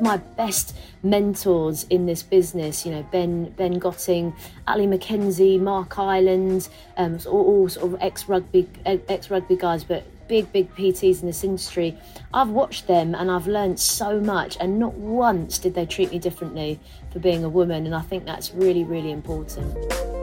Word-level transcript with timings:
my 0.00 0.16
best 0.16 0.76
mentors 1.02 1.84
in 1.84 2.06
this 2.06 2.22
business, 2.22 2.84
you 2.84 2.92
know, 2.92 3.02
Ben 3.10 3.50
Ben 3.50 3.78
Gotting, 3.78 4.34
Ali 4.66 4.86
McKenzie, 4.86 5.60
Mark 5.60 5.98
Island, 5.98 6.68
um, 6.96 7.18
all, 7.26 7.44
all 7.44 7.68
sort 7.68 7.92
of 7.92 8.00
ex 8.00 8.28
rugby 8.28 8.68
ex 8.84 9.30
rugby 9.30 9.56
guys, 9.56 9.84
but 9.84 10.04
big, 10.30 10.52
big 10.52 10.72
PTs 10.76 11.22
in 11.22 11.26
this 11.26 11.42
industry. 11.42 11.98
I've 12.32 12.50
watched 12.50 12.86
them 12.86 13.16
and 13.16 13.30
I've 13.32 13.48
learned 13.48 13.80
so 13.80 14.20
much, 14.20 14.56
and 14.60 14.78
not 14.78 14.94
once 14.94 15.58
did 15.58 15.74
they 15.74 15.84
treat 15.86 16.12
me 16.12 16.20
differently 16.20 16.78
for 17.12 17.18
being 17.18 17.42
a 17.42 17.48
woman. 17.48 17.84
And 17.84 17.94
I 17.94 18.02
think 18.02 18.24
that's 18.24 18.54
really, 18.54 18.84
really 18.84 19.10
important. 19.10 20.19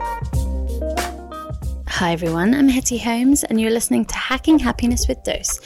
Hi, 1.98 2.12
everyone. 2.12 2.54
I'm 2.54 2.68
Hetty 2.68 2.98
Holmes, 2.98 3.42
and 3.42 3.60
you're 3.60 3.72
listening 3.72 4.04
to 4.04 4.14
Hacking 4.14 4.60
Happiness 4.60 5.08
with 5.08 5.24
Dose, 5.24 5.58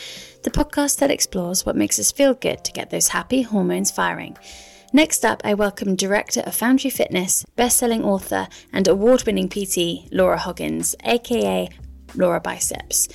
the 0.44 0.50
podcast 0.50 0.98
that 1.00 1.10
explores 1.10 1.66
what 1.66 1.76
makes 1.76 1.98
us 1.98 2.10
feel 2.10 2.32
good 2.32 2.64
to 2.64 2.72
get 2.72 2.88
those 2.88 3.08
happy 3.08 3.42
hormones 3.42 3.90
firing. 3.90 4.38
Next 4.94 5.26
up, 5.26 5.42
I 5.44 5.52
welcome 5.52 5.94
director 5.94 6.40
of 6.40 6.54
Foundry 6.54 6.88
Fitness, 6.88 7.44
best-selling 7.56 8.02
author, 8.02 8.48
and 8.72 8.88
award-winning 8.88 9.50
PT 9.50 10.10
Laura 10.10 10.38
Hoggins, 10.38 10.96
aka 11.04 11.68
Laura 12.14 12.40
Biceps. 12.40 13.08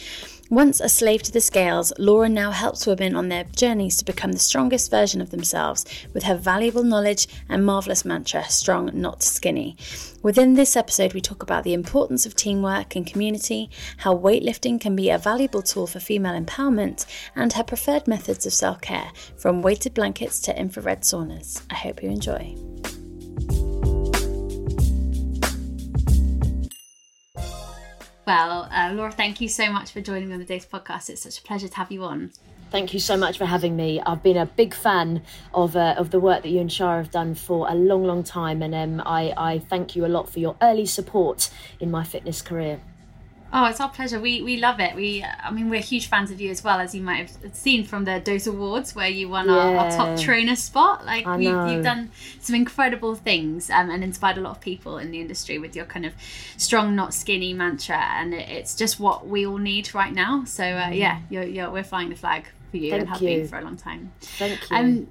Once 0.49 0.79
a 0.79 0.87
slave 0.87 1.21
to 1.21 1.31
the 1.31 1.41
scales, 1.41 1.91
Laura 1.99 2.29
now 2.29 2.51
helps 2.51 2.87
women 2.87 3.17
on 3.17 3.27
their 3.27 3.43
journeys 3.43 3.97
to 3.97 4.05
become 4.05 4.31
the 4.31 4.39
strongest 4.39 4.89
version 4.89 5.19
of 5.19 5.29
themselves 5.29 5.85
with 6.13 6.23
her 6.23 6.35
valuable 6.35 6.83
knowledge 6.83 7.27
and 7.49 7.65
marvelous 7.65 8.05
mantra 8.05 8.43
strong, 8.45 8.89
not 8.93 9.21
skinny. 9.21 9.75
Within 10.23 10.53
this 10.53 10.77
episode, 10.77 11.13
we 11.13 11.19
talk 11.19 11.43
about 11.43 11.65
the 11.65 11.73
importance 11.73 12.25
of 12.25 12.33
teamwork 12.33 12.95
and 12.95 13.05
community, 13.05 13.69
how 13.97 14.17
weightlifting 14.17 14.79
can 14.79 14.95
be 14.95 15.09
a 15.09 15.17
valuable 15.17 15.61
tool 15.61 15.85
for 15.85 15.99
female 15.99 16.39
empowerment, 16.39 17.05
and 17.35 17.51
her 17.51 17.63
preferred 17.63 18.07
methods 18.07 18.45
of 18.45 18.53
self 18.53 18.79
care, 18.79 19.11
from 19.35 19.61
weighted 19.61 19.93
blankets 19.93 20.39
to 20.41 20.57
infrared 20.57 21.01
saunas. 21.01 21.61
I 21.69 21.75
hope 21.75 22.01
you 22.01 22.09
enjoy. 22.09 22.76
Well, 28.27 28.67
uh, 28.69 28.91
Laura, 28.93 29.09
thank 29.09 29.39
you 29.39 29.47
so 29.47 29.71
much 29.71 29.91
for 29.91 30.01
joining 30.01 30.27
me 30.27 30.33
on 30.33 30.41
the 30.41 30.45
Dose 30.45 30.65
podcast. 30.65 31.09
It's 31.09 31.21
such 31.21 31.39
a 31.39 31.41
pleasure 31.43 31.69
to 31.69 31.75
have 31.77 31.93
you 31.93 32.03
on. 32.03 32.31
Thank 32.71 32.93
you 32.93 32.99
so 32.99 33.15
much 33.15 33.37
for 33.37 33.45
having 33.45 33.77
me. 33.77 34.01
I've 34.01 34.21
been 34.21 34.35
a 34.35 34.45
big 34.45 34.73
fan 34.73 35.21
of 35.53 35.77
uh, 35.77 35.95
of 35.97 36.11
the 36.11 36.19
work 36.19 36.43
that 36.43 36.49
you 36.49 36.59
and 36.59 36.69
Shara 36.69 36.97
have 36.97 37.11
done 37.11 37.35
for 37.35 37.69
a 37.69 37.73
long, 37.73 38.03
long 38.03 38.25
time, 38.25 38.61
and 38.61 38.75
um, 38.75 39.01
I, 39.07 39.33
I 39.37 39.59
thank 39.59 39.95
you 39.95 40.05
a 40.05 40.07
lot 40.07 40.29
for 40.29 40.39
your 40.39 40.57
early 40.61 40.85
support 40.85 41.49
in 41.79 41.89
my 41.89 42.03
fitness 42.03 42.41
career. 42.41 42.81
Oh, 43.53 43.65
it's 43.65 43.79
our 43.79 43.89
pleasure. 43.89 44.19
We 44.19 44.41
we 44.41 44.57
love 44.57 44.79
it. 44.79 44.95
We, 44.95 45.23
I 45.23 45.51
mean, 45.51 45.69
we're 45.69 45.79
huge 45.79 46.07
fans 46.07 46.31
of 46.31 46.41
you 46.41 46.51
as 46.51 46.63
well, 46.63 46.79
as 46.79 46.93
you 46.93 47.01
might 47.01 47.29
have 47.29 47.55
seen 47.55 47.85
from 47.85 48.03
the 48.03 48.19
Dose 48.19 48.45
Awards, 48.45 48.93
where 48.93 49.07
you 49.07 49.29
won 49.29 49.47
yeah. 49.47 49.53
our, 49.53 49.75
our, 49.77 49.91
top 49.91 50.19
trainer 50.19 50.55
spot. 50.55 51.05
Like 51.05 51.25
you, 51.41 51.55
have 51.55 51.83
done 51.83 52.11
some 52.41 52.55
incredible 52.55 53.15
things 53.15 53.69
um, 53.69 53.89
and 53.89 54.03
inspired 54.03 54.37
a 54.37 54.41
lot 54.41 54.51
of 54.51 54.59
people 54.59 54.97
in 54.97 55.11
the 55.11 55.21
industry 55.21 55.59
with 55.59 55.75
your 55.75 55.85
kind 55.85 56.05
of 56.05 56.13
strong, 56.57 56.95
not 56.95 57.13
skinny 57.13 57.53
mantra, 57.53 57.97
and 57.97 58.33
it, 58.33 58.49
it's 58.49 58.75
just 58.75 58.99
what 58.99 59.27
we 59.27 59.45
all 59.45 59.57
need 59.57 59.93
right 59.93 60.13
now. 60.13 60.43
So 60.43 60.63
uh, 60.63 60.89
mm. 60.89 60.97
yeah, 60.97 61.21
you're, 61.29 61.45
you're, 61.45 61.71
we're 61.71 61.83
flying 61.83 62.09
the 62.09 62.15
flag 62.15 62.47
for 62.71 62.77
you 62.77 62.91
Thank 62.91 63.01
and 63.01 63.09
have 63.09 63.21
you. 63.21 63.29
been 63.29 63.47
for 63.47 63.59
a 63.59 63.63
long 63.63 63.77
time. 63.77 64.11
Thank 64.19 64.69
you. 64.69 64.77
Um, 64.77 65.07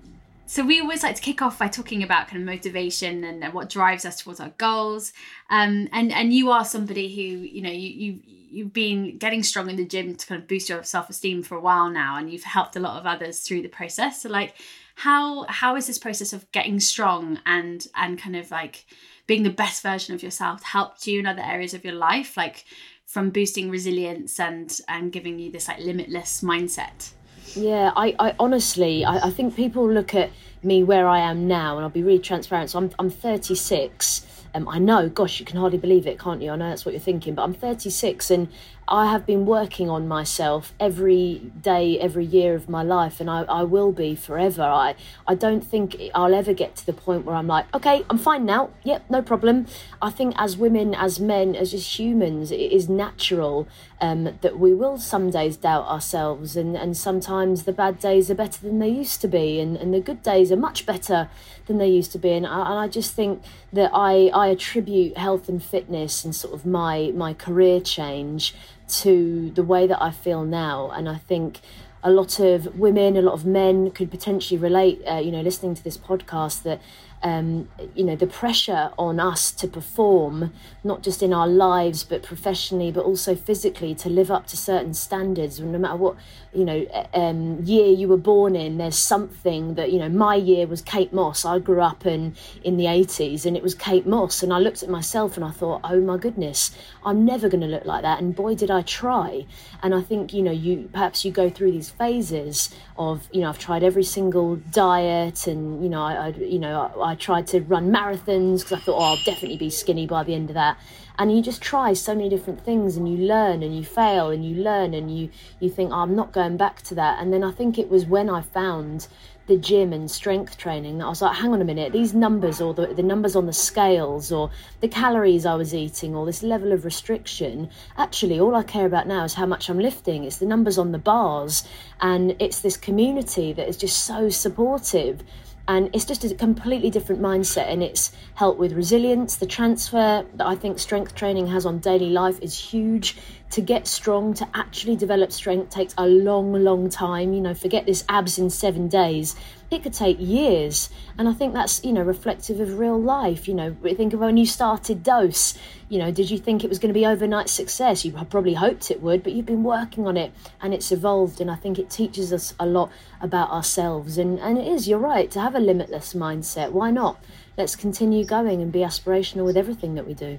so 0.47 0.65
we 0.65 0.81
always 0.81 1.03
like 1.03 1.17
to 1.17 1.23
kick 1.23 1.43
off 1.43 1.59
by 1.59 1.67
talking 1.67 2.05
about 2.05 2.29
kind 2.29 2.41
of 2.41 2.47
motivation 2.47 3.25
and, 3.25 3.43
and 3.43 3.53
what 3.53 3.69
drives 3.69 4.05
us 4.05 4.23
towards 4.23 4.39
our 4.39 4.53
goals. 4.59 5.13
Um, 5.51 5.89
and 5.93 6.13
and 6.13 6.33
you 6.33 6.51
are 6.51 6.65
somebody 6.65 7.15
who 7.15 7.45
you 7.45 7.63
know 7.63 7.71
you 7.71 7.89
you 7.89 8.21
you've 8.49 8.73
been 8.73 9.19
getting 9.19 9.43
strong 9.43 9.69
in 9.69 9.77
the 9.77 9.85
gym 9.85 10.15
to 10.15 10.27
kind 10.27 10.41
of 10.41 10.49
boost 10.49 10.69
your 10.69 10.83
self-esteem 10.83 11.43
for 11.43 11.57
a 11.57 11.61
while 11.61 11.91
now 11.91 12.17
and 12.17 12.31
you've 12.31 12.45
helped 12.45 12.77
a 12.77 12.81
lot 12.81 12.99
of 12.99 13.05
others 13.05 13.41
through 13.41 13.61
the 13.61 13.69
process 13.69 14.23
so 14.23 14.29
like 14.29 14.55
how 14.95 15.45
how 15.49 15.77
is 15.77 15.87
this 15.87 15.99
process 15.99 16.33
of 16.33 16.51
getting 16.53 16.81
strong 16.81 17.39
and 17.45 17.89
and 17.97 18.19
kind 18.19 18.37
of 18.37 18.51
like 18.51 18.87
being 19.27 19.43
the 19.43 19.51
best 19.51 19.83
version 19.83 20.15
of 20.15 20.23
yourself 20.23 20.63
helped 20.63 21.07
you 21.07 21.19
in 21.19 21.27
other 21.27 21.43
areas 21.43 21.75
of 21.75 21.85
your 21.85 21.95
life 21.95 22.37
like 22.37 22.65
from 23.05 23.31
boosting 23.31 23.69
resilience 23.69 24.41
and 24.41 24.81
and 24.89 25.13
giving 25.13 25.39
you 25.39 25.51
this 25.51 25.69
like 25.69 25.81
limitless 25.81 26.41
mindset 26.41 27.13
yeah 27.55 27.93
i 27.97 28.15
i 28.19 28.35
honestly 28.39 29.05
i, 29.05 29.27
I 29.27 29.31
think 29.31 29.55
people 29.55 29.89
look 29.89 30.15
at 30.15 30.31
me 30.63 30.83
where 30.83 31.07
i 31.07 31.21
am 31.21 31.47
now 31.47 31.77
and 31.77 31.85
i'll 31.85 31.91
be 31.91 32.03
really 32.03 32.19
transparent 32.19 32.71
so 32.71 32.79
i'm, 32.79 32.91
I'm 32.99 33.11
36 33.11 34.27
um, 34.57 34.67
I 34.71 34.79
know, 34.79 35.11
gosh, 35.11 35.39
you 35.39 35.45
can 35.45 35.59
hardly 35.59 35.77
believe 35.77 36.07
it, 36.07 36.19
can't 36.19 36.41
you? 36.41 36.51
I 36.51 36.57
know 36.57 36.71
that's 36.71 36.87
what 36.87 36.93
you're 36.93 37.01
thinking, 37.01 37.35
but 37.35 37.43
I'm 37.43 37.53
36 37.53 38.31
and 38.31 38.49
I 38.89 39.11
have 39.11 39.27
been 39.27 39.47
working 39.47 39.91
on 39.91 40.07
myself 40.07 40.73
every 40.79 41.51
day, 41.61 41.99
every 41.99 42.25
year 42.25 42.55
of 42.55 42.69
my 42.69 42.85
life, 42.85 43.21
and 43.21 43.29
I, 43.29 43.43
I 43.43 43.65
will 43.65 43.91
be 43.91 44.15
forever. 44.15 44.63
I, 44.63 44.95
I 45.27 45.35
don't 45.35 45.63
think 45.63 45.97
I'll 46.15 46.33
ever 46.33 46.53
get 46.53 46.77
to 46.77 46.87
the 46.87 46.93
point 46.93 47.25
where 47.25 47.35
I'm 47.35 47.49
like, 47.49 47.67
okay, 47.75 48.05
I'm 48.09 48.19
fine 48.19 48.47
now. 48.47 48.71
Yep, 48.85 49.11
no 49.11 49.23
problem. 49.23 49.67
I 50.01 50.11
think 50.11 50.35
as 50.39 50.57
women, 50.57 50.95
as 50.95 51.19
men, 51.19 51.57
as 51.57 51.73
just 51.73 51.99
humans, 51.99 52.53
it 52.53 52.71
is 52.71 52.89
natural 52.89 53.67
um, 54.01 54.39
that 54.43 54.57
we 54.61 54.73
will 54.73 54.99
some 54.99 55.31
days 55.31 55.57
doubt 55.57 55.89
ourselves, 55.89 56.57
and, 56.57 56.77
and 56.77 56.97
sometimes 56.97 57.65
the 57.65 57.73
bad 57.73 57.99
days 57.99 58.31
are 58.31 58.37
better 58.37 58.61
than 58.61 58.79
they 58.79 58.89
used 58.89 59.21
to 59.23 59.29
be, 59.29 59.59
and, 59.59 59.77
and 59.77 59.93
the 59.93 60.01
good 60.01 60.23
days 60.23 60.53
are 60.53 60.57
much 60.57 60.87
better 60.87 61.29
than 61.67 61.79
they 61.79 61.89
used 61.89 62.13
to 62.13 62.19
be. 62.19 62.31
And 62.31 62.47
I, 62.47 62.71
and 62.71 62.79
I 62.79 62.87
just 62.87 63.15
think 63.15 63.43
that 63.73 63.91
I, 63.93 64.29
I 64.29 64.47
attribute 64.47 65.17
health 65.17 65.49
and 65.49 65.61
fitness 65.61 66.25
and 66.25 66.37
sort 66.37 66.55
of 66.55 66.65
my, 66.65 67.11
my 67.17 67.35
career 67.35 67.81
change 67.81 68.55
to 68.89 69.51
the 69.51 69.63
way 69.63 69.87
that 69.87 70.03
I 70.03 70.11
feel 70.11 70.45
now. 70.45 70.91
And 70.91 71.09
I 71.09 71.17
think 71.17 71.61
a 72.03 72.11
lot 72.11 72.39
of 72.39 72.79
women, 72.79 73.17
a 73.17 73.23
lot 73.23 73.35
of 73.35 73.45
men 73.45 73.91
could 73.91 74.11
potentially 74.11 74.59
relate, 74.59 75.03
uh, 75.11 75.17
you 75.17 75.33
know, 75.33 75.41
listening 75.41 75.75
to 75.75 75.83
this 75.83 75.97
podcast 75.97 76.63
that 76.63 76.81
um, 77.27 77.69
you 77.97 78.05
know, 78.05 78.15
the 78.15 78.29
pressure 78.29 78.93
on 78.97 79.19
us 79.19 79.51
to 79.51 79.67
perform, 79.67 80.53
not 80.85 81.03
just 81.03 81.25
in 81.25 81.33
our 81.33 81.49
lives, 81.49 82.05
but 82.05 82.23
professionally, 82.23 82.93
but 82.93 83.05
also 83.05 83.35
physically, 83.35 83.97
to 83.97 84.09
live 84.09 84.31
up 84.31 84.47
to 84.47 84.57
certain 84.57 84.95
standards. 84.95 85.59
No 85.59 85.77
matter 85.77 85.97
what, 85.97 86.15
you 86.55 86.65
know, 86.65 86.87
um, 87.13 87.65
year 87.65 87.89
you 87.89 88.07
were 88.07 88.17
born 88.17 88.55
in, 88.55 88.79
there's 88.79 88.97
something 88.97 89.75
that, 89.75 89.91
you 89.91 89.99
know, 89.99 90.09
my 90.09 90.37
year 90.37 90.69
was 90.69 90.81
Kate 90.81 91.13
Moss. 91.13 91.45
I 91.45 91.59
grew 91.59 91.81
up 91.81 92.07
in, 92.07 92.37
in 92.63 92.77
the 92.77 92.85
80s 92.85 93.45
and 93.45 93.57
it 93.57 93.63
was 93.63 93.75
Kate 93.75 94.07
Moss. 94.07 94.45
And 94.45 94.53
I 94.53 94.61
looked 94.61 94.85
at 94.85 94.89
myself 94.89 95.35
and 95.37 95.45
I 95.45 95.51
thought, 95.51 95.81
oh 95.83 96.01
my 96.01 96.19
goodness, 96.19 96.71
I'm 97.05 97.25
never 97.25 97.49
going 97.49 97.63
to 97.63 97.67
look 97.67 97.85
like 97.87 98.03
that. 98.03 98.21
And 98.21 98.37
boy, 98.37 98.55
did 98.55 98.71
I 98.71 98.83
try. 98.83 99.47
And 99.83 99.97
I 99.97 100.01
think, 100.01 100.33
you 100.33 100.43
know, 100.43 100.53
you 100.53 100.89
perhaps 100.93 101.25
you 101.25 101.33
go 101.33 101.51
through 101.51 101.73
these 101.73 101.91
phases 101.91 102.73
of, 102.97 103.29
you 103.33 103.41
know, 103.41 103.49
I've 103.49 103.59
tried 103.59 103.83
every 103.83 104.05
single 104.05 104.57
diet 104.57 105.49
and, 105.49 105.83
you 105.83 105.89
know, 105.89 106.03
I, 106.03 106.29
I 106.29 106.29
you 106.29 106.61
know, 106.61 106.93
I, 106.97 107.11
I 107.11 107.15
tried 107.19 107.47
to 107.49 107.61
run 107.61 107.91
marathons 107.91 108.61
because 108.61 108.73
I 108.73 108.81
thought, 108.81 108.99
oh, 108.99 109.03
I'll 109.03 109.25
definitely 109.25 109.57
be 109.57 109.71
skinny 109.71 110.07
by 110.07 110.23
the 110.25 110.35
end 110.35 110.51
of 110.51 110.55
that. 110.55 110.79
And 111.19 111.35
you 111.35 111.43
just 111.43 111.63
try 111.63 111.95
so 111.95 112.15
many 112.15 112.29
different 112.29 112.61
things 112.61 112.97
and 112.97 113.09
you 113.09 113.27
learn 113.27 113.63
and 113.63 113.75
you 113.75 113.85
fail 113.85 114.31
and 114.31 114.45
you 114.45 114.63
learn 114.63 114.93
and 114.93 115.17
you, 115.17 115.31
you 115.61 115.71
think, 115.71 115.91
oh, 115.91 115.97
I'm 115.97 116.15
not 116.15 116.33
going 116.33 116.57
back 116.57 116.83
to 116.83 116.95
that. 116.97 117.21
And 117.21 117.33
then 117.33 117.43
I 117.43 117.53
think 117.53 117.79
it 117.79 117.89
was 117.89 118.05
when 118.05 118.29
I 118.29 118.43
found 118.43 119.09
the 119.47 119.57
gym 119.57 119.93
and 119.93 120.11
strength 120.11 120.59
training 120.59 120.99
that 120.99 121.05
I 121.05 121.09
was 121.09 121.23
like, 121.23 121.37
hang 121.37 121.53
on 121.53 121.61
a 121.61 121.65
minute, 121.65 121.93
these 121.93 122.15
numbers 122.15 122.61
or 122.61 122.75
the, 122.75 122.89
the 122.89 123.03
numbers 123.03 123.37
on 123.37 123.47
the 123.47 123.53
scales 123.53 124.33
or 124.33 124.51
the 124.81 124.89
calories 124.89 125.47
I 125.47 125.55
was 125.55 125.73
eating 125.73 126.15
or 126.17 126.27
this 126.27 126.43
level 126.43 126.73
of 126.73 126.85
restriction, 126.85 127.71
actually, 127.97 128.41
all 128.41 128.57
I 128.57 128.65
care 128.65 128.87
about 128.87 129.07
now 129.07 129.25
is 129.25 129.35
how 129.35 129.47
much 129.47 129.69
I'm 129.69 129.79
lifting. 129.79 130.25
It's 130.25 130.39
the 130.39 130.47
numbers 130.47 130.79
on 130.79 130.93
the 130.93 130.99
bars. 130.99 131.65
And 132.01 132.35
it's 132.41 132.61
this 132.61 132.77
community 132.77 133.53
that 133.53 133.69
is 133.69 133.77
just 133.77 134.05
so 134.05 134.29
supportive 134.29 135.23
and 135.69 135.91
it's 135.93 136.05
just 136.05 136.25
a 136.25 136.35
completely 136.35 136.91
different 136.91 137.21
mindset 137.21 137.69
and 137.69 137.83
it's 137.83 138.13
helped 138.35 138.59
with 138.59 138.73
resilience. 138.73 139.37
The 139.37 139.47
transfer 139.47 140.27
that 140.35 140.47
i 140.47 140.55
think 140.55 140.79
strength 140.79 141.15
training 141.15 141.47
has 141.49 141.67
on 141.67 141.79
daily 141.79 142.11
life 142.11 142.39
is 142.41 142.59
huge 142.59 143.17
to 143.51 143.61
get 143.61 143.87
strong 143.87 144.35
to 144.35 144.49
actually 144.55 144.97
develop 144.97 145.31
strength 145.31 145.71
takes 145.71 145.95
a 145.97 146.07
long 146.07 146.53
long 146.53 146.91
time. 146.91 147.33
You 147.33 147.41
know 147.41 147.55
forget 147.55 147.87
this 147.87 148.05
abs 148.09 148.39
in 148.39 148.51
seven 148.51 148.89
days. 148.89 149.37
It 149.71 149.83
could 149.83 149.95
take 149.95 150.17
years. 150.21 150.91
And 151.19 151.29
i 151.29 151.33
think 151.33 151.55
that's 151.55 151.85
you 151.85 151.93
know 151.93 152.03
reflective 152.03 152.61
of 152.61 152.79
real 152.79 153.01
life. 153.01 153.47
You 153.47 153.55
know 153.55 153.77
think 153.97 154.13
of 154.13 154.21
when 154.21 154.37
you 154.37 154.47
started 154.47 155.03
dose. 155.03 155.57
You 155.89 155.99
know 155.99 156.11
did 156.11 156.31
you 156.31 156.39
think 156.39 156.65
it 156.65 156.69
was 156.69 156.79
going 156.79 156.93
to 156.93 156.99
be 156.99 157.07
overnight 157.07 157.49
success? 157.49 158.05
You 158.05 158.13
probably 158.13 158.55
hoped 158.55 158.91
it 158.91 159.01
would 159.01 159.23
but 159.23 159.33
you've 159.33 159.47
been 159.47 159.63
working 159.63 160.07
on 160.07 160.17
it 160.17 160.33
and 160.61 160.75
it's 160.75 160.91
evolved 160.91 161.41
and 161.41 161.51
i 161.51 161.55
think 161.55 161.79
it 161.79 161.89
teaches 161.89 162.33
us 162.33 162.55
a 162.59 162.67
lot 162.67 162.91
about 163.21 163.51
ourselves. 163.51 164.19
And 164.19 164.41
and 164.41 164.59
it 164.59 164.67
is 164.67 164.89
you're 164.89 164.99
right 164.99 165.31
to 165.31 165.41
have 165.41 165.55
a 165.55 165.61
limitless 165.61 166.15
mindset. 166.15 166.73
Why 166.73 166.91
not? 166.91 167.23
Let's 167.57 167.77
continue 167.77 168.25
going 168.25 168.61
and 168.61 168.73
be 168.73 168.81
aspirational 168.81 169.45
with 169.45 169.57
everything 169.57 169.95
that 169.95 170.07
we 170.07 170.15
do 170.15 170.39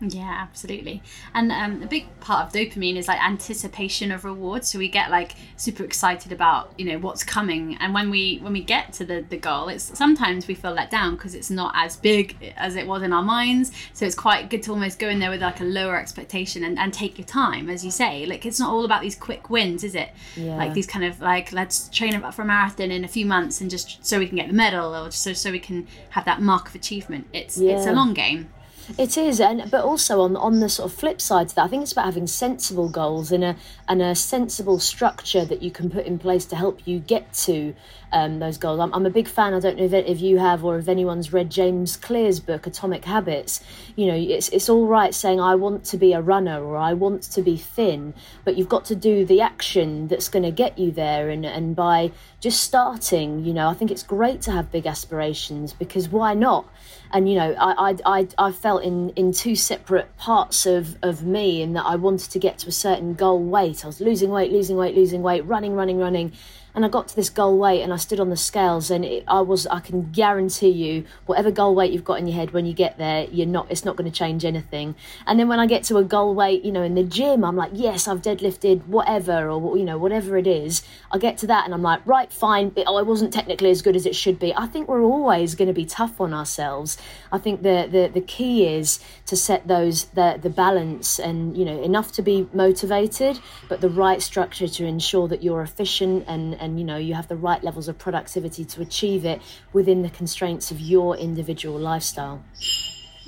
Yeah, 0.00 0.38
absolutely. 0.40 1.02
And 1.34 1.52
um, 1.52 1.82
a 1.82 1.86
big 1.86 2.06
part 2.20 2.46
of 2.46 2.52
dopamine 2.52 2.96
is 2.96 3.08
like 3.08 3.22
anticipation 3.22 4.10
of 4.10 4.24
reward. 4.24 4.64
So 4.64 4.78
we 4.78 4.88
get 4.88 5.10
like 5.10 5.32
super 5.56 5.84
excited 5.84 6.32
about 6.32 6.72
you 6.76 6.84
know 6.84 6.98
what's 6.98 7.24
coming, 7.24 7.76
and 7.80 7.94
when 7.94 8.10
we 8.10 8.38
when 8.38 8.52
we 8.52 8.62
get 8.62 8.92
to 8.94 9.04
the 9.04 9.24
the 9.28 9.36
goal, 9.36 9.68
it's 9.68 9.96
sometimes 9.96 10.46
we 10.46 10.54
feel 10.54 10.72
let 10.72 10.90
down 10.90 11.14
because 11.14 11.34
it's 11.34 11.50
not 11.50 11.72
as 11.76 11.96
big 11.96 12.54
as 12.56 12.76
it 12.76 12.86
was 12.86 13.02
in 13.02 13.12
our 13.12 13.22
minds. 13.22 13.72
So 13.92 14.04
it's 14.04 14.14
quite 14.14 14.50
good 14.50 14.62
to 14.64 14.72
almost 14.72 14.98
go 14.98 15.08
in 15.08 15.20
there 15.20 15.30
with 15.30 15.42
like 15.42 15.60
a 15.60 15.64
lower 15.64 15.98
expectation 15.98 16.64
and, 16.64 16.78
and 16.78 16.92
take 16.92 17.18
your 17.18 17.26
time, 17.26 17.70
as 17.70 17.84
you 17.84 17.90
say. 17.90 18.26
Like 18.26 18.44
it's 18.44 18.58
not 18.58 18.70
all 18.70 18.84
about 18.84 19.02
these 19.02 19.16
quick 19.16 19.48
wins, 19.48 19.84
is 19.84 19.94
it? 19.94 20.10
Yeah. 20.36 20.56
Like 20.56 20.74
these 20.74 20.86
kind 20.86 21.04
of 21.04 21.20
like 21.20 21.52
let's 21.52 21.88
train 21.88 22.14
up 22.14 22.34
for 22.34 22.42
a 22.42 22.44
marathon 22.44 22.90
in 22.90 23.04
a 23.04 23.08
few 23.08 23.26
months 23.26 23.60
and 23.60 23.70
just 23.70 24.04
so 24.04 24.18
we 24.18 24.26
can 24.26 24.36
get 24.36 24.48
the 24.48 24.54
medal 24.54 24.94
or 24.94 25.06
just 25.06 25.22
so 25.22 25.32
so 25.32 25.50
we 25.50 25.60
can 25.60 25.86
have 26.10 26.24
that 26.24 26.42
mark 26.42 26.68
of 26.68 26.74
achievement. 26.74 27.26
It's 27.32 27.58
it's 27.58 27.86
a 27.86 27.92
long 27.92 28.12
game. 28.12 28.48
It 28.98 29.16
is, 29.16 29.40
and 29.40 29.70
but 29.70 29.84
also 29.84 30.20
on 30.20 30.36
on 30.36 30.60
the 30.60 30.68
sort 30.68 30.90
of 30.90 30.98
flip 30.98 31.20
side 31.20 31.48
to 31.48 31.54
that, 31.54 31.64
I 31.64 31.68
think 31.68 31.82
it's 31.82 31.92
about 31.92 32.04
having 32.06 32.26
sensible 32.26 32.88
goals 32.88 33.32
in 33.32 33.42
a 33.42 33.56
and 33.88 34.00
a 34.00 34.14
sensible 34.14 34.78
structure 34.78 35.44
that 35.44 35.62
you 35.62 35.70
can 35.70 35.90
put 35.90 36.06
in 36.06 36.18
place 36.18 36.44
to 36.46 36.56
help 36.56 36.86
you 36.86 36.98
get 36.98 37.32
to 37.32 37.74
um, 38.12 38.38
those 38.38 38.56
goals. 38.56 38.80
I'm, 38.80 38.94
I'm 38.94 39.06
a 39.06 39.10
big 39.10 39.28
fan. 39.28 39.52
I 39.52 39.60
don't 39.60 39.76
know 39.76 39.84
if, 39.84 39.92
if 39.92 40.20
you 40.20 40.38
have 40.38 40.64
or 40.64 40.78
if 40.78 40.88
anyone's 40.88 41.32
read 41.32 41.50
James 41.50 41.96
Clear's 41.96 42.40
book 42.40 42.66
Atomic 42.66 43.04
Habits. 43.04 43.62
You 43.96 44.06
know, 44.06 44.14
it's 44.14 44.48
it's 44.50 44.68
all 44.68 44.86
right 44.86 45.14
saying 45.14 45.40
I 45.40 45.54
want 45.56 45.84
to 45.86 45.96
be 45.96 46.12
a 46.12 46.20
runner 46.20 46.62
or 46.62 46.76
I 46.76 46.94
want 46.94 47.22
to 47.24 47.42
be 47.42 47.56
thin, 47.56 48.14
but 48.44 48.56
you've 48.56 48.68
got 48.68 48.84
to 48.86 48.94
do 48.94 49.24
the 49.24 49.40
action 49.40 50.08
that's 50.08 50.28
going 50.28 50.44
to 50.44 50.52
get 50.52 50.78
you 50.78 50.90
there. 50.90 51.28
And 51.28 51.44
and 51.44 51.74
by 51.74 52.12
just 52.40 52.62
starting, 52.62 53.44
you 53.44 53.52
know, 53.52 53.68
I 53.68 53.74
think 53.74 53.90
it's 53.90 54.02
great 54.02 54.40
to 54.42 54.52
have 54.52 54.70
big 54.70 54.86
aspirations 54.86 55.72
because 55.72 56.08
why 56.08 56.34
not? 56.34 56.68
and 57.14 57.28
you 57.28 57.36
know 57.36 57.54
I, 57.58 57.96
I 58.04 58.28
I 58.36 58.52
felt 58.52 58.82
in 58.82 59.10
in 59.10 59.32
two 59.32 59.56
separate 59.56 60.14
parts 60.18 60.66
of 60.66 60.98
of 61.02 61.22
me 61.22 61.62
in 61.62 61.72
that 61.74 61.86
I 61.86 61.96
wanted 61.96 62.30
to 62.32 62.38
get 62.38 62.58
to 62.58 62.68
a 62.68 62.72
certain 62.72 63.14
goal 63.14 63.42
weight. 63.42 63.73
I 63.82 63.86
was 63.86 64.00
losing 64.00 64.30
weight, 64.30 64.52
losing 64.52 64.76
weight, 64.76 64.94
losing 64.94 65.22
weight, 65.22 65.44
running, 65.46 65.74
running, 65.74 65.98
running, 65.98 66.32
and 66.74 66.84
I 66.84 66.88
got 66.88 67.08
to 67.08 67.16
this 67.16 67.30
goal 67.30 67.58
weight 67.58 67.82
and 67.82 67.92
I 67.92 67.96
stood 67.96 68.20
on 68.20 68.30
the 68.30 68.36
scales 68.36 68.90
and 68.90 69.04
it, 69.04 69.24
I 69.28 69.40
was 69.40 69.66
I 69.68 69.80
can 69.80 70.10
guarantee 70.10 70.70
you 70.70 71.04
whatever 71.26 71.50
goal 71.50 71.74
weight 71.74 71.92
you've 71.92 72.04
got 72.04 72.18
in 72.18 72.26
your 72.26 72.36
head 72.36 72.52
when 72.52 72.66
you 72.66 72.72
get 72.72 72.98
there 72.98 73.24
you're 73.30 73.46
not 73.46 73.70
it's 73.70 73.84
not 73.84 73.96
going 73.96 74.10
to 74.10 74.16
change 74.16 74.44
anything. 74.44 74.94
And 75.26 75.38
then 75.38 75.48
when 75.48 75.60
I 75.60 75.66
get 75.66 75.84
to 75.84 75.98
a 75.98 76.04
goal 76.04 76.34
weight, 76.34 76.64
you 76.64 76.72
know, 76.72 76.82
in 76.82 76.94
the 76.94 77.04
gym, 77.04 77.44
I'm 77.44 77.56
like, 77.56 77.72
yes, 77.74 78.08
I've 78.08 78.22
deadlifted 78.22 78.86
whatever 78.86 79.48
or 79.50 79.76
you 79.78 79.84
know 79.84 79.98
whatever 79.98 80.36
it 80.36 80.46
is. 80.46 80.82
I 81.12 81.18
get 81.18 81.38
to 81.38 81.46
that 81.48 81.64
and 81.64 81.74
I'm 81.74 81.82
like, 81.82 82.00
right, 82.06 82.32
fine. 82.32 82.72
Oh, 82.86 82.96
I 82.96 83.02
wasn't 83.02 83.32
technically 83.32 83.70
as 83.70 83.82
good 83.82 83.96
as 83.96 84.06
it 84.06 84.16
should 84.16 84.38
be. 84.38 84.54
I 84.54 84.66
think 84.66 84.88
we're 84.88 85.02
always 85.02 85.54
going 85.54 85.68
to 85.68 85.74
be 85.74 85.86
tough 85.86 86.20
on 86.20 86.34
ourselves. 86.34 86.98
I 87.32 87.38
think 87.38 87.62
the 87.62 87.88
the 87.90 88.10
the 88.12 88.20
key 88.20 88.66
is 88.66 89.00
to 89.26 89.36
set 89.36 89.66
those 89.68 90.06
the 90.06 90.38
the 90.40 90.50
balance 90.50 91.18
and 91.18 91.56
you 91.56 91.64
know 91.64 91.82
enough 91.82 92.12
to 92.12 92.22
be 92.22 92.48
motivated, 92.52 93.38
but 93.68 93.80
the 93.80 93.88
right 93.88 94.20
structure 94.20 94.68
to 94.68 94.84
ensure 94.84 95.28
that 95.28 95.42
you're 95.42 95.62
efficient 95.62 96.24
and 96.26 96.54
and 96.64 96.78
you 96.78 96.84
know 96.84 96.96
you 96.96 97.14
have 97.14 97.28
the 97.28 97.36
right 97.36 97.62
levels 97.62 97.86
of 97.88 97.98
productivity 97.98 98.64
to 98.64 98.80
achieve 98.82 99.24
it 99.24 99.40
within 99.72 100.02
the 100.02 100.10
constraints 100.10 100.70
of 100.70 100.80
your 100.80 101.16
individual 101.16 101.78
lifestyle. 101.78 102.42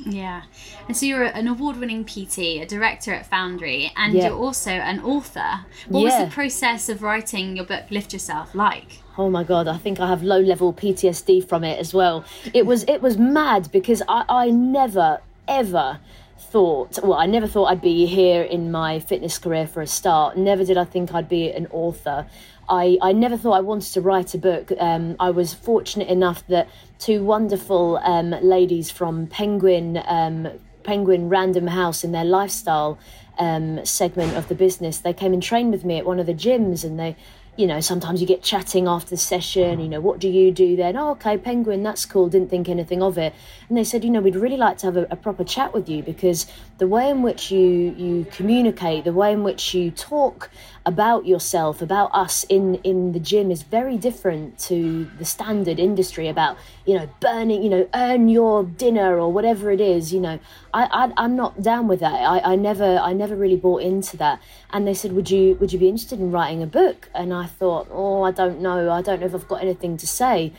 Yeah. 0.04 0.42
And 0.88 0.96
so 0.96 1.06
you're 1.06 1.24
an 1.24 1.48
award 1.48 1.78
winning 1.78 2.04
PT, 2.04 2.38
a 2.60 2.66
director 2.66 3.12
at 3.14 3.26
Foundry, 3.30 3.92
and 3.96 4.12
Yeah. 4.12 4.28
you're 4.28 4.36
also 4.36 4.70
an 4.70 5.00
author. 5.00 5.64
What 5.88 6.04
was 6.04 6.18
the 6.18 6.26
process 6.26 6.88
of 6.88 7.02
writing 7.02 7.56
your 7.56 7.64
book, 7.64 7.84
Lift 7.90 8.12
Yourself, 8.12 8.54
like? 8.54 9.00
Oh 9.16 9.30
my 9.30 9.42
god, 9.42 9.66
I 9.68 9.78
think 9.78 9.98
I 9.98 10.08
have 10.08 10.22
low 10.22 10.38
level 10.38 10.72
PTSD 10.74 11.40
from 11.40 11.64
it 11.64 11.78
as 11.78 11.94
well. 11.94 12.24
It 12.52 12.66
was 12.66 12.84
it 12.84 13.00
was 13.00 13.16
mad 13.16 13.70
because 13.72 14.02
I, 14.08 14.24
I 14.28 14.50
never 14.50 15.20
ever 15.48 15.98
thought 16.38 16.98
well, 17.02 17.14
I 17.14 17.24
never 17.26 17.46
thought 17.46 17.66
I'd 17.66 17.80
be 17.80 18.04
here 18.06 18.42
in 18.42 18.70
my 18.70 19.00
fitness 19.00 19.38
career 19.38 19.66
for 19.66 19.80
a 19.80 19.86
start. 19.86 20.36
Never 20.36 20.64
did 20.64 20.76
I 20.76 20.84
think 20.84 21.14
I'd 21.14 21.28
be 21.30 21.50
an 21.50 21.66
author. 21.70 22.26
I, 22.68 22.98
I 23.00 23.12
never 23.12 23.36
thought 23.36 23.52
I 23.52 23.60
wanted 23.60 23.92
to 23.94 24.00
write 24.00 24.34
a 24.34 24.38
book. 24.38 24.72
Um, 24.78 25.16
I 25.20 25.30
was 25.30 25.54
fortunate 25.54 26.08
enough 26.08 26.46
that 26.48 26.68
two 26.98 27.24
wonderful 27.24 27.98
um, 27.98 28.30
ladies 28.42 28.90
from 28.90 29.26
Penguin 29.26 30.02
um, 30.06 30.48
Penguin 30.86 31.28
Random 31.28 31.66
House 31.66 32.04
in 32.04 32.12
their 32.12 32.24
lifestyle 32.24 32.98
um, 33.38 33.84
segment 33.84 34.36
of 34.36 34.48
the 34.48 34.54
business. 34.54 34.98
They 34.98 35.12
came 35.12 35.34
and 35.34 35.42
trained 35.42 35.72
with 35.72 35.84
me 35.84 35.98
at 35.98 36.06
one 36.06 36.18
of 36.18 36.26
the 36.26 36.32
gyms, 36.32 36.84
and 36.84 36.98
they, 36.98 37.16
you 37.56 37.66
know, 37.66 37.80
sometimes 37.80 38.20
you 38.20 38.26
get 38.26 38.42
chatting 38.42 38.86
after 38.86 39.10
the 39.10 39.16
session. 39.16 39.80
You 39.80 39.88
know, 39.88 40.00
what 40.00 40.20
do 40.20 40.28
you 40.28 40.52
do 40.52 40.76
then? 40.76 40.96
Oh, 40.96 41.10
okay, 41.10 41.36
Penguin, 41.36 41.82
that's 41.82 42.06
cool. 42.06 42.28
Didn't 42.28 42.50
think 42.50 42.68
anything 42.68 43.02
of 43.02 43.18
it. 43.18 43.34
And 43.68 43.76
they 43.76 43.84
said, 43.84 44.04
you 44.04 44.10
know, 44.10 44.20
we'd 44.20 44.36
really 44.36 44.56
like 44.56 44.78
to 44.78 44.86
have 44.86 44.96
a, 44.96 45.06
a 45.10 45.16
proper 45.16 45.44
chat 45.44 45.74
with 45.74 45.88
you 45.88 46.02
because 46.02 46.46
the 46.78 46.86
way 46.86 47.10
in 47.10 47.22
which 47.22 47.50
you 47.50 47.94
you 47.98 48.26
communicate, 48.30 49.04
the 49.04 49.12
way 49.12 49.32
in 49.32 49.42
which 49.42 49.74
you 49.74 49.90
talk 49.90 50.50
about 50.86 51.26
yourself, 51.26 51.82
about 51.82 52.10
us 52.14 52.44
in 52.44 52.76
in 52.76 53.12
the 53.12 53.18
gym 53.18 53.50
is 53.50 53.62
very 53.62 53.98
different 53.98 54.56
to 54.56 55.10
the 55.18 55.24
standard 55.24 55.80
industry 55.80 56.28
about 56.28 56.56
you 56.86 56.94
know 56.96 57.10
burning, 57.20 57.62
you 57.62 57.68
know, 57.68 57.88
earn 57.92 58.28
your 58.28 58.62
dinner 58.62 59.18
or 59.18 59.32
whatever 59.32 59.72
it 59.72 59.80
is. 59.80 60.14
You 60.14 60.20
know, 60.20 60.38
I, 60.72 60.84
I 60.84 61.12
I'm 61.16 61.34
not 61.34 61.60
down 61.60 61.88
with 61.88 62.00
that. 62.00 62.14
I, 62.14 62.52
I 62.52 62.56
never 62.56 62.98
I 62.98 63.12
never 63.12 63.34
really 63.34 63.56
bought 63.56 63.82
into 63.82 64.16
that. 64.18 64.40
And 64.70 64.86
they 64.86 64.94
said, 64.94 65.12
would 65.12 65.28
you 65.28 65.56
would 65.56 65.72
you 65.72 65.78
be 65.78 65.88
interested 65.88 66.20
in 66.20 66.30
writing 66.30 66.62
a 66.62 66.66
book? 66.66 67.10
And 67.14 67.34
I 67.34 67.46
thought, 67.46 67.88
oh, 67.90 68.22
I 68.22 68.30
don't 68.30 68.60
know. 68.60 68.90
I 68.90 69.02
don't 69.02 69.20
know 69.20 69.26
if 69.26 69.34
I've 69.34 69.48
got 69.48 69.62
anything 69.62 69.96
to 69.96 70.06
say. 70.06 70.52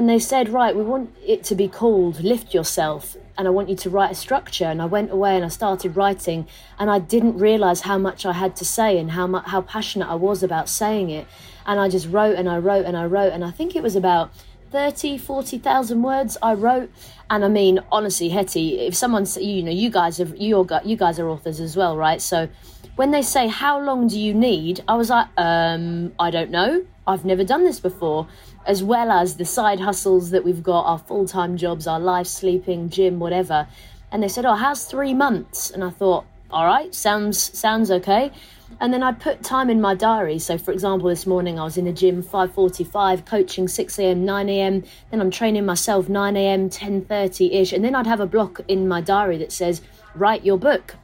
And 0.00 0.08
they 0.08 0.18
said, 0.18 0.48
right, 0.48 0.74
we 0.74 0.82
want 0.82 1.14
it 1.26 1.44
to 1.44 1.54
be 1.54 1.68
called 1.68 2.24
Lift 2.24 2.54
Yourself. 2.54 3.18
And 3.36 3.46
I 3.46 3.50
want 3.50 3.68
you 3.68 3.76
to 3.76 3.90
write 3.90 4.10
a 4.10 4.14
structure. 4.14 4.64
And 4.64 4.80
I 4.80 4.86
went 4.86 5.10
away 5.10 5.36
and 5.36 5.44
I 5.44 5.48
started 5.48 5.94
writing. 5.94 6.46
And 6.78 6.90
I 6.90 6.98
didn't 6.98 7.36
realize 7.36 7.82
how 7.82 7.98
much 7.98 8.24
I 8.24 8.32
had 8.32 8.56
to 8.56 8.64
say 8.64 8.96
and 8.96 9.10
how 9.10 9.26
much, 9.26 9.44
how 9.48 9.60
passionate 9.60 10.08
I 10.08 10.14
was 10.14 10.42
about 10.42 10.70
saying 10.70 11.10
it. 11.10 11.26
And 11.66 11.78
I 11.78 11.90
just 11.90 12.08
wrote 12.08 12.36
and 12.36 12.48
I 12.48 12.56
wrote 12.56 12.86
and 12.86 12.96
I 12.96 13.04
wrote. 13.04 13.34
And 13.34 13.44
I 13.44 13.50
think 13.50 13.76
it 13.76 13.82
was 13.82 13.94
about 13.94 14.30
30, 14.70 15.18
40,000 15.18 16.00
words 16.00 16.38
I 16.40 16.54
wrote. 16.54 16.90
And 17.28 17.44
I 17.44 17.48
mean, 17.48 17.80
honestly, 17.92 18.30
Hetty, 18.30 18.80
if 18.80 18.94
someone's, 18.94 19.36
you 19.36 19.62
know, 19.62 19.70
you 19.70 19.90
guys 19.90 20.16
have, 20.16 20.34
you 20.34 20.66
you 20.86 20.96
guys 20.96 21.18
are 21.18 21.28
authors 21.28 21.60
as 21.60 21.76
well, 21.76 21.94
right? 21.94 22.22
So 22.22 22.48
when 22.96 23.10
they 23.10 23.20
say, 23.20 23.48
how 23.48 23.78
long 23.78 24.08
do 24.08 24.18
you 24.18 24.32
need? 24.32 24.82
I 24.88 24.94
was 24.94 25.10
like, 25.10 25.28
um, 25.36 26.14
I 26.18 26.30
don't 26.30 26.50
know. 26.50 26.86
I've 27.06 27.24
never 27.24 27.44
done 27.44 27.64
this 27.64 27.80
before. 27.80 28.28
As 28.66 28.82
well 28.82 29.10
as 29.10 29.36
the 29.36 29.44
side 29.44 29.80
hustles 29.80 30.30
that 30.30 30.44
we've 30.44 30.62
got, 30.62 30.82
our 30.82 30.98
full 30.98 31.26
time 31.26 31.56
jobs, 31.56 31.86
our 31.86 32.00
life, 32.00 32.26
sleeping, 32.26 32.90
gym, 32.90 33.18
whatever. 33.18 33.66
And 34.12 34.22
they 34.22 34.28
said, 34.28 34.44
oh, 34.44 34.54
how's 34.54 34.84
three 34.84 35.14
months? 35.14 35.70
And 35.70 35.82
I 35.82 35.90
thought, 35.90 36.24
all 36.52 36.66
right, 36.66 36.94
sounds 36.94 37.56
sounds 37.58 37.90
okay. 37.90 38.32
And 38.80 38.92
then 38.92 39.02
I'd 39.02 39.20
put 39.20 39.42
time 39.42 39.68
in 39.70 39.80
my 39.80 39.94
diary. 39.94 40.38
So, 40.38 40.56
for 40.58 40.72
example, 40.72 41.08
this 41.08 41.26
morning 41.26 41.58
I 41.58 41.64
was 41.64 41.76
in 41.76 41.84
the 41.84 41.92
gym 41.92 42.22
5:45, 42.22 43.24
coaching 43.24 43.68
6 43.68 43.98
a.m., 43.98 44.24
9 44.24 44.48
a.m. 44.48 44.84
Then 45.10 45.20
I'm 45.20 45.30
training 45.30 45.64
myself 45.66 46.08
9 46.08 46.36
a.m., 46.36 46.70
10:30 46.70 47.52
ish, 47.52 47.72
and 47.72 47.84
then 47.84 47.94
I'd 47.94 48.06
have 48.06 48.20
a 48.20 48.26
block 48.26 48.60
in 48.68 48.88
my 48.88 49.00
diary 49.00 49.38
that 49.38 49.52
says, 49.52 49.80
"Write 50.14 50.44
your 50.44 50.58
book." 50.58 50.96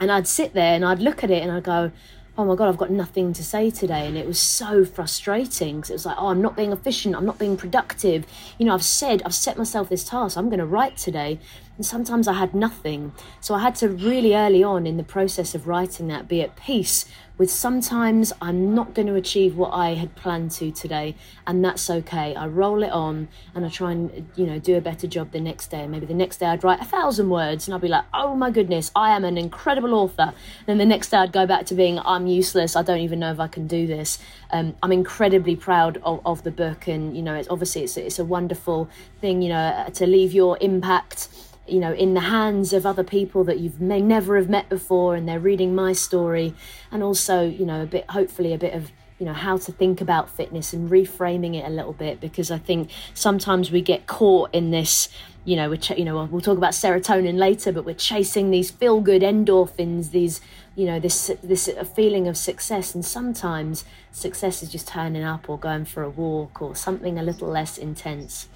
And 0.00 0.10
I'd 0.10 0.26
sit 0.26 0.52
there 0.52 0.74
and 0.74 0.84
I'd 0.84 0.98
look 0.98 1.22
at 1.22 1.30
it 1.30 1.42
and 1.42 1.52
I'd 1.52 1.62
go, 1.62 1.92
"Oh 2.36 2.44
my 2.44 2.54
god, 2.54 2.68
I've 2.68 2.78
got 2.78 2.90
nothing 2.90 3.32
to 3.34 3.44
say 3.44 3.70
today," 3.70 4.06
and 4.06 4.16
it 4.16 4.26
was 4.26 4.38
so 4.38 4.84
frustrating 4.84 5.76
because 5.76 5.90
it 5.90 5.94
was 5.94 6.06
like, 6.06 6.16
"Oh, 6.18 6.28
I'm 6.28 6.40
not 6.40 6.56
being 6.56 6.72
efficient. 6.72 7.14
I'm 7.14 7.26
not 7.26 7.38
being 7.38 7.56
productive." 7.56 8.24
You 8.58 8.66
know, 8.66 8.74
I've 8.74 8.82
said 8.82 9.22
I've 9.24 9.34
set 9.34 9.58
myself 9.58 9.88
this 9.88 10.04
task. 10.04 10.36
I'm 10.36 10.48
going 10.48 10.58
to 10.58 10.66
write 10.66 10.96
today, 10.96 11.38
and 11.76 11.86
sometimes 11.86 12.28
I 12.28 12.34
had 12.34 12.54
nothing. 12.54 13.12
So 13.40 13.54
I 13.54 13.60
had 13.60 13.74
to 13.76 13.88
really 13.88 14.34
early 14.34 14.62
on 14.62 14.86
in 14.86 14.96
the 14.96 15.02
process 15.02 15.54
of 15.54 15.66
writing 15.66 16.08
that 16.08 16.28
be 16.28 16.42
at 16.42 16.56
peace 16.56 17.06
with 17.38 17.50
sometimes 17.50 18.32
I'm 18.40 18.74
not 18.74 18.94
going 18.94 19.08
to 19.08 19.14
achieve 19.14 19.56
what 19.56 19.70
I 19.70 19.94
had 19.94 20.14
planned 20.14 20.50
to 20.52 20.70
today, 20.70 21.16
and 21.46 21.64
that's 21.64 21.88
okay. 21.88 22.34
I 22.36 22.46
roll 22.46 22.82
it 22.82 22.92
on 22.92 23.26
and 23.54 23.64
I 23.64 23.68
try 23.68 23.90
and 23.90 24.30
you 24.36 24.46
know 24.46 24.58
do 24.58 24.76
a 24.76 24.80
better 24.80 25.06
job 25.06 25.32
the 25.32 25.40
next 25.40 25.68
day. 25.68 25.86
Maybe 25.86 26.06
the 26.06 26.14
next 26.14 26.38
day 26.38 26.46
I'd 26.46 26.62
write 26.62 26.80
a 26.80 26.84
thousand 26.84 27.30
words 27.30 27.66
and 27.66 27.74
I'd 27.74 27.80
be 27.80 27.88
like, 27.88 28.04
oh 28.12 28.36
my 28.36 28.50
goodness, 28.50 28.92
I 28.94 29.16
am 29.16 29.24
an 29.24 29.38
incredible 29.38 29.94
author. 29.94 30.22
And 30.22 30.66
then 30.66 30.78
the 30.78 30.84
next 30.84 31.08
day 31.08 31.16
I'd 31.16 31.32
go 31.32 31.46
back 31.46 31.66
to 31.66 31.74
being 31.74 31.98
I'm 31.98 32.26
useless. 32.26 32.76
I 32.76 32.82
don't 32.82 33.00
even 33.00 33.18
know 33.18 33.32
if 33.32 33.40
I 33.40 33.48
can 33.48 33.66
do 33.66 33.86
this. 33.86 34.18
Um, 34.52 34.76
I'm 34.82 34.92
incredibly 34.92 35.56
proud 35.56 35.96
of, 36.04 36.20
of 36.24 36.44
the 36.44 36.50
book, 36.50 36.86
and 36.86 37.16
you 37.16 37.22
know 37.22 37.34
it's 37.34 37.48
obviously 37.48 37.82
it's 37.82 37.96
it's 37.96 38.18
a 38.18 38.24
wonderful 38.24 38.88
thing 39.20 39.42
you 39.42 39.48
know 39.48 39.88
to 39.94 40.06
leave 40.06 40.32
your 40.32 40.58
impact 40.60 41.28
you 41.72 41.80
know 41.80 41.92
in 41.92 42.14
the 42.14 42.20
hands 42.20 42.72
of 42.72 42.84
other 42.84 43.02
people 43.02 43.44
that 43.44 43.58
you've 43.58 43.80
may 43.80 44.00
never 44.00 44.36
have 44.36 44.48
met 44.48 44.68
before 44.68 45.14
and 45.14 45.26
they're 45.26 45.40
reading 45.40 45.74
my 45.74 45.92
story 45.92 46.54
and 46.90 47.02
also 47.02 47.42
you 47.48 47.64
know 47.64 47.82
a 47.82 47.86
bit 47.86 48.04
hopefully 48.10 48.52
a 48.52 48.58
bit 48.58 48.74
of 48.74 48.92
you 49.18 49.26
know 49.26 49.32
how 49.32 49.56
to 49.56 49.72
think 49.72 50.00
about 50.00 50.28
fitness 50.28 50.72
and 50.72 50.90
reframing 50.90 51.54
it 51.54 51.64
a 51.64 51.70
little 51.70 51.92
bit 51.92 52.20
because 52.20 52.50
i 52.50 52.58
think 52.58 52.90
sometimes 53.14 53.70
we 53.70 53.80
get 53.80 54.06
caught 54.06 54.52
in 54.52 54.70
this 54.70 55.08
you 55.44 55.56
know 55.56 55.70
we're 55.70 55.76
ch- 55.76 55.98
you 55.98 56.04
know 56.04 56.24
we'll 56.24 56.40
talk 56.40 56.58
about 56.58 56.72
serotonin 56.72 57.38
later 57.38 57.72
but 57.72 57.84
we're 57.84 57.94
chasing 57.94 58.50
these 58.50 58.70
feel 58.70 59.00
good 59.00 59.22
endorphins 59.22 60.10
these 60.10 60.40
you 60.74 60.84
know 60.84 61.00
this 61.00 61.30
this 61.42 61.70
feeling 61.94 62.28
of 62.28 62.36
success 62.36 62.94
and 62.94 63.04
sometimes 63.04 63.84
success 64.10 64.62
is 64.62 64.70
just 64.70 64.88
turning 64.88 65.22
up 65.22 65.48
or 65.48 65.58
going 65.58 65.84
for 65.84 66.02
a 66.02 66.10
walk 66.10 66.60
or 66.60 66.74
something 66.76 67.18
a 67.18 67.22
little 67.22 67.48
less 67.48 67.78
intense 67.78 68.48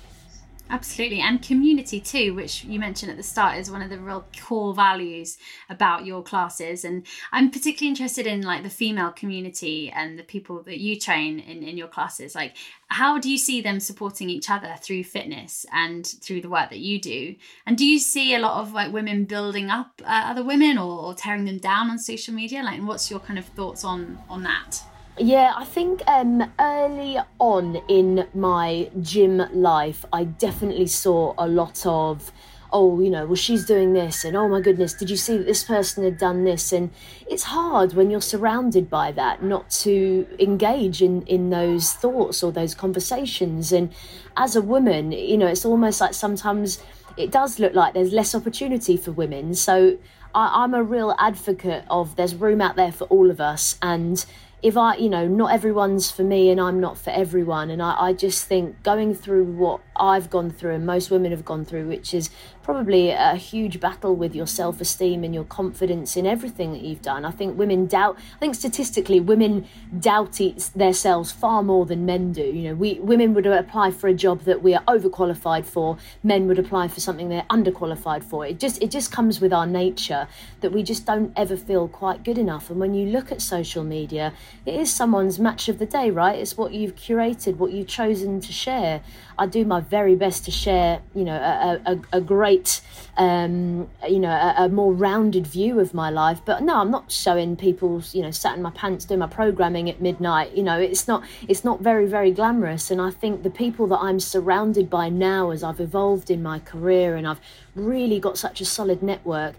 Absolutely. 0.68 1.20
And 1.20 1.40
community 1.40 2.00
too, 2.00 2.35
which 2.35 2.64
you 2.64 2.80
mentioned 2.80 3.11
at 3.11 3.16
the 3.16 3.23
start 3.23 3.56
is 3.56 3.70
one 3.70 3.82
of 3.82 3.90
the 3.90 4.00
real 4.00 4.26
core 4.42 4.75
values 4.75 5.38
about 5.70 6.04
your 6.04 6.25
classes. 6.25 6.85
And 6.85 7.06
I'm 7.30 7.52
particularly 7.52 7.90
interested 7.90 8.26
in 8.26 8.42
like 8.42 8.64
the 8.64 8.70
female 8.70 9.12
community 9.12 9.90
and 9.90 10.18
the 10.18 10.25
people 10.25 10.62
that 10.64 10.80
you 10.80 10.99
train 10.99 11.38
in, 11.38 11.62
in 11.62 11.76
your 11.76 11.87
classes. 11.87 12.35
Like, 12.35 12.56
how 12.88 13.18
do 13.18 13.30
you 13.30 13.38
see 13.38 13.61
them 13.61 13.78
supporting 13.78 14.28
each 14.28 14.50
other 14.50 14.75
through 14.80 15.04
fitness 15.04 15.66
and 15.73 16.04
through 16.04 16.40
the 16.40 16.50
work 16.50 16.70
that 16.70 16.80
you 16.80 17.00
do? 17.00 17.37
And 17.64 17.78
do 17.78 17.87
you 17.87 18.00
see 18.00 18.35
a 18.35 18.40
lot 18.40 18.61
of 18.61 18.73
like 18.73 18.92
women 18.92 19.25
building 19.25 19.70
up 19.70 20.02
uh, 20.04 20.25
other 20.26 20.42
women 20.42 20.78
or, 20.78 20.99
or 20.99 21.14
tearing 21.14 21.44
them 21.44 21.58
down 21.58 21.90
on 21.90 21.99
social 21.99 22.35
media? 22.35 22.64
Like, 22.64 22.82
what's 22.82 23.08
your 23.08 23.20
kind 23.20 23.38
of 23.38 23.44
thoughts 23.44 23.85
on 23.85 24.18
on 24.28 24.42
that? 24.42 24.82
Yeah, 25.18 25.54
I 25.56 25.64
think 25.64 26.02
um, 26.06 26.52
early 26.61 27.18
on 27.38 27.76
in 27.88 28.26
my 28.35 28.90
gym 29.00 29.42
life, 29.54 30.04
I 30.12 30.25
definitely 30.25 30.88
saw 30.88 31.32
a 31.38 31.49
lot 31.49 31.87
of, 31.87 32.30
oh, 32.70 33.00
you 33.00 33.08
know, 33.08 33.25
well, 33.25 33.35
she's 33.35 33.64
doing 33.64 33.94
this, 33.94 34.25
and 34.26 34.37
oh 34.37 34.46
my 34.46 34.61
goodness, 34.61 34.92
did 34.92 35.08
you 35.08 35.16
see 35.16 35.38
that 35.38 35.46
this 35.46 35.64
person 35.64 36.04
had 36.04 36.18
done 36.18 36.44
this? 36.44 36.70
And 36.70 36.90
it's 37.26 37.44
hard 37.44 37.94
when 37.94 38.11
you're 38.11 38.20
surrounded 38.20 38.90
by 38.90 39.11
that 39.12 39.42
not 39.42 39.70
to 39.70 40.26
engage 40.38 41.00
in, 41.00 41.23
in 41.23 41.49
those 41.49 41.94
thoughts 41.94 42.42
or 42.42 42.52
those 42.52 42.75
conversations. 42.75 43.73
And 43.73 43.94
as 44.37 44.54
a 44.54 44.61
woman, 44.61 45.12
you 45.12 45.38
know, 45.38 45.46
it's 45.46 45.64
almost 45.64 45.99
like 45.99 46.12
sometimes 46.12 46.78
it 47.16 47.30
does 47.30 47.58
look 47.58 47.73
like 47.73 47.94
there's 47.94 48.12
less 48.12 48.35
opportunity 48.35 48.99
for 48.99 49.12
women. 49.12 49.54
So 49.54 49.96
I, 50.35 50.62
I'm 50.62 50.75
a 50.75 50.82
real 50.82 51.14
advocate 51.18 51.85
of 51.88 52.16
there's 52.16 52.35
room 52.35 52.61
out 52.61 52.76
there 52.76 52.92
for 52.92 53.04
all 53.04 53.30
of 53.30 53.40
us. 53.40 53.78
And 53.80 54.23
if 54.66 54.76
I, 54.76 54.96
you 54.96 55.08
know, 55.08 55.28
not 55.28 55.52
everyone's 55.52 56.11
for 56.11 56.25
me 56.25 56.50
and 56.50 56.61
I'm 56.61 56.80
not 56.80 56.99
for 56.99 57.11
everyone. 57.11 57.70
And 57.70 57.80
I, 57.80 57.94
I 58.06 58.12
just 58.12 58.46
think 58.46 58.82
going 58.82 59.14
through 59.14 59.44
what 59.44 59.80
I've 59.99 60.31
gone 60.31 60.50
through 60.50 60.75
and 60.75 60.87
most 60.87 61.11
women 61.11 61.31
have 61.31 61.45
gone 61.45 61.65
through, 61.65 61.88
which 61.88 62.15
is 62.15 62.31
probably 62.62 63.11
a 63.11 63.37
huge 63.37 63.79
battle 63.79 64.17
with 64.17 64.35
your 64.35 64.47
self 64.47 64.81
esteem 64.81 65.23
and 65.23 65.35
your 65.35 65.45
confidence 65.45 66.17
in 66.17 66.26
everything 66.26 66.73
that 66.73 66.83
you've 66.83 67.03
done. 67.03 67.25
I 67.25 67.31
think 67.31 67.57
women 67.57 67.87
doubt, 67.87 68.19
I 68.37 68.38
think 68.38 68.55
statistically, 68.55 69.21
women 69.21 69.67
doubt 69.99 70.38
themselves 70.75 71.31
far 71.33 71.62
more 71.62 71.87
than 71.87 72.05
men 72.05 72.33
do. 72.33 72.43
You 72.43 72.71
know, 72.71 72.75
we 72.75 72.95
women 72.95 73.35
would 73.35 73.47
apply 73.47 73.93
for 73.93 74.09
a 74.09 74.15
job 74.15 74.41
that 74.43 74.62
we 74.62 74.75
are 74.75 74.83
overqualified 74.85 75.65
for, 75.65 75.97
men 76.23 76.47
would 76.49 76.59
apply 76.59 76.88
for 76.88 77.00
something 77.00 77.29
they're 77.29 77.47
underqualified 77.50 78.25
for. 78.25 78.45
It 78.45 78.59
just, 78.59 78.83
it 78.83 78.91
just 78.91 79.12
comes 79.12 79.41
with 79.41 79.53
our 79.53 79.67
nature 79.67 80.26
that 80.61 80.73
we 80.73 80.83
just 80.83 81.07
don't 81.07 81.33
ever 81.37 81.57
feel 81.57 81.88
quite 81.88 82.25
good 82.25 82.38
enough. 82.38 82.71
And 82.71 82.81
when 82.81 82.95
you 82.95 83.07
look 83.07 83.31
at 83.31 83.41
social 83.41 83.85
media, 83.85 84.33
it 84.65 84.75
is 84.75 84.93
someone's 84.93 85.38
match 85.38 85.69
of 85.69 85.79
the 85.79 85.87
day, 85.87 86.11
right? 86.11 86.38
It's 86.38 86.57
what 86.57 86.73
you've 86.73 86.97
curated, 86.97 87.57
what 87.57 87.73
you've 87.73 87.87
chosen 87.87 88.41
to 88.41 88.53
share. 88.53 89.03
I 89.38 89.47
do 89.47 89.64
my 89.64 89.81
very 89.81 90.14
best 90.14 90.45
to 90.47 90.50
share, 90.50 91.00
you 91.14 91.25
know, 91.25 91.37
a, 91.37 91.93
a, 91.93 92.19
a 92.19 92.21
great, 92.21 92.81
um, 93.16 93.88
you 94.09 94.19
know, 94.19 94.31
a, 94.31 94.64
a, 94.64 94.69
more 94.69 94.93
rounded 94.93 95.47
view 95.47 95.78
of 95.78 95.93
my 95.93 96.09
life. 96.09 96.40
But 96.45 96.62
no, 96.62 96.76
I'm 96.76 96.90
not 96.90 97.12
showing 97.12 97.57
people, 97.57 98.02
you 98.12 98.23
know, 98.23 98.31
sat 98.31 98.57
in 98.57 98.62
my 98.62 98.71
pants 98.71 99.05
doing 99.05 99.21
my 99.21 99.26
programming 99.26 99.90
at 99.90 100.00
midnight. 100.00 100.57
You 100.57 100.62
know, 100.62 100.78
it's 100.78 101.07
not, 101.07 101.23
it's 101.49 101.64
not 101.64 101.81
very, 101.81 102.07
very 102.07 102.33
glamorous. 102.33 102.90
And 102.90 103.00
I 103.00 103.11
think 103.11 103.43
the 103.43 103.50
people 103.50 103.87
that 103.88 103.99
I'm 103.99 104.21
surrounded 104.21 104.88
by 104.88 105.09
now, 105.11 105.50
as 105.50 105.62
I've 105.62 105.81
evolved 105.81 106.31
in 106.31 106.43
my 106.43 106.59
career 106.59 107.16
and 107.16 107.28
I've 107.28 107.40
really 107.75 108.19
got 108.19 108.38
such 108.38 108.61
a 108.61 108.64
solid 108.64 109.02
network, 109.02 109.55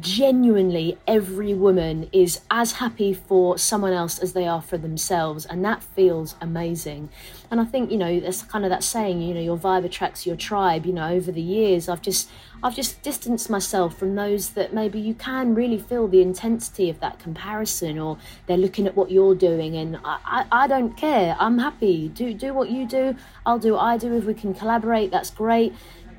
genuinely 0.00 0.98
every 1.06 1.54
woman 1.54 2.08
is 2.12 2.40
as 2.50 2.72
happy 2.72 3.14
for 3.14 3.56
someone 3.56 3.92
else 3.92 4.18
as 4.18 4.32
they 4.32 4.46
are 4.46 4.60
for 4.60 4.76
themselves 4.76 5.46
and 5.46 5.64
that 5.64 5.82
feels 5.82 6.34
amazing. 6.40 7.08
And 7.50 7.60
i 7.60 7.64
think 7.64 7.92
you 7.92 7.98
know 7.98 8.18
that's 8.18 8.42
kind 8.42 8.64
of 8.64 8.70
that 8.70 8.82
saying 8.82 9.20
you 9.20 9.32
know 9.34 9.40
your 9.40 9.56
vibe 9.56 9.84
attracts 9.84 10.26
your 10.26 10.34
tribe 10.34 10.86
you 10.86 10.92
know 10.92 11.08
over 11.08 11.30
the 11.30 11.40
years. 11.40 11.88
I've 11.88 12.02
just 12.02 12.28
i've 12.62 12.74
just 12.74 13.02
distanced 13.02 13.48
myself 13.48 13.96
from 13.96 14.14
those 14.16 14.50
that 14.50 14.72
maybe 14.72 14.98
you 14.98 15.14
can 15.14 15.54
really 15.54 15.78
feel 15.78 16.08
the 16.08 16.22
intensity 16.22 16.90
of 16.90 16.98
that 17.00 17.18
comparison 17.18 17.98
or 17.98 18.18
they're 18.46 18.56
looking 18.56 18.86
at 18.86 18.96
what 18.96 19.10
you're 19.10 19.34
doing 19.34 19.76
and 19.76 19.98
i 20.04 20.18
i, 20.24 20.64
I 20.64 20.66
don't 20.66 20.96
care. 20.96 21.36
I'm 21.38 21.58
happy. 21.58 22.08
Do 22.08 22.34
do 22.34 22.52
what 22.52 22.70
you 22.70 22.86
do. 22.86 23.16
I'll 23.46 23.60
do 23.60 23.74
what 23.74 23.82
i 23.82 23.96
do 23.96 24.14
if 24.16 24.24
we 24.24 24.34
can 24.34 24.54
collaborate. 24.54 25.12
That's 25.12 25.30
great 25.30 25.72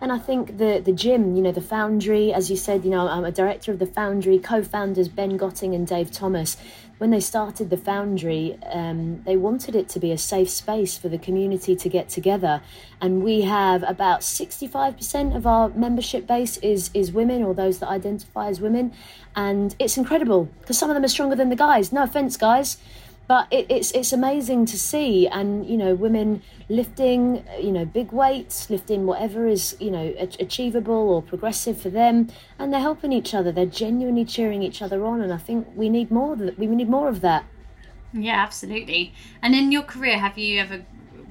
and 0.05 0.11
I 0.11 0.19
think 0.19 0.59
the 0.59 0.79
the 0.85 0.91
gym, 0.91 1.35
you 1.35 1.41
know, 1.41 1.51
the 1.51 1.61
Foundry, 1.61 2.31
as 2.31 2.51
you 2.51 2.55
said, 2.55 2.85
you 2.85 2.91
know, 2.91 3.07
I'm 3.07 3.25
a 3.25 3.31
director 3.31 3.71
of 3.71 3.79
the 3.79 3.87
Foundry, 3.87 4.37
co-founders 4.37 5.07
Ben 5.07 5.35
Gotting 5.35 5.73
and 5.73 5.87
Dave 5.87 6.11
Thomas. 6.11 6.57
When 6.99 7.09
they 7.09 7.19
started 7.19 7.71
the 7.71 7.77
Foundry, 7.77 8.55
um, 8.71 9.23
they 9.23 9.35
wanted 9.35 9.75
it 9.75 9.89
to 9.89 9.99
be 9.99 10.11
a 10.11 10.17
safe 10.19 10.51
space 10.51 10.95
for 10.95 11.09
the 11.09 11.17
community 11.17 11.75
to 11.75 11.89
get 11.89 12.07
together, 12.07 12.61
and 13.01 13.23
we 13.23 13.41
have 13.41 13.81
about 13.81 14.19
65% 14.19 15.35
of 15.35 15.47
our 15.47 15.69
membership 15.69 16.27
base 16.27 16.57
is 16.57 16.91
is 16.93 17.11
women 17.11 17.41
or 17.41 17.55
those 17.55 17.79
that 17.79 17.89
identify 17.89 18.49
as 18.49 18.61
women, 18.61 18.93
and 19.35 19.75
it's 19.79 19.97
incredible 19.97 20.49
because 20.59 20.77
some 20.77 20.91
of 20.91 20.93
them 20.93 21.03
are 21.03 21.07
stronger 21.07 21.35
than 21.35 21.49
the 21.49 21.55
guys. 21.55 21.91
No 21.91 22.03
offense, 22.03 22.37
guys 22.37 22.77
but 23.27 23.47
it, 23.51 23.65
it's 23.69 23.91
it's 23.91 24.13
amazing 24.13 24.65
to 24.65 24.77
see 24.77 25.27
and 25.27 25.65
you 25.67 25.77
know 25.77 25.95
women 25.95 26.41
lifting 26.69 27.43
you 27.59 27.71
know 27.71 27.85
big 27.85 28.11
weights 28.11 28.69
lifting 28.69 29.05
whatever 29.05 29.47
is 29.47 29.75
you 29.79 29.91
know 29.91 30.13
achievable 30.39 31.09
or 31.09 31.21
progressive 31.21 31.79
for 31.79 31.89
them 31.89 32.27
and 32.59 32.71
they're 32.71 32.79
helping 32.79 33.11
each 33.11 33.33
other. 33.33 33.51
They're 33.51 33.65
genuinely 33.65 34.25
cheering 34.25 34.61
each 34.61 34.81
other 34.81 35.05
on 35.05 35.21
and 35.21 35.33
i 35.33 35.37
think 35.37 35.67
we 35.75 35.89
need 35.89 36.11
more 36.11 36.33
of 36.33 36.39
that 36.39 36.59
we 36.59 36.67
need 36.67 36.89
more 36.89 37.09
of 37.09 37.21
that. 37.21 37.45
Yeah 38.13 38.41
absolutely. 38.41 39.13
And 39.41 39.55
in 39.55 39.71
your 39.71 39.83
career 39.83 40.19
have 40.19 40.37
you 40.37 40.59
ever 40.59 40.85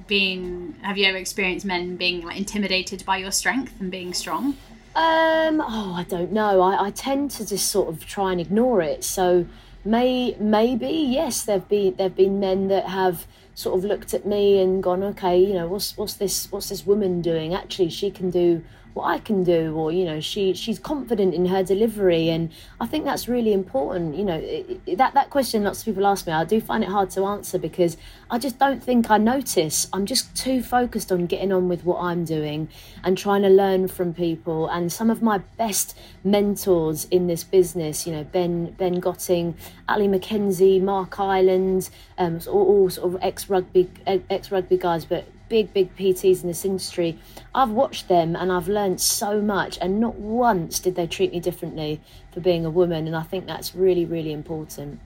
been 0.07 0.75
have 0.81 0.97
you 0.97 1.05
ever 1.05 1.17
experienced 1.17 1.65
men 1.65 1.95
being 1.95 2.23
like 2.23 2.37
intimidated 2.37 3.03
by 3.05 3.17
your 3.17 3.31
strength 3.31 3.79
and 3.79 3.89
being 3.89 4.13
strong? 4.13 4.57
Um 4.95 5.61
oh 5.61 5.93
i 5.95 6.05
don't 6.07 6.31
know. 6.31 6.61
I, 6.61 6.87
I 6.87 6.91
tend 6.91 7.31
to 7.31 7.45
just 7.45 7.69
sort 7.69 7.89
of 7.89 8.05
try 8.05 8.31
and 8.31 8.41
ignore 8.41 8.81
it. 8.81 9.03
So 9.03 9.45
May 9.85 10.35
maybe 10.39 10.89
yes, 10.89 11.43
there've 11.43 11.69
been 11.69 11.95
there've 11.95 12.15
been 12.15 12.39
men 12.39 12.67
that 12.69 12.87
have 12.87 13.27
sort 13.53 13.77
of 13.77 13.85
looked 13.85 14.13
at 14.13 14.25
me 14.25 14.59
and 14.59 14.81
gone, 14.81 15.03
okay, 15.03 15.39
you 15.39 15.53
know, 15.53 15.67
what's 15.67 15.95
what's 15.95 16.15
this 16.15 16.51
what's 16.51 16.69
this 16.69 16.85
woman 16.85 17.21
doing? 17.21 17.53
Actually, 17.53 17.89
she 17.89 18.09
can 18.09 18.31
do 18.31 18.63
what 18.95 19.07
I 19.07 19.17
can 19.19 19.43
do, 19.43 19.75
or 19.75 19.91
you 19.91 20.05
know, 20.05 20.21
she 20.21 20.53
she's 20.53 20.79
confident 20.79 21.33
in 21.33 21.47
her 21.47 21.61
delivery, 21.61 22.29
and 22.29 22.49
I 22.79 22.87
think 22.87 23.03
that's 23.03 23.27
really 23.27 23.51
important. 23.51 24.15
You 24.15 24.23
know, 24.23 24.39
it, 24.41 24.97
that 24.97 25.13
that 25.13 25.29
question 25.29 25.65
lots 25.65 25.79
of 25.79 25.85
people 25.85 26.07
ask 26.07 26.25
me, 26.25 26.31
I 26.31 26.45
do 26.45 26.61
find 26.61 26.81
it 26.81 26.89
hard 26.89 27.09
to 27.11 27.25
answer 27.25 27.59
because 27.59 27.97
I 28.31 28.39
just 28.39 28.57
don't 28.57 28.81
think 28.81 29.11
I 29.11 29.17
notice. 29.17 29.89
I'm 29.91 30.05
just 30.05 30.33
too 30.33 30.63
focused 30.63 31.11
on 31.11 31.25
getting 31.25 31.51
on 31.51 31.67
with 31.67 31.83
what 31.83 31.99
I'm 32.01 32.23
doing 32.23 32.69
and 33.03 33.17
trying 33.17 33.41
to 33.41 33.49
learn 33.49 33.89
from 33.89 34.13
people. 34.13 34.69
And 34.69 34.91
some 34.91 35.09
of 35.09 35.21
my 35.21 35.39
best 35.57 35.97
mentors 36.23 37.03
in 37.11 37.27
this 37.27 37.43
business, 37.43 38.07
you 38.07 38.13
know, 38.13 38.23
Ben 38.23 38.71
Ben 38.77 39.01
Gotting, 39.01 39.55
Ali 39.89 40.07
McKenzie, 40.07 40.81
Mark 40.81 41.19
Island, 41.19 41.89
um, 42.17 42.39
all, 42.47 42.65
all 42.65 42.89
sort 42.89 43.13
of 43.13 43.21
ex 43.21 43.49
rugby 43.49 43.89
ex 44.07 44.51
rugby 44.51 44.77
guys, 44.77 45.03
but 45.03 45.25
big, 45.49 45.73
big 45.73 45.95
PTs 45.95 46.41
in 46.41 46.47
this 46.47 46.65
industry, 46.65 47.17
I've 47.53 47.71
watched 47.71 48.07
them 48.07 48.35
and 48.35 48.51
I've 48.51 48.67
learned 48.67 49.01
so 49.01 49.41
much, 49.41 49.77
and 49.81 49.99
not 49.99 50.15
once 50.15 50.79
did 50.79 50.95
they 50.95 51.07
treat 51.07 51.31
me 51.31 51.39
differently 51.39 52.01
for 52.31 52.39
being 52.39 52.65
a 52.65 52.69
woman, 52.69 53.07
and 53.07 53.15
I 53.15 53.23
think 53.23 53.45
that's 53.45 53.75
really, 53.75 54.05
really 54.05 54.31
important. 54.31 54.99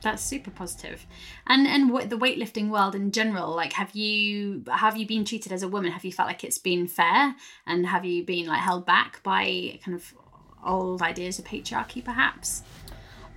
That's 0.00 0.22
super 0.22 0.50
positive. 0.50 1.06
And 1.46 1.66
and 1.66 1.90
what 1.90 2.08
the 2.08 2.16
weightlifting 2.16 2.68
world 2.68 2.94
in 2.94 3.10
general, 3.10 3.54
like 3.54 3.72
have 3.72 3.92
you 3.96 4.64
have 4.70 4.96
you 4.96 5.06
been 5.06 5.24
treated 5.24 5.50
as 5.50 5.62
a 5.62 5.68
woman? 5.68 5.90
Have 5.90 6.04
you 6.04 6.12
felt 6.12 6.28
like 6.28 6.44
it's 6.44 6.58
been 6.58 6.86
fair, 6.86 7.34
and 7.66 7.86
have 7.86 8.04
you 8.04 8.24
been 8.24 8.46
like 8.46 8.60
held 8.60 8.86
back 8.86 9.22
by 9.22 9.80
kind 9.84 9.96
of 9.96 10.14
old 10.64 11.02
ideas 11.02 11.38
of 11.38 11.46
patriarchy, 11.46 12.04
perhaps? 12.04 12.62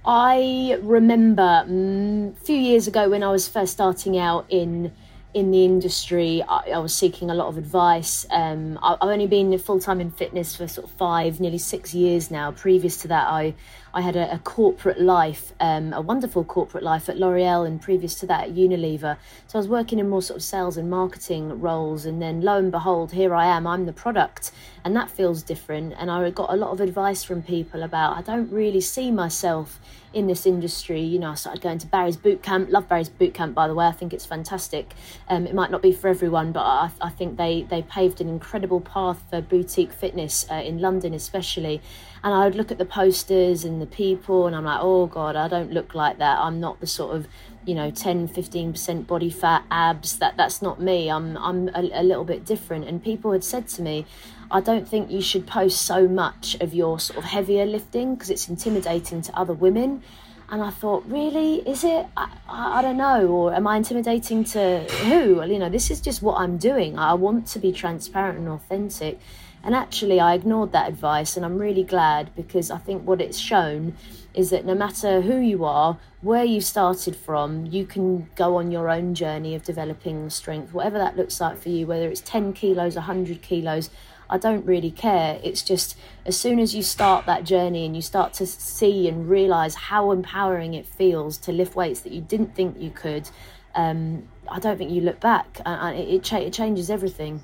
I 0.06 0.80
remember 0.82 1.66
mm, 1.68 2.32
a 2.32 2.36
few 2.44 2.56
years 2.56 2.88
ago 2.88 3.10
when 3.10 3.24
I 3.24 3.32
was 3.32 3.48
first 3.48 3.74
starting 3.74 4.18
out 4.18 4.46
in 4.50 4.92
in 5.34 5.52
the 5.52 5.64
industry, 5.64 6.44
I, 6.48 6.72
I, 6.76 6.78
was 6.80 6.94
seeking 6.94 7.30
a 7.30 7.34
lot 7.34 7.48
of 7.48 7.58
advice. 7.58 8.26
Um, 8.32 8.78
I, 8.82 8.92
have 8.92 9.10
only 9.10 9.28
been 9.28 9.58
full 9.60 9.80
time 9.80 10.02
in 10.02 10.12
fitness 10.12 10.56
for 10.56 10.68
sort 10.68 10.88
of 10.88 10.92
five, 10.98 11.40
nearly 11.40 11.58
six 11.58 11.94
years 11.94 12.30
now. 12.30 12.52
Previous 12.52 12.98
to 12.98 13.08
that, 13.10 13.28
I 13.28 13.54
I 13.94 14.02
had 14.02 14.16
a, 14.16 14.34
a 14.34 14.40
corporate 14.40 15.02
life, 15.02 15.52
um, 15.60 15.92
a 15.94 16.02
wonderful 16.02 16.44
corporate 16.44 16.84
life 16.84 17.10
at 17.10 17.18
L'Oreal, 17.18 17.68
and 17.68 17.82
previous 17.82 18.16
to 18.16 18.26
that 18.28 18.46
at 18.46 18.56
Unilever. 18.56 19.18
So 19.48 19.58
I 19.58 19.60
was 19.60 19.68
working 19.68 20.00
in 20.00 20.10
more 20.10 20.22
sort 20.22 20.38
of 20.38 20.44
sales 20.44 20.78
and 20.78 20.90
marketing 20.90 21.60
roles, 21.60 22.06
and 22.06 22.22
then 22.22 22.42
lo 22.42 22.58
and 22.58 22.72
behold, 22.72 23.12
here 23.12 23.34
I 23.36 23.48
am. 23.48 23.68
I'm 23.68 23.86
the 23.86 23.94
product, 23.94 24.52
and 24.84 24.96
that 24.96 25.10
feels 25.10 25.44
different. 25.44 25.94
And 25.98 26.10
I 26.10 26.30
got 26.30 26.52
a 26.52 26.56
lot 26.56 26.72
of 26.72 26.82
advice 26.82 27.24
from 27.24 27.42
people 27.42 27.84
about 27.84 28.18
I 28.18 28.22
don't 28.22 28.52
really 28.52 28.82
see 28.82 29.12
myself 29.12 29.80
in 30.14 30.28
this 30.28 30.46
industry. 30.46 31.02
You 31.02 31.20
know, 31.20 31.32
I 31.32 31.36
started 31.36 31.62
going 31.62 31.78
to 31.80 31.88
Barry's 31.88 32.18
boot 32.18 32.44
camp. 32.44 32.70
Love 32.70 32.88
Barry's 32.90 33.10
boot 33.10 33.34
camp, 33.34 33.56
by 33.56 33.68
the 33.68 33.76
way. 33.76 33.86
I 33.86 33.92
think 33.92 34.14
it's 34.14 34.26
fantastic. 34.26 34.94
Um, 35.30 35.48
it 35.48 35.56
might 35.56 35.72
not 35.72 35.82
be 35.82 35.92
for 35.92 36.08
everyone, 36.08 36.52
but 36.52 36.62
I, 36.62 36.92
I 37.00 37.10
think 37.10 37.38
they 37.38 37.64
they 37.64 37.82
paved 37.84 38.22
an 38.22 38.30
incredible 38.30 38.82
path 38.82 39.24
for 39.30 39.42
boutique 39.42 39.94
fitness 39.94 40.46
uh, 40.52 40.56
in 40.56 40.80
London, 40.80 41.14
especially. 41.14 41.82
And 42.24 42.34
I 42.34 42.46
would 42.46 42.56
look 42.56 42.72
at 42.72 42.78
the 42.78 42.86
posters 42.86 43.66
and 43.66 43.82
the 43.82 43.88
people 43.88 44.46
and 44.46 44.56
I'm 44.56 44.66
like, 44.66 44.80
oh 44.82 45.08
God, 45.08 45.36
I 45.36 45.48
don't 45.48 45.72
look 45.72 45.96
like 45.96 46.20
that. 46.20 46.38
I'm 46.40 46.60
not 46.60 46.80
the 46.80 46.86
sort 46.86 47.16
of, 47.16 47.28
you 47.66 47.76
know, 47.76 47.92
10, 47.92 48.28
15% 48.30 49.08
body 49.08 49.30
fat, 49.30 49.64
abs. 49.70 50.18
That 50.18 50.38
That's 50.38 50.62
not 50.62 50.82
me. 50.82 51.10
I'm, 51.10 51.38
I'm 51.38 51.70
a, 51.70 51.90
a 51.94 52.04
little 52.04 52.24
bit 52.24 52.46
different. 52.46 52.86
And 52.86 53.04
people 53.04 53.32
had 53.32 53.44
said 53.44 53.68
to 53.70 53.82
me, 53.82 54.06
I 54.50 54.60
don't 54.60 54.88
think 54.88 55.10
you 55.10 55.22
should 55.22 55.48
post 55.48 55.82
so 55.82 56.08
much 56.08 56.56
of 56.60 56.74
your 56.74 57.00
sort 57.00 57.20
of 57.20 57.26
heavier 57.26 57.66
lifting 57.66 58.16
because 58.16 58.30
it's 58.30 58.50
intimidating 58.50 59.22
to 59.24 59.38
other 59.38 59.54
women. 59.54 60.04
And 60.50 60.62
I 60.62 60.70
thought, 60.70 61.06
really, 61.08 61.60
is 61.68 61.86
it? 61.86 62.06
I, 62.18 62.30
I, 62.50 62.80
I, 62.80 62.82
don't 62.82 62.98
know. 62.98 63.28
Or 63.28 63.54
am 63.54 63.66
I 63.66 63.78
intimidating 63.78 64.44
to 64.46 64.80
who? 65.06 65.36
Well, 65.36 65.50
you 65.50 65.58
know, 65.58 65.70
this 65.70 65.90
is 65.90 66.02
just 66.02 66.22
what 66.22 66.38
I'm 66.40 66.58
doing. 66.58 67.00
I 67.00 67.14
want 67.14 67.48
to 67.48 67.60
be 67.60 67.72
transparent 67.72 68.40
and 68.40 68.50
authentic. 68.50 69.20
And 69.64 69.74
actually, 69.74 70.20
I 70.20 70.34
ignored 70.34 70.74
that 70.74 70.90
advice, 70.90 71.38
and 71.38 71.46
I'm 71.46 71.58
really 71.58 71.84
glad 71.84 72.36
because 72.36 72.70
I 72.72 72.80
think 72.80 73.08
what 73.08 73.22
it's 73.22 73.38
shown 73.38 73.96
is 74.34 74.50
that 74.50 74.66
no 74.66 74.76
matter 74.76 75.22
who 75.22 75.38
you 75.38 75.66
are, 75.66 75.98
where 76.22 76.44
you 76.44 76.62
started 76.62 77.16
from, 77.16 77.66
you 77.66 77.86
can 77.86 78.30
go 78.36 78.58
on 78.58 78.72
your 78.72 78.90
own 78.90 79.14
journey 79.14 79.56
of 79.56 79.64
developing 79.64 80.30
strength, 80.30 80.74
whatever 80.74 80.98
that 80.98 81.18
looks 81.18 81.42
like 81.42 81.58
for 81.58 81.70
you, 81.70 81.86
whether 81.86 82.08
it's 82.08 82.22
10 82.22 82.54
kilos, 82.54 82.96
100 82.96 83.42
kilos. 83.42 83.90
I 84.30 84.38
don't 84.38 84.66
really 84.66 84.92
care. 84.92 85.40
It's 85.44 85.62
just 85.62 85.98
as 86.26 86.38
soon 86.38 86.60
as 86.60 86.74
you 86.74 86.84
start 86.84 87.26
that 87.26 87.44
journey 87.44 87.86
and 87.86 87.96
you 87.96 88.02
start 88.02 88.34
to 88.36 88.48
see 88.48 89.10
and 89.10 89.30
realize 89.30 89.76
how 89.76 90.12
empowering 90.12 90.74
it 90.74 90.86
feels 90.86 91.38
to 91.40 91.52
lift 91.52 91.76
weights 91.76 92.00
that 92.02 92.14
you 92.14 92.22
didn't 92.22 92.56
think 92.56 92.80
you 92.80 92.92
could, 92.92 93.30
um, 93.76 94.28
I 94.48 94.60
don't 94.60 94.78
think 94.78 94.92
you 94.92 95.02
look 95.02 95.20
back. 95.20 95.60
And 95.66 95.98
it, 95.98 96.08
it, 96.08 96.24
cha- 96.24 96.38
it 96.38 96.54
changes 96.54 96.90
everything. 96.90 97.44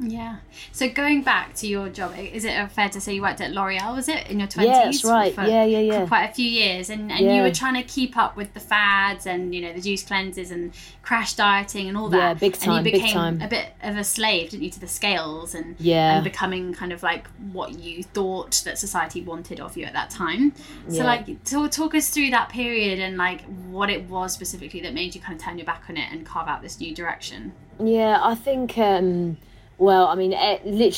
Yeah. 0.00 0.36
So 0.72 0.88
going 0.88 1.22
back 1.22 1.54
to 1.56 1.66
your 1.66 1.90
job, 1.90 2.14
is 2.18 2.46
it 2.46 2.72
fair 2.72 2.88
to 2.88 3.00
say 3.00 3.14
you 3.14 3.22
worked 3.22 3.42
at 3.42 3.52
L'Oreal? 3.52 3.94
Was 3.94 4.08
it 4.08 4.28
in 4.28 4.38
your 4.38 4.48
twenties? 4.48 4.74
Yeah, 4.74 4.84
that's 4.84 5.04
right. 5.04 5.48
yeah, 5.48 5.64
yeah, 5.64 5.78
yeah. 5.78 6.06
quite 6.06 6.24
a 6.24 6.32
few 6.32 6.48
years, 6.48 6.88
and 6.88 7.12
and 7.12 7.20
yeah. 7.20 7.36
you 7.36 7.42
were 7.42 7.50
trying 7.50 7.74
to 7.74 7.82
keep 7.82 8.16
up 8.16 8.34
with 8.34 8.54
the 8.54 8.60
fads 8.60 9.26
and 9.26 9.54
you 9.54 9.60
know 9.60 9.74
the 9.74 9.80
juice 9.80 10.02
cleanses 10.02 10.50
and 10.50 10.72
crash 11.02 11.34
dieting 11.34 11.88
and 11.88 11.98
all 11.98 12.08
that. 12.08 12.16
Yeah, 12.16 12.34
big 12.34 12.54
time. 12.54 12.78
And 12.78 12.86
you 12.86 12.92
became 12.92 13.42
a 13.42 13.48
bit 13.48 13.74
of 13.82 13.98
a 13.98 14.04
slave, 14.04 14.50
didn't 14.50 14.62
you, 14.62 14.70
to 14.70 14.80
the 14.80 14.88
scales 14.88 15.54
and 15.54 15.76
yeah, 15.78 16.14
and 16.14 16.24
becoming 16.24 16.72
kind 16.72 16.92
of 16.92 17.02
like 17.02 17.28
what 17.52 17.78
you 17.78 18.02
thought 18.02 18.62
that 18.64 18.78
society 18.78 19.20
wanted 19.20 19.60
of 19.60 19.76
you 19.76 19.84
at 19.84 19.92
that 19.92 20.08
time. 20.08 20.54
So 20.88 20.96
yeah. 20.96 21.04
like, 21.04 21.44
talk 21.44 21.70
talk 21.70 21.94
us 21.94 22.08
through 22.08 22.30
that 22.30 22.48
period 22.48 23.00
and 23.00 23.18
like 23.18 23.42
what 23.68 23.90
it 23.90 24.08
was 24.08 24.32
specifically 24.32 24.80
that 24.80 24.94
made 24.94 25.14
you 25.14 25.20
kind 25.20 25.38
of 25.38 25.44
turn 25.44 25.58
your 25.58 25.66
back 25.66 25.84
on 25.90 25.98
it 25.98 26.10
and 26.10 26.24
carve 26.24 26.48
out 26.48 26.62
this 26.62 26.80
new 26.80 26.94
direction. 26.94 27.52
Yeah, 27.78 28.18
I 28.22 28.34
think. 28.34 28.78
um 28.78 29.36
well, 29.80 30.08
I 30.08 30.14
mean, 30.14 30.36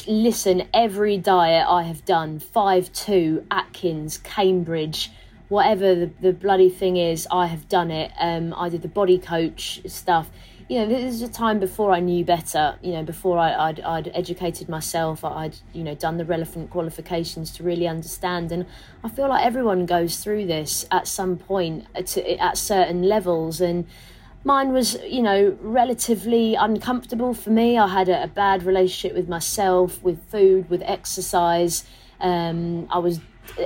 listen, 0.08 0.68
every 0.74 1.16
diet 1.16 1.68
I 1.68 1.84
have 1.84 2.04
done, 2.04 2.40
5-2, 2.40 3.46
Atkins, 3.48 4.18
Cambridge, 4.18 5.12
whatever 5.48 5.94
the, 5.94 6.10
the 6.20 6.32
bloody 6.32 6.68
thing 6.68 6.96
is, 6.96 7.28
I 7.30 7.46
have 7.46 7.68
done 7.68 7.92
it. 7.92 8.10
Um, 8.18 8.52
I 8.52 8.68
did 8.68 8.82
the 8.82 8.88
body 8.88 9.18
coach 9.18 9.80
stuff. 9.86 10.30
You 10.68 10.80
know, 10.80 10.88
this 10.88 11.14
is 11.14 11.22
a 11.22 11.28
time 11.28 11.60
before 11.60 11.92
I 11.92 12.00
knew 12.00 12.24
better, 12.24 12.76
you 12.82 12.92
know, 12.92 13.04
before 13.04 13.38
I, 13.38 13.68
would 13.68 13.80
I'd 13.82 14.10
educated 14.14 14.68
myself, 14.68 15.24
I'd, 15.24 15.58
you 15.72 15.84
know, 15.84 15.94
done 15.94 16.16
the 16.16 16.24
relevant 16.24 16.70
qualifications 16.70 17.52
to 17.52 17.62
really 17.62 17.86
understand. 17.86 18.50
And 18.50 18.66
I 19.04 19.08
feel 19.08 19.28
like 19.28 19.46
everyone 19.46 19.86
goes 19.86 20.16
through 20.24 20.46
this 20.46 20.86
at 20.90 21.06
some 21.06 21.36
point 21.36 21.86
at, 21.94 22.18
at 22.18 22.58
certain 22.58 23.02
levels. 23.04 23.60
And, 23.60 23.86
mine 24.44 24.72
was 24.72 24.98
you 25.06 25.22
know 25.22 25.56
relatively 25.60 26.54
uncomfortable 26.54 27.34
for 27.34 27.50
me. 27.50 27.78
I 27.78 27.88
had 27.88 28.08
a, 28.08 28.24
a 28.24 28.26
bad 28.26 28.64
relationship 28.64 29.16
with 29.16 29.28
myself 29.28 30.02
with 30.02 30.22
food 30.30 30.68
with 30.70 30.82
exercise. 30.82 31.84
Um, 32.20 32.86
i 32.90 32.98
was 32.98 33.18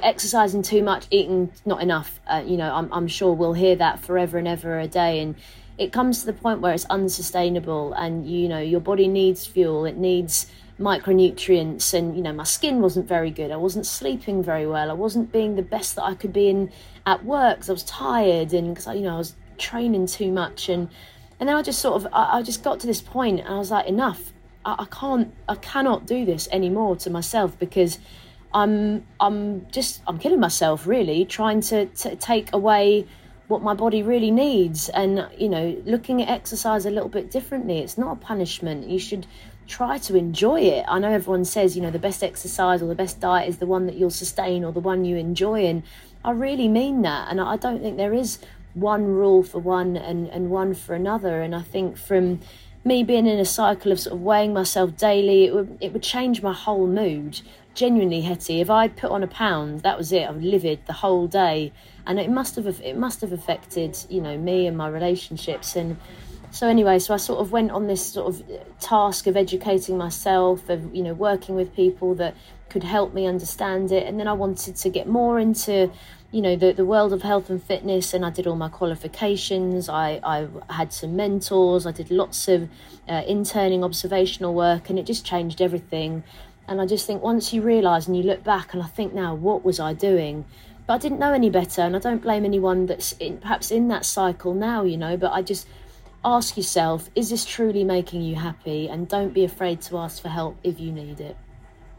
exercising 0.02 0.62
too 0.62 0.82
much 0.82 1.06
eating 1.10 1.52
not 1.64 1.82
enough. 1.82 2.20
Uh, 2.26 2.42
you 2.46 2.56
know 2.56 2.72
I'm, 2.74 2.92
I'm 2.92 3.08
sure 3.08 3.32
we'll 3.32 3.52
hear 3.52 3.76
that 3.76 4.00
forever 4.00 4.38
and 4.38 4.48
ever 4.48 4.78
a 4.78 4.88
day. 4.88 5.20
And 5.20 5.36
it 5.78 5.92
comes 5.92 6.20
to 6.20 6.26
the 6.26 6.32
point 6.32 6.60
where 6.60 6.72
it's 6.72 6.86
unsustainable 6.86 7.92
and 7.92 8.28
you 8.28 8.48
know 8.48 8.60
your 8.60 8.80
body 8.80 9.08
needs 9.08 9.46
fuel. 9.46 9.84
It 9.84 9.96
needs 9.96 10.46
micronutrients. 10.78 11.94
And 11.94 12.16
you 12.16 12.22
know 12.22 12.32
my 12.32 12.44
skin 12.44 12.80
wasn't 12.80 13.08
very 13.08 13.30
good. 13.30 13.50
I 13.50 13.56
wasn't 13.56 13.86
sleeping 13.86 14.42
very 14.42 14.66
well. 14.66 14.90
I 14.90 14.94
wasn't 14.94 15.32
being 15.32 15.56
the 15.56 15.62
best 15.62 15.96
that 15.96 16.04
i 16.04 16.14
could 16.14 16.32
be 16.32 16.48
in 16.48 16.70
at 17.06 17.24
work 17.24 17.56
because 17.56 17.70
i 17.70 17.72
was 17.72 17.84
tired 17.84 18.52
and 18.52 18.74
because 18.74 18.92
you 18.96 19.02
know 19.02 19.14
i 19.14 19.18
was 19.18 19.34
training 19.58 20.06
too 20.06 20.30
much 20.32 20.68
and 20.68 20.88
and 21.38 21.48
then 21.48 21.56
I 21.56 21.62
just 21.62 21.80
sort 21.80 22.02
of 22.02 22.12
I, 22.12 22.38
I 22.38 22.42
just 22.42 22.62
got 22.62 22.80
to 22.80 22.86
this 22.86 23.00
point 23.00 23.40
and 23.40 23.48
I 23.48 23.58
was 23.58 23.70
like 23.70 23.86
enough. 23.86 24.32
I, 24.64 24.76
I 24.80 24.86
can't 24.86 25.32
I 25.48 25.54
cannot 25.56 26.06
do 26.06 26.24
this 26.24 26.48
anymore 26.50 26.96
to 26.96 27.10
myself 27.10 27.58
because 27.58 27.98
I'm 28.54 29.06
I'm 29.20 29.68
just 29.70 30.02
I'm 30.06 30.18
killing 30.18 30.40
myself 30.40 30.86
really 30.86 31.24
trying 31.24 31.60
to, 31.62 31.86
to 31.86 32.16
take 32.16 32.52
away 32.52 33.06
what 33.48 33.62
my 33.62 33.74
body 33.74 34.02
really 34.02 34.30
needs. 34.30 34.88
And 34.88 35.28
you 35.36 35.48
know 35.48 35.80
looking 35.84 36.22
at 36.22 36.28
exercise 36.28 36.86
a 36.86 36.90
little 36.90 37.10
bit 37.10 37.30
differently 37.30 37.78
it's 37.78 37.98
not 37.98 38.12
a 38.12 38.20
punishment. 38.20 38.88
You 38.88 38.98
should 38.98 39.26
try 39.66 39.98
to 39.98 40.16
enjoy 40.16 40.60
it. 40.60 40.86
I 40.88 41.00
know 41.00 41.10
everyone 41.10 41.44
says 41.44 41.76
you 41.76 41.82
know 41.82 41.90
the 41.90 41.98
best 41.98 42.22
exercise 42.22 42.82
or 42.82 42.86
the 42.86 42.94
best 42.94 43.20
diet 43.20 43.48
is 43.48 43.58
the 43.58 43.66
one 43.66 43.86
that 43.86 43.96
you'll 43.96 44.10
sustain 44.10 44.64
or 44.64 44.72
the 44.72 44.80
one 44.80 45.04
you 45.04 45.16
enjoy 45.16 45.66
and 45.66 45.82
i 46.24 46.30
really 46.30 46.68
mean 46.68 47.02
that. 47.02 47.30
And 47.30 47.40
i 47.40 47.56
don't 47.56 47.82
think 47.82 47.96
there 47.96 48.14
is 48.14 48.38
one 48.76 49.06
rule 49.06 49.42
for 49.42 49.58
one 49.58 49.96
and, 49.96 50.28
and 50.28 50.50
one 50.50 50.74
for 50.74 50.94
another. 50.94 51.40
And 51.40 51.54
I 51.54 51.62
think 51.62 51.96
from 51.96 52.40
me 52.84 53.02
being 53.02 53.26
in 53.26 53.38
a 53.38 53.44
cycle 53.44 53.90
of 53.90 53.98
sort 53.98 54.14
of 54.14 54.20
weighing 54.20 54.52
myself 54.52 54.96
daily, 54.96 55.46
it 55.46 55.54
would 55.54 55.78
it 55.80 55.92
would 55.92 56.02
change 56.02 56.42
my 56.42 56.52
whole 56.52 56.86
mood. 56.86 57.40
Genuinely, 57.74 58.22
Hetty, 58.22 58.60
if 58.60 58.70
I'd 58.70 58.96
put 58.96 59.10
on 59.10 59.22
a 59.22 59.26
pound, 59.26 59.80
that 59.80 59.98
was 59.98 60.12
it. 60.12 60.22
I 60.22 60.30
was 60.30 60.42
livid 60.42 60.86
the 60.86 60.92
whole 60.92 61.26
day, 61.26 61.72
and 62.06 62.20
it 62.20 62.30
must 62.30 62.56
have 62.56 62.66
it 62.66 62.96
must 62.96 63.22
have 63.22 63.32
affected 63.32 63.98
you 64.08 64.20
know 64.20 64.36
me 64.38 64.66
and 64.66 64.76
my 64.76 64.88
relationships. 64.88 65.74
And 65.74 65.96
so 66.50 66.68
anyway, 66.68 66.98
so 66.98 67.14
I 67.14 67.16
sort 67.16 67.40
of 67.40 67.52
went 67.52 67.70
on 67.70 67.86
this 67.86 68.04
sort 68.04 68.28
of 68.28 68.42
task 68.78 69.26
of 69.26 69.36
educating 69.36 69.96
myself, 69.98 70.68
of 70.68 70.94
you 70.94 71.02
know 71.02 71.14
working 71.14 71.54
with 71.54 71.74
people 71.74 72.14
that 72.16 72.36
could 72.68 72.84
help 72.84 73.14
me 73.14 73.26
understand 73.26 73.90
it, 73.90 74.06
and 74.06 74.20
then 74.20 74.28
I 74.28 74.34
wanted 74.34 74.76
to 74.76 74.90
get 74.90 75.08
more 75.08 75.40
into 75.40 75.90
you 76.36 76.42
know 76.42 76.54
the, 76.54 76.70
the 76.70 76.84
world 76.84 77.14
of 77.14 77.22
health 77.22 77.48
and 77.48 77.62
fitness 77.62 78.12
and 78.12 78.22
i 78.22 78.28
did 78.28 78.46
all 78.46 78.56
my 78.56 78.68
qualifications. 78.68 79.88
I, 79.88 80.20
I 80.22 80.48
had 80.70 80.92
some 80.92 81.16
mentors. 81.16 81.86
I 81.86 81.92
did 81.92 82.10
lots 82.10 82.46
of 82.46 82.68
uh, 83.08 83.22
interning 83.26 83.82
observational 83.82 84.52
work 84.52 84.90
and 84.90 84.98
it 84.98 85.06
just 85.06 85.24
changed 85.24 85.62
everything. 85.62 86.24
And 86.68 86.78
i 86.78 86.84
just 86.84 87.06
think 87.06 87.22
once 87.22 87.54
you 87.54 87.62
realize 87.62 88.06
and 88.06 88.14
you 88.14 88.22
look 88.22 88.44
back 88.44 88.74
and 88.74 88.82
i 88.82 88.86
think 88.86 89.14
now 89.14 89.34
what 89.34 89.64
was 89.64 89.80
i 89.80 89.94
doing? 89.94 90.44
But 90.86 90.92
i 90.92 90.98
didn't 90.98 91.20
know 91.20 91.32
any 91.32 91.48
better 91.48 91.80
and 91.80 91.96
i 91.96 92.00
don't 92.00 92.20
blame 92.20 92.44
anyone 92.44 92.84
that's 92.84 93.12
in, 93.12 93.38
perhaps 93.38 93.70
in 93.70 93.88
that 93.88 94.04
cycle 94.04 94.52
now 94.52 94.84
you 94.84 94.98
know 94.98 95.16
but 95.16 95.32
i 95.32 95.40
just 95.40 95.66
ask 96.22 96.58
yourself 96.58 97.08
is 97.14 97.30
this 97.30 97.46
truly 97.46 97.82
making 97.82 98.20
you 98.20 98.34
happy? 98.34 98.88
And 98.88 99.08
don't 99.08 99.32
be 99.32 99.44
afraid 99.44 99.80
to 99.82 99.96
ask 99.96 100.20
for 100.20 100.28
help 100.28 100.58
if 100.62 100.78
you 100.78 100.92
need 100.92 101.20
it 101.20 101.36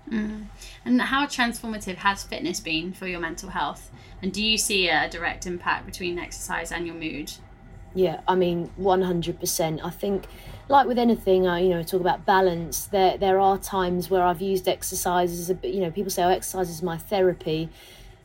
mm. 0.09 0.45
and 0.85 1.01
how 1.01 1.25
transformative 1.25 1.95
has 1.95 2.23
fitness 2.23 2.59
been 2.59 2.93
for 2.93 3.07
your 3.07 3.19
mental 3.19 3.49
health 3.49 3.91
and 4.21 4.33
do 4.33 4.43
you 4.43 4.57
see 4.57 4.89
a 4.89 5.09
direct 5.09 5.45
impact 5.45 5.85
between 5.85 6.17
exercise 6.17 6.71
and 6.71 6.87
your 6.87 6.95
mood? 6.95 7.31
Yeah, 7.93 8.21
I 8.27 8.35
mean, 8.35 8.69
100%. 8.79 9.79
I 9.83 9.89
think, 9.89 10.25
like 10.69 10.87
with 10.87 10.99
anything, 10.99 11.47
I, 11.47 11.61
you 11.61 11.69
know, 11.69 11.83
talk 11.83 12.01
about 12.01 12.25
balance. 12.25 12.85
There, 12.85 13.17
there 13.17 13.39
are 13.39 13.57
times 13.57 14.09
where 14.09 14.23
I've 14.23 14.41
used 14.41 14.67
exercise 14.67 15.31
as 15.39 15.49
a 15.49 15.67
you 15.67 15.81
know, 15.81 15.91
people 15.91 16.11
say, 16.11 16.23
oh, 16.23 16.29
exercise 16.29 16.69
is 16.69 16.83
my 16.83 16.97
therapy. 16.97 17.69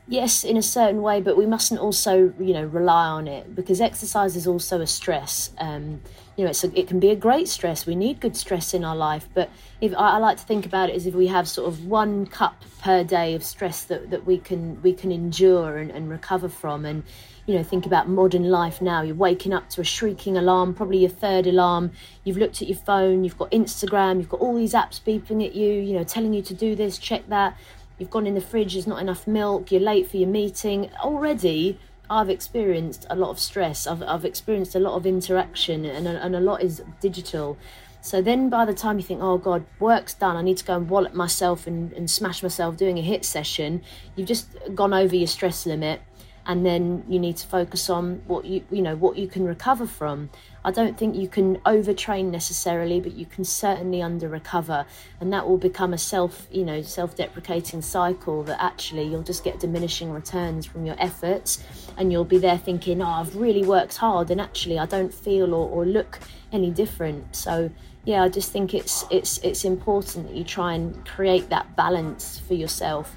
Yes, 0.07 0.43
in 0.43 0.57
a 0.57 0.61
certain 0.61 1.01
way, 1.01 1.21
but 1.21 1.37
we 1.37 1.45
mustn't 1.45 1.79
also, 1.79 2.33
you 2.39 2.53
know, 2.53 2.65
rely 2.65 3.05
on 3.05 3.27
it 3.27 3.55
because 3.55 3.79
exercise 3.79 4.35
is 4.35 4.45
also 4.45 4.81
a 4.81 4.87
stress. 4.87 5.51
Um, 5.57 6.01
you 6.35 6.43
know, 6.43 6.49
it's 6.49 6.63
a, 6.63 6.79
it 6.79 6.87
can 6.87 6.99
be 6.99 7.09
a 7.09 7.15
great 7.15 7.47
stress. 7.47 7.85
We 7.85 7.95
need 7.95 8.19
good 8.19 8.35
stress 8.35 8.73
in 8.73 8.83
our 8.83 8.95
life, 8.95 9.27
but 9.33 9.49
if 9.81 9.93
I, 9.93 10.15
I, 10.15 10.17
like 10.17 10.37
to 10.37 10.43
think 10.43 10.65
about 10.65 10.89
it 10.89 10.95
as 10.95 11.05
if 11.05 11.13
we 11.13 11.27
have 11.27 11.47
sort 11.47 11.67
of 11.67 11.85
one 11.85 12.25
cup 12.25 12.63
per 12.81 13.03
day 13.03 13.35
of 13.35 13.43
stress 13.43 13.83
that, 13.83 14.09
that 14.09 14.25
we 14.25 14.37
can 14.39 14.81
we 14.81 14.93
can 14.93 15.11
endure 15.11 15.77
and, 15.77 15.91
and 15.91 16.09
recover 16.09 16.49
from, 16.49 16.85
and 16.85 17.03
you 17.45 17.55
know, 17.55 17.63
think 17.63 17.85
about 17.85 18.07
modern 18.07 18.49
life 18.49 18.81
now. 18.81 19.01
You're 19.01 19.15
waking 19.15 19.53
up 19.53 19.69
to 19.71 19.81
a 19.81 19.83
shrieking 19.83 20.37
alarm, 20.37 20.73
probably 20.73 20.99
your 20.99 21.09
third 21.09 21.45
alarm. 21.45 21.91
You've 22.23 22.37
looked 22.37 22.61
at 22.61 22.67
your 22.67 22.77
phone, 22.77 23.23
you've 23.23 23.37
got 23.37 23.51
Instagram, 23.51 24.17
you've 24.17 24.29
got 24.29 24.39
all 24.39 24.55
these 24.55 24.73
apps 24.73 25.01
beeping 25.01 25.45
at 25.45 25.53
you, 25.53 25.71
you 25.73 25.93
know, 25.93 26.03
telling 26.03 26.33
you 26.33 26.41
to 26.43 26.53
do 26.53 26.75
this, 26.75 26.97
check 26.97 27.27
that. 27.29 27.57
You've 27.99 28.09
gone 28.09 28.25
in 28.25 28.33
the 28.33 28.41
fridge, 28.41 28.73
there's 28.73 28.87
not 28.87 29.01
enough 29.01 29.27
milk. 29.27 29.71
You're 29.71 29.81
late 29.81 30.09
for 30.09 30.17
your 30.17 30.29
meeting. 30.29 30.89
Already 31.01 31.79
I've 32.13 32.29
experienced 32.29 33.07
a 33.09 33.15
lot 33.15 33.31
of 33.31 33.39
stress. 33.39 33.87
I've, 33.87 34.03
I've 34.03 34.23
experienced 34.23 34.75
a 34.75 34.79
lot 34.79 34.95
of 34.95 35.05
interaction, 35.05 35.83
and, 35.85 36.07
and 36.07 36.35
a 36.35 36.39
lot 36.39 36.61
is 36.61 36.83
digital. 37.01 37.57
So 38.01 38.21
then 38.21 38.49
by 38.49 38.65
the 38.65 38.73
time 38.73 38.97
you 38.97 39.03
think, 39.03 39.21
oh 39.23 39.37
God, 39.37 39.65
work's 39.79 40.13
done, 40.13 40.35
I 40.35 40.41
need 40.41 40.57
to 40.57 40.65
go 40.65 40.75
and 40.75 40.89
wallop 40.89 41.13
myself 41.13 41.65
and, 41.65 41.91
and 41.93 42.11
smash 42.11 42.43
myself 42.43 42.75
doing 42.77 42.99
a 42.99 43.01
HIIT 43.01 43.23
session, 43.23 43.81
you've 44.15 44.27
just 44.27 44.47
gone 44.75 44.93
over 44.93 45.15
your 45.15 45.27
stress 45.27 45.65
limit. 45.65 46.01
And 46.45 46.65
then 46.65 47.03
you 47.07 47.19
need 47.19 47.37
to 47.37 47.47
focus 47.47 47.89
on 47.89 48.21
what 48.27 48.45
you 48.45 48.63
you 48.69 48.81
know 48.81 48.95
what 48.95 49.17
you 49.17 49.27
can 49.27 49.45
recover 49.45 49.87
from. 49.87 50.29
I 50.65 50.71
don't 50.71 50.97
think 50.97 51.15
you 51.15 51.27
can 51.27 51.57
overtrain 51.59 52.31
necessarily 52.31 52.99
but 53.01 53.13
you 53.13 53.25
can 53.25 53.43
certainly 53.43 54.01
under 54.01 54.29
recover 54.29 54.85
and 55.19 55.31
that 55.33 55.47
will 55.47 55.57
become 55.57 55.93
a 55.93 55.97
self 55.97 56.47
you 56.51 56.63
know 56.63 56.81
self-deprecating 56.81 57.81
cycle 57.81 58.43
that 58.43 58.61
actually 58.61 59.03
you'll 59.03 59.23
just 59.23 59.43
get 59.43 59.59
diminishing 59.59 60.11
returns 60.11 60.65
from 60.65 60.85
your 60.85 60.95
efforts 60.99 61.63
and 61.97 62.11
you'll 62.11 62.23
be 62.23 62.37
there 62.37 62.57
thinking 62.57 63.01
oh 63.01 63.07
i've 63.07 63.35
really 63.35 63.65
worked 63.65 63.97
hard 63.97 64.31
and 64.31 64.39
actually 64.39 64.79
i 64.79 64.85
don't 64.85 65.13
feel 65.13 65.53
or, 65.53 65.69
or 65.69 65.85
look 65.85 66.19
any 66.51 66.69
different. 66.69 67.35
So 67.35 67.71
yeah 68.05 68.23
i 68.23 68.29
just 68.29 68.51
think 68.51 68.73
it's 68.73 69.05
it's 69.09 69.37
it's 69.39 69.63
important 69.65 70.27
that 70.27 70.35
you 70.35 70.43
try 70.43 70.73
and 70.73 71.05
create 71.05 71.49
that 71.49 71.75
balance 71.75 72.39
for 72.39 72.53
yourself 72.53 73.15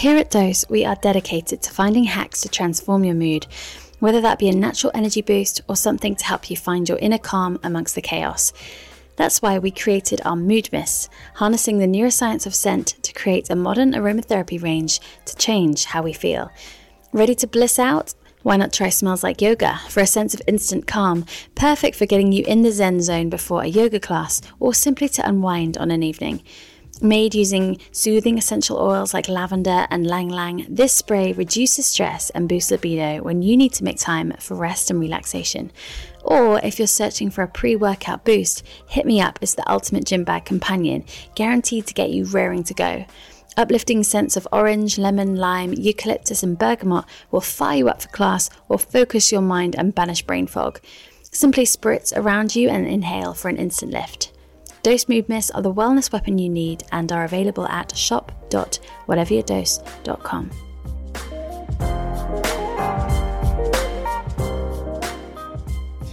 Here 0.00 0.16
at 0.16 0.30
Dose, 0.30 0.64
we 0.70 0.86
are 0.86 0.94
dedicated 0.94 1.60
to 1.60 1.70
finding 1.70 2.04
hacks 2.04 2.40
to 2.40 2.48
transform 2.48 3.04
your 3.04 3.14
mood, 3.14 3.46
whether 3.98 4.22
that 4.22 4.38
be 4.38 4.48
a 4.48 4.56
natural 4.56 4.90
energy 4.94 5.20
boost 5.20 5.60
or 5.68 5.76
something 5.76 6.16
to 6.16 6.24
help 6.24 6.48
you 6.48 6.56
find 6.56 6.88
your 6.88 6.96
inner 6.96 7.18
calm 7.18 7.60
amongst 7.62 7.96
the 7.96 8.00
chaos. 8.00 8.54
That's 9.16 9.42
why 9.42 9.58
we 9.58 9.70
created 9.70 10.22
our 10.24 10.36
Mood 10.36 10.70
Mists, 10.72 11.10
harnessing 11.34 11.78
the 11.80 11.86
neuroscience 11.86 12.46
of 12.46 12.54
scent 12.54 12.94
to 13.02 13.12
create 13.12 13.50
a 13.50 13.54
modern 13.54 13.92
aromatherapy 13.92 14.62
range 14.62 15.00
to 15.26 15.36
change 15.36 15.84
how 15.84 16.02
we 16.02 16.14
feel. 16.14 16.50
Ready 17.12 17.34
to 17.34 17.46
bliss 17.46 17.78
out? 17.78 18.14
Why 18.42 18.56
not 18.56 18.72
try 18.72 18.88
Smells 18.88 19.22
Like 19.22 19.42
Yoga 19.42 19.82
for 19.90 20.00
a 20.00 20.06
sense 20.06 20.32
of 20.32 20.40
instant 20.46 20.86
calm, 20.86 21.26
perfect 21.54 21.94
for 21.94 22.06
getting 22.06 22.32
you 22.32 22.42
in 22.46 22.62
the 22.62 22.72
Zen 22.72 23.02
zone 23.02 23.28
before 23.28 23.64
a 23.64 23.66
yoga 23.66 24.00
class 24.00 24.40
or 24.60 24.72
simply 24.72 25.10
to 25.10 25.28
unwind 25.28 25.76
on 25.76 25.90
an 25.90 26.02
evening. 26.02 26.42
Made 27.02 27.34
using 27.34 27.78
soothing 27.92 28.36
essential 28.36 28.76
oils 28.76 29.14
like 29.14 29.26
lavender 29.26 29.86
and 29.90 30.04
ylang 30.04 30.30
ylang, 30.30 30.66
this 30.68 30.92
spray 30.92 31.32
reduces 31.32 31.86
stress 31.86 32.28
and 32.30 32.46
boosts 32.46 32.70
libido 32.70 33.22
when 33.22 33.40
you 33.40 33.56
need 33.56 33.72
to 33.74 33.84
make 33.84 33.98
time 33.98 34.34
for 34.38 34.54
rest 34.54 34.90
and 34.90 35.00
relaxation. 35.00 35.72
Or 36.22 36.60
if 36.62 36.78
you're 36.78 36.86
searching 36.86 37.30
for 37.30 37.42
a 37.42 37.48
pre 37.48 37.74
workout 37.74 38.26
boost, 38.26 38.66
Hit 38.86 39.06
Me 39.06 39.18
Up 39.18 39.38
is 39.40 39.54
the 39.54 39.70
ultimate 39.70 40.04
gym 40.04 40.24
bag 40.24 40.44
companion, 40.44 41.04
guaranteed 41.34 41.86
to 41.86 41.94
get 41.94 42.10
you 42.10 42.26
raring 42.26 42.64
to 42.64 42.74
go. 42.74 43.06
Uplifting 43.56 44.02
scents 44.04 44.36
of 44.36 44.46
orange, 44.52 44.98
lemon, 44.98 45.36
lime, 45.36 45.72
eucalyptus, 45.72 46.42
and 46.42 46.58
bergamot 46.58 47.06
will 47.30 47.40
fire 47.40 47.78
you 47.78 47.88
up 47.88 48.02
for 48.02 48.08
class 48.08 48.50
or 48.68 48.78
focus 48.78 49.32
your 49.32 49.40
mind 49.40 49.74
and 49.74 49.94
banish 49.94 50.22
brain 50.22 50.46
fog. 50.46 50.80
Simply 51.32 51.64
spritz 51.64 52.12
around 52.14 52.54
you 52.54 52.68
and 52.68 52.86
inhale 52.86 53.32
for 53.32 53.48
an 53.48 53.56
instant 53.56 53.92
lift. 53.92 54.32
Dose 54.82 55.08
Mood 55.08 55.28
Mists 55.28 55.50
are 55.50 55.62
the 55.62 55.72
wellness 55.72 56.12
weapon 56.12 56.38
you 56.38 56.48
need 56.48 56.84
and 56.92 57.10
are 57.12 57.24
available 57.24 57.66
at 57.66 57.96
shop.whateveryourdose.com. 57.96 60.50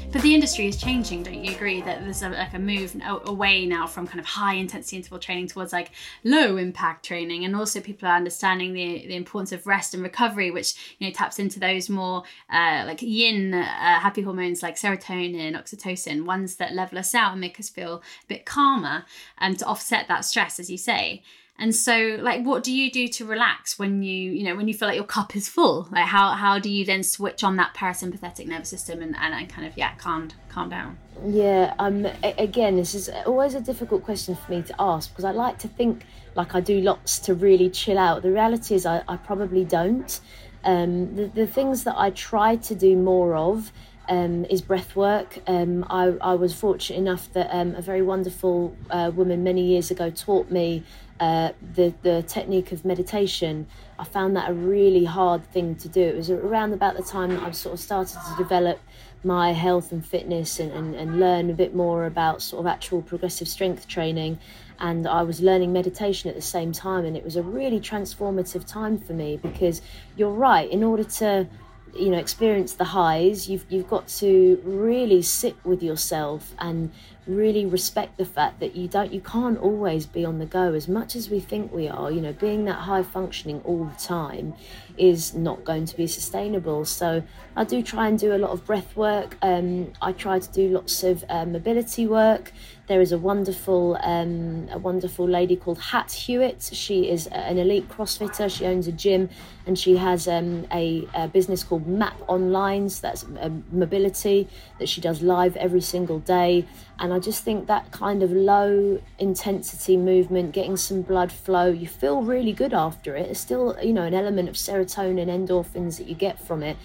But 0.10 0.22
the 0.22 0.34
industry 0.34 0.68
is 0.68 0.78
changing, 0.78 1.24
don't 1.24 1.44
you 1.44 1.54
agree? 1.54 1.82
That 1.82 2.02
there's 2.02 2.24
a, 2.24 2.30
like 2.30 2.54
a 2.54 2.60
move 2.60 2.96
away 3.26 3.66
now 3.66 3.86
from 3.86 4.08
kind 4.08 4.22
of 4.22 4.26
high 4.26 4.54
intensity 4.54 4.96
interval 4.96 5.20
training 5.20 5.48
towards 5.48 5.74
like 5.74 5.92
low 6.24 6.56
impact 6.56 7.06
training, 7.06 7.44
and 7.44 7.54
also 7.54 7.82
people 7.82 8.08
are 8.08 8.16
understanding 8.16 8.72
the 8.72 9.06
the 9.06 9.16
importance 9.16 9.52
of 9.52 9.68
rest 9.68 9.94
and 9.94 10.02
recovery, 10.02 10.50
which 10.50 10.96
you 10.98 11.08
know 11.08 11.14
taps 11.14 11.40
into 11.40 11.60
those 11.60 11.90
more 11.90 12.24
uh, 12.50 12.84
like 12.88 13.02
yin 13.02 13.54
uh, 13.54 14.00
happy 14.00 14.22
hormones 14.22 14.64
like 14.64 14.76
serotonin, 14.76 15.62
oxytocin, 15.62 16.24
ones 16.24 16.56
that 16.56 16.74
level 16.74 16.98
us 16.98 17.14
out 17.14 17.34
and 17.34 17.42
make 17.42 17.60
us 17.60 17.70
feel 17.70 17.96
a 17.96 18.28
bit 18.28 18.46
calmer, 18.46 19.04
and 19.40 19.56
um, 19.56 19.58
to 19.58 19.66
offset 19.66 20.08
that 20.08 20.24
stress, 20.24 20.58
as 20.58 20.70
you 20.72 20.78
say. 20.78 21.22
And 21.60 21.76
so, 21.76 22.20
like, 22.22 22.46
what 22.46 22.64
do 22.64 22.72
you 22.72 22.92
do 22.92 23.08
to 23.08 23.26
relax 23.26 23.80
when 23.80 24.04
you, 24.04 24.32
you 24.32 24.44
know, 24.44 24.56
when 24.56 24.68
you 24.68 24.76
feel 24.76 24.88
like 24.88 24.96
your 24.96 25.06
cup 25.06 25.36
is 25.36 25.50
full? 25.50 25.88
Like, 25.92 26.06
how 26.06 26.34
how 26.34 26.60
do 26.60 26.70
you 26.70 26.86
then 26.86 27.02
switch 27.02 27.44
on 27.44 27.56
that 27.56 27.74
parasympathetic 27.74 28.46
nervous 28.46 28.70
system 28.70 29.02
and, 29.02 29.16
and, 29.20 29.34
and 29.34 29.50
kind 29.50 29.66
of 29.66 29.76
yeah, 29.76 29.96
calm 29.96 30.30
calm 30.50 30.70
down? 30.70 30.98
Yeah. 31.26 31.74
Um. 31.80 32.06
Again, 32.24 32.76
this 32.76 32.94
is 32.94 33.10
always 33.26 33.56
a 33.56 33.62
difficult 33.62 34.04
question 34.04 34.36
for 34.36 34.52
me 34.52 34.62
to 34.62 34.76
ask 34.80 35.10
because 35.10 35.26
I 35.26 35.32
like 35.32 35.58
to 35.60 35.68
think 35.68 36.06
like 36.36 36.54
I 36.54 36.60
do 36.60 36.80
lots 36.80 37.18
to 37.20 37.34
really 37.34 37.72
chill 37.72 37.98
out. 37.98 38.22
The 38.22 38.32
reality 38.32 38.76
is, 38.76 38.86
I, 38.86 39.04
I 39.08 39.18
probably 39.18 39.66
don't. 39.66 40.20
Um. 40.64 41.16
The 41.16 41.26
the 41.26 41.48
things 41.48 41.86
that 41.86 41.96
I 41.98 42.12
try 42.12 42.58
to 42.58 42.76
do 42.76 42.96
more 42.96 43.36
of. 43.36 43.72
Um, 44.10 44.46
is 44.46 44.62
breath 44.62 44.96
work. 44.96 45.40
Um, 45.48 45.86
I, 45.90 46.16
I 46.22 46.34
was 46.36 46.54
fortunate 46.54 46.98
enough 46.98 47.30
that 47.34 47.50
um, 47.52 47.76
a 47.76 47.82
very 47.82 48.02
wonderful 48.02 48.74
uh, 48.90 49.12
woman 49.14 49.44
many 49.44 49.66
years 49.66 49.92
ago 49.92 50.10
taught 50.10 50.50
me 50.50 50.86
uh, 51.20 51.52
the 51.76 51.94
the 52.04 52.24
technique 52.24 52.72
of 52.72 52.86
meditation. 52.86 53.68
I 54.00 54.04
found 54.04 54.36
that 54.36 54.50
a 54.50 54.54
really 54.54 55.06
hard 55.06 55.44
thing 55.52 55.76
to 55.76 55.88
do. 55.88 56.02
It 56.02 56.16
was 56.16 56.30
around 56.30 56.74
about 56.74 56.96
the 56.96 57.04
time 57.04 57.32
that 57.32 57.44
I 57.44 57.52
sort 57.52 57.74
of 57.74 57.80
started 57.80 58.18
to 58.30 58.36
develop 58.38 58.80
my 59.24 59.52
health 59.52 59.92
and 59.92 60.06
fitness 60.06 60.60
and, 60.60 60.72
and, 60.72 60.96
and 60.96 61.20
learn 61.20 61.50
a 61.50 61.54
bit 61.54 61.74
more 61.74 62.06
about 62.06 62.42
sort 62.42 62.60
of 62.60 62.68
actual 62.68 63.02
progressive 63.02 63.48
strength 63.48 63.88
training. 63.88 64.38
And 64.80 65.08
I 65.08 65.24
was 65.24 65.42
learning 65.42 65.74
meditation 65.74 66.30
at 66.30 66.36
the 66.36 66.42
same 66.42 66.72
time, 66.72 67.04
and 67.04 67.18
it 67.18 67.24
was 67.24 67.36
a 67.36 67.42
really 67.42 67.80
transformative 67.80 68.66
time 68.68 69.00
for 69.00 69.14
me 69.14 69.38
because 69.38 69.82
you're 70.16 70.30
right, 70.30 70.70
in 70.70 70.84
order 70.84 71.04
to 71.04 71.48
you 71.96 72.10
know 72.10 72.18
experience 72.18 72.74
the 72.74 72.84
highs 72.84 73.50
you've 73.50 73.66
you've 73.70 73.88
got 73.88 74.08
to 74.08 74.62
really 74.64 75.22
sit 75.22 75.56
with 75.66 75.82
yourself 75.82 76.54
and 76.60 76.92
really 77.28 77.66
respect 77.66 78.18
the 78.18 78.26
fact 78.26 78.60
that 78.60 78.76
you 78.76 78.88
don't 78.88 79.12
you 79.12 79.22
can't 79.22 79.58
always 79.60 80.06
be 80.06 80.24
on 80.24 80.40
the 80.40 80.46
go. 80.46 80.74
As 80.74 80.88
much 80.88 81.16
as 81.16 81.30
we 81.30 81.40
think 81.40 81.72
we 81.72 81.88
are 81.88 82.12
you 82.12 82.22
know 82.22 82.34
being 82.34 82.66
that 82.66 82.80
high 82.80 83.04
functioning 83.04 83.62
all 83.64 83.86
the 83.86 84.00
time 84.00 84.54
is 84.98 85.34
not 85.34 85.64
going 85.64 85.86
to 85.86 85.96
be 85.96 86.08
sustainable. 86.08 86.86
So 86.86 87.24
i 87.56 87.64
do 87.64 87.82
try 87.84 88.08
and 88.08 88.18
do 88.18 88.34
a 88.34 88.38
lot 88.38 88.52
of 88.52 88.66
breath 88.66 88.96
work. 88.96 89.38
Um, 89.42 89.94
i 90.02 90.12
try 90.12 90.40
to 90.40 90.52
do 90.52 90.70
lots 90.70 91.04
of 91.04 91.24
uh, 91.30 91.46
mobility 91.46 92.08
work 92.08 92.54
there 92.88 93.02
is 93.02 93.12
a 93.12 93.18
wonderful 93.18 93.98
um, 94.02 94.70
a 94.72 94.78
wonderful 94.78 95.28
lady 95.28 95.58
called 95.58 95.78
Hat 95.78 96.10
Hewitt. 96.10 96.70
She 96.72 97.10
is 97.10 97.28
an 97.28 97.58
elite 97.58 97.90
CrossFitter. 97.90 98.50
She 98.50 98.66
owns 98.66 98.88
a 98.88 98.94
gym, 98.94 99.30
and 99.66 99.78
she 99.78 99.98
has 99.98 100.28
um, 100.28 100.66
a, 100.72 101.06
a, 101.14 101.28
business 101.28 101.64
called 101.64 101.86
Map 101.86 102.16
Online. 102.28 102.88
So 102.88 103.02
that's 103.02 103.26
um, 103.42 103.66
mobility 103.72 104.48
that 104.80 104.88
she 104.88 105.02
does 105.02 105.22
live 105.22 105.58
every 105.58 105.82
single 105.82 106.20
day. 106.20 106.66
And 107.00 107.14
I 107.14 107.20
just 107.20 107.44
think 107.44 107.68
that 107.68 107.92
kind 107.92 108.24
of 108.24 108.32
low 108.32 109.02
intensity 109.20 109.98
movement, 109.98 110.54
getting 110.54 110.78
some 110.78 111.02
blood 111.02 111.32
flow, 111.32 111.68
you 111.68 111.88
feel 111.88 112.24
really 112.24 112.54
good 112.54 112.74
after 112.74 113.18
it. 113.18 113.30
It's 113.30 113.40
still 113.40 113.78
you 113.84 113.92
know 113.92 114.04
an 114.04 114.14
element 114.14 114.48
of 114.48 114.56
serotonin, 114.56 115.28
endorphins 115.28 115.98
that 115.98 116.08
you 116.08 116.16
get 116.16 116.40
from 116.40 116.64
it, 116.64 116.78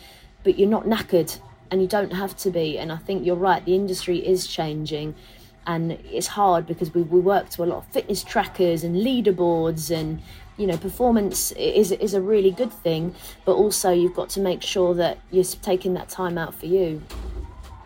but 0.42 0.58
you're 0.58 0.68
not 0.68 0.84
knackered, 0.84 1.38
and 1.70 1.80
you 1.80 1.86
don't 1.86 2.12
have 2.12 2.36
to 2.38 2.50
be. 2.50 2.76
And 2.76 2.90
I 2.90 2.96
think 2.96 3.24
you're 3.24 3.36
right. 3.36 3.64
The 3.64 3.76
industry 3.76 4.18
is 4.18 4.48
changing 4.48 5.14
and 5.66 5.92
it's 5.92 6.26
hard 6.26 6.66
because 6.66 6.92
we, 6.94 7.02
we 7.02 7.20
work 7.20 7.48
to 7.50 7.62
a 7.62 7.66
lot 7.66 7.78
of 7.78 7.86
fitness 7.88 8.24
trackers 8.24 8.84
and 8.84 8.96
leaderboards 8.96 9.94
and 9.94 10.20
you 10.56 10.66
know 10.66 10.76
performance 10.76 11.52
is 11.52 11.92
is 11.92 12.14
a 12.14 12.20
really 12.20 12.50
good 12.50 12.72
thing 12.72 13.14
but 13.44 13.52
also 13.52 13.90
you've 13.90 14.14
got 14.14 14.28
to 14.28 14.40
make 14.40 14.62
sure 14.62 14.94
that 14.94 15.18
you're 15.30 15.44
taking 15.44 15.94
that 15.94 16.08
time 16.08 16.36
out 16.36 16.54
for 16.54 16.66
you 16.66 17.02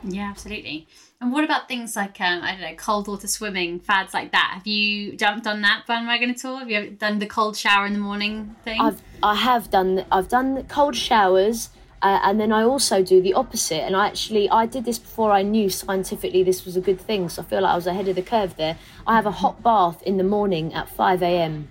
yeah 0.02 0.28
absolutely 0.30 0.86
and 1.20 1.32
what 1.32 1.44
about 1.44 1.66
things 1.66 1.96
like 1.96 2.20
um, 2.20 2.42
I 2.42 2.52
don't 2.52 2.60
know, 2.60 2.74
cold 2.76 3.08
water 3.08 3.26
swimming, 3.26 3.80
fads 3.80 4.12
like 4.12 4.32
that? 4.32 4.50
Have 4.54 4.66
you 4.66 5.16
jumped 5.16 5.46
on 5.46 5.62
that 5.62 5.84
bandwagon 5.86 6.28
at 6.28 6.44
all? 6.44 6.58
Have 6.58 6.70
you 6.70 6.90
done 6.90 7.20
the 7.20 7.26
cold 7.26 7.56
shower 7.56 7.86
in 7.86 7.94
the 7.94 7.98
morning 7.98 8.54
thing? 8.64 8.78
I've 8.80 9.00
I 9.22 9.34
have 9.34 9.70
done 9.70 10.04
I've 10.12 10.28
done 10.28 10.64
cold 10.64 10.94
showers 10.94 11.70
uh, 12.02 12.20
and 12.22 12.38
then 12.38 12.52
I 12.52 12.62
also 12.62 13.02
do 13.02 13.22
the 13.22 13.34
opposite. 13.34 13.82
And 13.82 13.96
I 13.96 14.06
actually 14.06 14.48
I 14.50 14.66
did 14.66 14.84
this 14.84 14.98
before 14.98 15.32
I 15.32 15.42
knew 15.42 15.68
scientifically 15.68 16.42
this 16.42 16.64
was 16.64 16.76
a 16.76 16.80
good 16.80 17.00
thing. 17.00 17.28
So 17.28 17.42
I 17.42 17.44
feel 17.44 17.62
like 17.62 17.72
I 17.72 17.76
was 17.76 17.86
ahead 17.86 18.08
of 18.08 18.16
the 18.16 18.22
curve 18.22 18.56
there. 18.56 18.76
I 19.06 19.16
have 19.16 19.26
a 19.26 19.30
hot 19.30 19.62
bath 19.62 20.02
in 20.02 20.16
the 20.16 20.24
morning 20.24 20.74
at 20.74 20.88
five 20.88 21.22
a.m. 21.22 21.68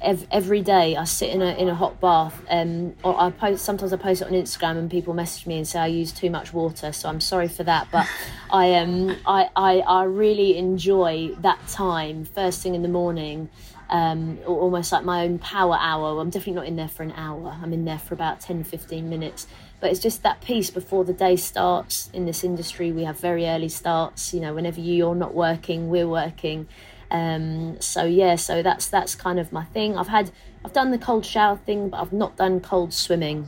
Every, 0.00 0.26
every 0.32 0.62
day 0.62 0.96
I 0.96 1.04
sit 1.04 1.30
in 1.30 1.42
a 1.42 1.54
in 1.54 1.68
a 1.68 1.74
hot 1.74 2.00
bath. 2.00 2.40
Um, 2.48 2.94
or 3.04 3.20
I 3.20 3.30
post 3.30 3.64
sometimes 3.64 3.92
I 3.92 3.98
post 3.98 4.22
it 4.22 4.28
on 4.28 4.32
Instagram 4.32 4.78
and 4.78 4.90
people 4.90 5.12
message 5.12 5.46
me 5.46 5.58
and 5.58 5.68
say 5.68 5.80
I 5.80 5.86
use 5.86 6.12
too 6.12 6.30
much 6.30 6.54
water. 6.54 6.90
So 6.92 7.08
I'm 7.08 7.20
sorry 7.20 7.48
for 7.48 7.62
that, 7.64 7.88
but 7.92 8.08
I 8.50 8.74
um 8.74 9.16
I, 9.26 9.50
I 9.54 9.80
I 9.80 10.04
really 10.04 10.56
enjoy 10.56 11.34
that 11.40 11.58
time 11.68 12.24
first 12.24 12.62
thing 12.62 12.74
in 12.74 12.82
the 12.82 12.88
morning 12.88 13.50
um, 13.90 14.38
almost 14.46 14.92
like 14.92 15.04
my 15.04 15.24
own 15.24 15.38
power 15.38 15.76
hour. 15.78 16.20
I'm 16.20 16.30
definitely 16.30 16.54
not 16.54 16.66
in 16.66 16.76
there 16.76 16.88
for 16.88 17.02
an 17.02 17.12
hour. 17.12 17.58
I'm 17.62 17.72
in 17.72 17.84
there 17.84 17.98
for 17.98 18.14
about 18.14 18.40
10, 18.40 18.64
15 18.64 19.08
minutes. 19.08 19.46
But 19.80 19.90
it's 19.90 20.00
just 20.00 20.22
that 20.22 20.40
piece 20.40 20.70
before 20.70 21.04
the 21.04 21.12
day 21.12 21.36
starts. 21.36 22.08
In 22.12 22.24
this 22.24 22.44
industry, 22.44 22.92
we 22.92 23.04
have 23.04 23.18
very 23.18 23.46
early 23.46 23.68
starts. 23.68 24.32
You 24.32 24.40
know, 24.40 24.54
whenever 24.54 24.80
you're 24.80 25.14
not 25.14 25.34
working, 25.34 25.88
we're 25.88 26.08
working. 26.08 26.68
Um, 27.10 27.78
so 27.80 28.04
yeah, 28.04 28.36
so 28.36 28.62
that's 28.62 28.88
that's 28.88 29.14
kind 29.14 29.38
of 29.38 29.52
my 29.52 29.64
thing. 29.64 29.98
I've 29.98 30.08
had 30.08 30.30
I've 30.64 30.72
done 30.72 30.90
the 30.90 30.98
cold 30.98 31.26
shower 31.26 31.56
thing, 31.58 31.90
but 31.90 32.00
I've 32.00 32.12
not 32.12 32.36
done 32.36 32.60
cold 32.60 32.94
swimming. 32.94 33.46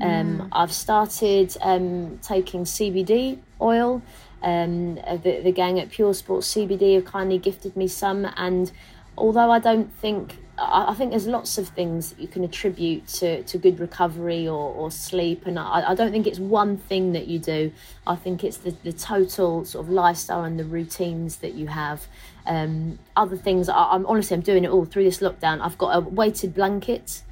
Um, 0.00 0.38
mm. 0.38 0.48
I've 0.52 0.72
started 0.72 1.56
um, 1.60 2.18
taking 2.22 2.64
CBD 2.64 3.40
oil. 3.60 4.00
Um, 4.42 4.94
the, 4.94 5.40
the 5.42 5.52
gang 5.52 5.80
at 5.80 5.90
Pure 5.90 6.14
Sports 6.14 6.54
CBD 6.54 6.94
have 6.94 7.04
kindly 7.04 7.38
gifted 7.38 7.76
me 7.76 7.88
some, 7.88 8.26
and 8.36 8.70
although 9.18 9.50
I 9.50 9.58
don't 9.58 9.92
think 9.94 10.36
I, 10.58 10.90
I 10.90 10.94
think 10.94 11.10
there's 11.10 11.26
lots 11.26 11.58
of 11.58 11.68
things 11.68 12.10
that 12.10 12.20
you 12.20 12.28
can 12.28 12.44
attribute 12.44 13.06
to, 13.08 13.42
to 13.44 13.58
good 13.58 13.80
recovery 13.80 14.46
or, 14.48 14.74
or 14.74 14.90
sleep, 14.90 15.46
and 15.46 15.58
I, 15.58 15.90
I 15.90 15.94
don't 15.94 16.10
think 16.10 16.26
it's 16.26 16.38
one 16.38 16.76
thing 16.76 17.12
that 17.12 17.26
you 17.26 17.38
do. 17.38 17.72
I 18.06 18.16
think 18.16 18.44
it's 18.44 18.58
the, 18.58 18.74
the 18.82 18.92
total 18.92 19.64
sort 19.64 19.86
of 19.86 19.90
lifestyle 19.90 20.44
and 20.44 20.58
the 20.58 20.64
routines 20.64 21.36
that 21.36 21.54
you 21.54 21.68
have. 21.68 22.06
Um, 22.46 22.98
other 23.16 23.36
things, 23.36 23.68
I, 23.68 23.90
I'm 23.92 24.06
honestly, 24.06 24.34
I'm 24.34 24.40
doing 24.42 24.64
it 24.64 24.70
all 24.70 24.84
through 24.84 25.04
this 25.04 25.18
lockdown. 25.18 25.60
I've 25.60 25.78
got 25.78 25.96
a 25.96 26.00
weighted 26.00 26.54
blanket. 26.54 27.22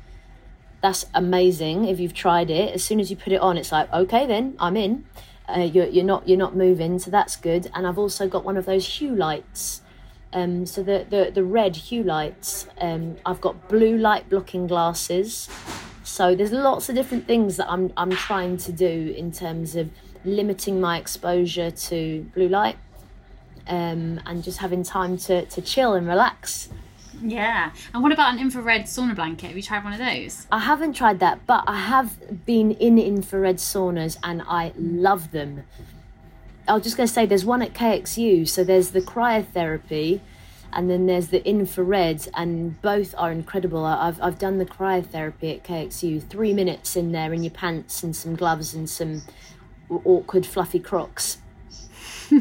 That's 0.82 1.06
amazing 1.14 1.86
if 1.86 1.98
you've 1.98 2.14
tried 2.14 2.50
it. 2.50 2.74
As 2.74 2.84
soon 2.84 3.00
as 3.00 3.10
you 3.10 3.16
put 3.16 3.32
it 3.32 3.40
on, 3.40 3.56
it's 3.56 3.72
like, 3.72 3.92
okay, 3.92 4.26
then 4.26 4.56
I'm 4.60 4.76
in. 4.76 5.04
Uh, 5.48 5.60
you're, 5.60 5.86
you're 5.86 6.04
not 6.04 6.28
you're 6.28 6.38
not 6.38 6.56
moving, 6.56 6.98
so 6.98 7.10
that's 7.10 7.36
good. 7.36 7.70
And 7.72 7.86
I've 7.86 7.98
also 7.98 8.28
got 8.28 8.44
one 8.44 8.56
of 8.56 8.66
those 8.66 8.84
hue 8.84 9.14
lights 9.14 9.80
um, 10.36 10.66
so 10.66 10.82
the, 10.82 11.06
the, 11.08 11.30
the 11.34 11.42
red 11.42 11.74
hue 11.74 12.02
lights, 12.02 12.66
um, 12.78 13.16
I've 13.24 13.40
got 13.40 13.68
blue 13.70 13.96
light 13.96 14.28
blocking 14.28 14.66
glasses. 14.66 15.48
So 16.04 16.34
there's 16.36 16.52
lots 16.52 16.90
of 16.90 16.94
different 16.94 17.26
things 17.26 17.56
that 17.56 17.70
I'm, 17.70 17.90
I'm 17.96 18.10
trying 18.10 18.58
to 18.58 18.72
do 18.72 19.14
in 19.16 19.32
terms 19.32 19.76
of 19.76 19.88
limiting 20.26 20.78
my 20.78 20.98
exposure 20.98 21.70
to 21.70 22.30
blue 22.34 22.48
light 22.48 22.76
um, 23.66 24.20
and 24.26 24.44
just 24.44 24.58
having 24.58 24.82
time 24.82 25.16
to, 25.16 25.46
to 25.46 25.62
chill 25.62 25.94
and 25.94 26.06
relax. 26.06 26.68
Yeah. 27.22 27.70
And 27.94 28.02
what 28.02 28.12
about 28.12 28.34
an 28.34 28.38
infrared 28.38 28.82
sauna 28.82 29.14
blanket? 29.14 29.46
Have 29.46 29.56
you 29.56 29.62
tried 29.62 29.84
one 29.84 29.94
of 29.94 29.98
those? 29.98 30.46
I 30.52 30.58
haven't 30.58 30.92
tried 30.92 31.18
that, 31.20 31.46
but 31.46 31.64
I 31.66 31.78
have 31.78 32.44
been 32.44 32.72
in 32.72 32.98
infrared 32.98 33.56
saunas 33.56 34.18
and 34.22 34.42
I 34.42 34.74
love 34.76 35.30
them. 35.30 35.64
I 36.68 36.74
was 36.74 36.82
just 36.82 36.96
going 36.96 37.06
to 37.06 37.12
say 37.12 37.26
there's 37.26 37.44
one 37.44 37.62
at 37.62 37.72
KXU. 37.74 38.48
So 38.48 38.64
there's 38.64 38.90
the 38.90 39.00
cryotherapy 39.00 40.20
and 40.72 40.90
then 40.90 41.06
there's 41.06 41.28
the 41.28 41.46
infrared, 41.48 42.28
and 42.34 42.80
both 42.82 43.14
are 43.16 43.32
incredible. 43.32 43.84
I've, 43.84 44.20
I've 44.20 44.38
done 44.38 44.58
the 44.58 44.66
cryotherapy 44.66 45.56
at 45.56 45.64
KXU, 45.64 46.28
three 46.28 46.52
minutes 46.52 46.96
in 46.96 47.12
there 47.12 47.32
in 47.32 47.42
your 47.42 47.52
pants 47.52 48.02
and 48.02 48.14
some 48.14 48.36
gloves 48.36 48.74
and 48.74 48.88
some 48.88 49.22
awkward 49.88 50.44
fluffy 50.44 50.78
crocs. 50.78 51.38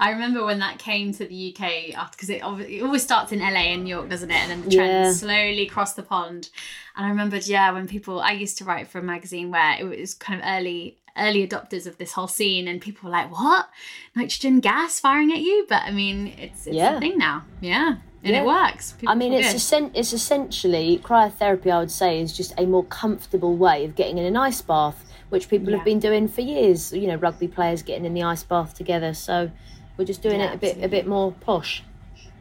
I 0.00 0.10
remember 0.10 0.44
when 0.44 0.58
that 0.58 0.78
came 0.78 1.12
to 1.12 1.24
the 1.24 1.54
UK 1.54 2.10
because 2.10 2.28
it, 2.28 2.42
it, 2.42 2.82
always 2.82 3.02
starts 3.02 3.30
in 3.30 3.38
LA 3.38 3.72
and 3.72 3.84
New 3.84 3.90
York, 3.90 4.08
doesn't 4.08 4.30
it? 4.30 4.34
And 4.34 4.50
then 4.50 4.62
the 4.62 4.76
trend 4.76 4.92
yeah. 4.92 5.12
slowly 5.12 5.66
crossed 5.66 5.96
the 5.96 6.02
pond. 6.02 6.50
And 6.96 7.06
I 7.06 7.08
remembered, 7.08 7.46
yeah, 7.46 7.70
when 7.70 7.86
people 7.86 8.20
I 8.20 8.32
used 8.32 8.58
to 8.58 8.64
write 8.64 8.88
for 8.88 8.98
a 8.98 9.02
magazine 9.02 9.50
where 9.50 9.76
it 9.78 9.84
was 9.84 10.14
kind 10.14 10.40
of 10.40 10.46
early 10.46 10.98
early 11.16 11.46
adopters 11.46 11.86
of 11.86 11.98
this 11.98 12.12
whole 12.12 12.28
scene 12.28 12.68
and 12.68 12.80
people 12.80 13.08
were 13.08 13.12
like 13.12 13.30
what? 13.30 13.68
Nitrogen 14.14 14.60
gas 14.60 15.00
firing 15.00 15.32
at 15.32 15.40
you? 15.40 15.66
But 15.68 15.82
i 15.82 15.90
mean 15.90 16.28
it's, 16.38 16.66
it's 16.66 16.76
yeah. 16.76 16.96
a 16.96 17.00
thing 17.00 17.18
now. 17.18 17.44
Yeah. 17.60 17.96
And 18.22 18.34
yeah. 18.34 18.42
it 18.42 18.46
works. 18.46 18.92
People 18.92 19.12
i 19.12 19.14
mean 19.14 19.32
it's 19.32 19.54
essen- 19.54 19.92
it's 19.94 20.12
essentially 20.12 21.00
cryotherapy 21.02 21.70
i 21.70 21.78
would 21.78 21.90
say 21.90 22.20
is 22.20 22.36
just 22.36 22.52
a 22.58 22.66
more 22.66 22.84
comfortable 22.84 23.56
way 23.56 23.84
of 23.84 23.94
getting 23.94 24.18
in 24.18 24.24
an 24.24 24.36
ice 24.36 24.60
bath 24.60 25.04
which 25.30 25.48
people 25.48 25.70
yeah. 25.70 25.76
have 25.76 25.84
been 25.84 26.00
doing 26.00 26.28
for 26.28 26.42
years. 26.42 26.92
You 26.92 27.06
know 27.06 27.16
rugby 27.16 27.48
players 27.48 27.82
getting 27.82 28.04
in 28.04 28.14
the 28.14 28.22
ice 28.22 28.42
bath 28.42 28.74
together. 28.74 29.14
So 29.14 29.50
we're 29.96 30.04
just 30.04 30.22
doing 30.22 30.40
it 30.40 30.54
a 30.54 30.58
bit 30.58 30.82
a 30.82 30.88
bit 30.88 31.06
more 31.06 31.32
posh. 31.32 31.82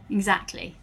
Exactly. 0.10 0.76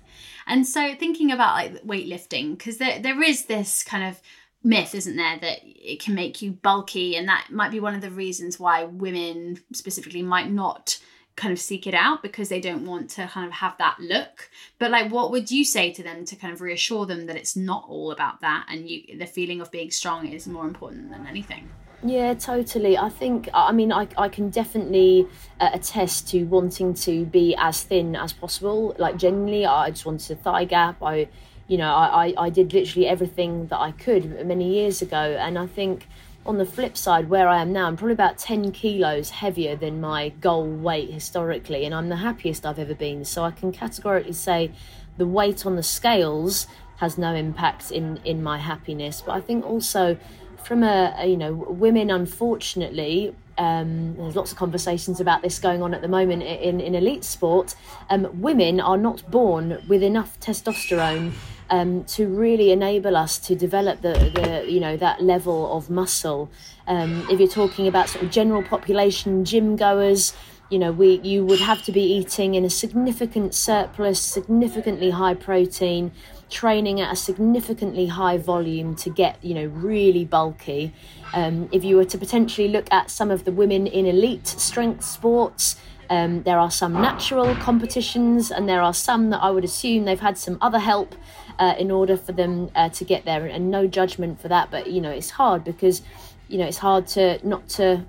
And 0.46 0.66
so 0.66 0.94
thinking 0.94 1.33
about 1.33 1.55
like 1.55 1.83
weightlifting 1.83 2.57
because 2.57 2.79
there, 2.79 3.01
there 3.01 3.20
is 3.22 3.46
this 3.46 3.83
kind 3.83 4.05
of 4.05 4.20
myth, 4.66 4.94
isn't 4.94 5.16
there, 5.16 5.38
that 5.38 5.61
it 5.64 6.00
can 6.00 6.14
make 6.14 6.42
you 6.42 6.50
bulky, 6.50 7.16
and 7.16 7.29
that 7.29 7.46
might 7.50 7.70
be 7.70 7.81
one 7.81 7.94
of 7.94 8.00
the 8.00 8.11
reasons 8.11 8.61
why 8.61 8.85
women 8.85 9.61
specifically 9.72 10.22
might 10.22 10.50
not 10.50 10.98
kind 11.37 11.52
of 11.52 11.61
seek 11.61 11.87
it 11.87 11.94
out 11.94 12.22
because 12.22 12.48
they 12.48 12.61
don't 12.61 12.87
want 12.87 13.11
to 13.11 13.26
kind 13.29 13.46
of 13.46 13.52
have 13.52 13.76
that 13.79 13.96
look. 14.00 14.50
But 14.79 14.90
like, 14.90 15.12
what 15.12 15.31
would 15.31 15.50
you 15.50 15.64
say 15.64 15.92
to 15.92 16.02
them 16.02 16.24
to 16.24 16.35
kind 16.35 16.52
of 16.52 16.61
reassure 16.61 17.07
them 17.07 17.26
that 17.26 17.37
it's 17.37 17.55
not 17.57 17.85
all 17.88 18.11
about 18.11 18.40
that, 18.40 18.66
and 18.68 18.90
you 18.90 19.18
the 19.18 19.26
feeling 19.26 19.61
of 19.61 19.70
being 19.70 19.90
strong 19.90 20.26
is 20.26 20.46
more 20.46 20.66
important 20.66 21.11
than 21.11 21.26
anything? 21.26 21.68
Yeah, 22.02 22.35
totally. 22.35 22.98
I 22.98 23.09
think, 23.09 23.48
I 23.55 23.72
mean, 23.72 23.90
I, 23.90 24.07
I 24.18 24.29
can 24.29 24.50
definitely 24.50 25.26
uh, 25.61 25.70
attest 25.72 26.29
to 26.31 26.44
wanting 26.44 26.92
to 26.94 27.24
be 27.24 27.57
as 27.59 27.83
thin 27.83 28.14
as 28.14 28.33
possible. 28.33 28.94
Like, 28.98 29.16
genuinely, 29.16 29.64
I 29.64 29.90
just 29.90 30.05
wanted 30.05 30.38
a 30.38 30.40
thigh 30.40 30.66
gap. 30.66 31.02
I 31.02 31.29
you 31.68 31.76
know, 31.79 31.92
I, 31.92 32.26
I, 32.26 32.35
I 32.38 32.50
did 32.50 32.72
literally 32.72 33.09
everything 33.09 33.66
that 33.68 33.79
I 33.79 33.92
could 33.92 34.46
many 34.46 34.74
years 34.74 35.02
ago. 35.02 35.16
And 35.16 35.59
I 35.59 35.66
think 35.66 36.07
on 36.44 36.59
the 36.59 36.64
flip 36.64 36.96
side, 36.96 37.29
where 37.29 37.48
I 37.48 37.61
am 37.61 37.72
now, 37.72 37.87
I'm 37.87 37.96
probably 37.96 38.12
about 38.12 38.38
10 38.38 38.70
kilos 38.72 39.31
heavier 39.31 39.74
than 39.74 40.00
my 40.00 40.29
goal 40.40 40.66
weight 40.66 41.11
historically, 41.11 41.85
and 41.85 41.94
I'm 41.94 42.09
the 42.09 42.16
happiest 42.16 42.64
I've 42.64 42.79
ever 42.79 42.94
been. 42.94 43.24
So 43.24 43.42
I 43.42 43.50
can 43.50 43.72
categorically 43.72 44.33
say 44.33 44.70
the 45.16 45.26
weight 45.26 45.66
on 45.66 45.76
the 45.76 45.83
scales 45.83 46.68
has 46.98 47.18
no 47.18 47.35
impact 47.35 47.90
in, 47.90 48.20
in 48.24 48.42
my 48.42 48.59
happiness. 48.59 49.22
But 49.24 49.33
I 49.33 49.40
think 49.40 49.66
also 49.66 50.16
from 50.62 50.83
a, 50.83 51.14
a 51.18 51.26
you 51.26 51.37
know, 51.37 51.52
women, 51.52 52.11
unfortunately, 52.11 53.35
um, 53.59 54.14
there's 54.16 54.37
lots 54.37 54.52
of 54.52 54.59
conversations 54.59 55.20
about 55.20 55.42
this 55.42 55.59
going 55.59 55.83
on 55.83 55.94
at 55.94 56.02
the 56.02 56.09
moment 56.09 56.42
in, 56.42 56.81
in 56.81 56.94
elite 56.94 57.24
sport. 57.24 57.74
Um, 58.11 58.29
women 58.40 58.81
are 58.81 58.98
not 58.98 59.29
born 59.31 59.83
with 59.88 60.02
enough 60.02 60.38
testosterone 60.40 61.33
um, 61.70 62.05
to 62.05 62.26
really 62.26 62.70
enable 62.70 63.16
us 63.16 63.38
to 63.38 63.55
develop 63.55 64.02
the, 64.02 64.12
the 64.12 64.70
you 64.70 64.81
know 64.81 64.96
that 64.96 65.22
level 65.22 65.76
of 65.76 65.90
muscle. 65.90 66.50
Um, 66.87 67.26
if 67.31 67.40
you're 67.40 67.48
talking 67.48 67.88
about 67.88 68.09
sort 68.09 68.24
of 68.24 68.31
general 68.31 68.62
population 68.62 69.44
gym 69.44 69.76
goers, 69.76 70.33
you 70.70 70.79
know 70.79 70.92
we 70.92 71.20
you 71.22 71.44
would 71.44 71.61
have 71.61 71.83
to 71.85 71.92
be 71.92 72.02
eating 72.02 72.55
in 72.55 72.64
a 72.64 72.70
significant 72.70 73.55
surplus, 73.55 74.20
significantly 74.20 75.11
high 75.11 75.35
protein, 75.35 76.12
training 76.50 77.00
at 77.00 77.12
a 77.12 77.16
significantly 77.16 78.07
high 78.07 78.38
volume 78.38 78.94
to 78.96 79.11
get 79.11 79.42
you 79.44 79.55
know 79.55 79.66
really 79.66 80.24
bulky. 80.24 80.92
Um, 81.35 81.68
if 81.72 81.85
you 81.85 81.96
were 81.96 82.05
to 82.05 82.18
potentially 82.18 82.68
look 82.68 82.87
at 82.92 83.11
some 83.11 83.31
of 83.31 83.44
the 83.44 83.52
women 83.52 83.87
in 83.87 84.07
elite 84.07 84.46
strength 84.46 85.05
sports. 85.05 85.76
Um, 86.09 86.44
there 86.44 86.61
are 86.61 86.70
some 86.70 86.92
natural 86.92 87.57
competitions, 87.57 88.52
and 88.52 88.68
there 88.68 88.81
are 88.81 88.94
some 88.94 89.31
that 89.31 89.42
I 89.42 89.50
would 89.50 89.64
assume 89.64 90.05
they've 90.05 90.20
had 90.20 90.38
some 90.38 90.57
other 90.61 90.79
help 90.79 91.16
uh, 91.58 91.74
in 91.78 91.90
order 91.90 92.16
for 92.16 92.32
them 92.32 92.70
uh, 92.74 92.88
to 92.90 93.04
get 93.04 93.24
there. 93.24 93.46
And 93.46 93.70
no 93.70 93.86
judgment 93.86 94.40
for 94.40 94.48
that, 94.48 94.70
but 94.70 94.90
you 94.90 95.00
know 95.00 95.10
it's 95.10 95.30
hard 95.30 95.64
because 95.64 96.02
you 96.48 96.58
know 96.58 96.66
it's 96.66 96.78
hard 96.78 97.06
to 97.08 97.46
not 97.46 97.68
to 97.70 98.04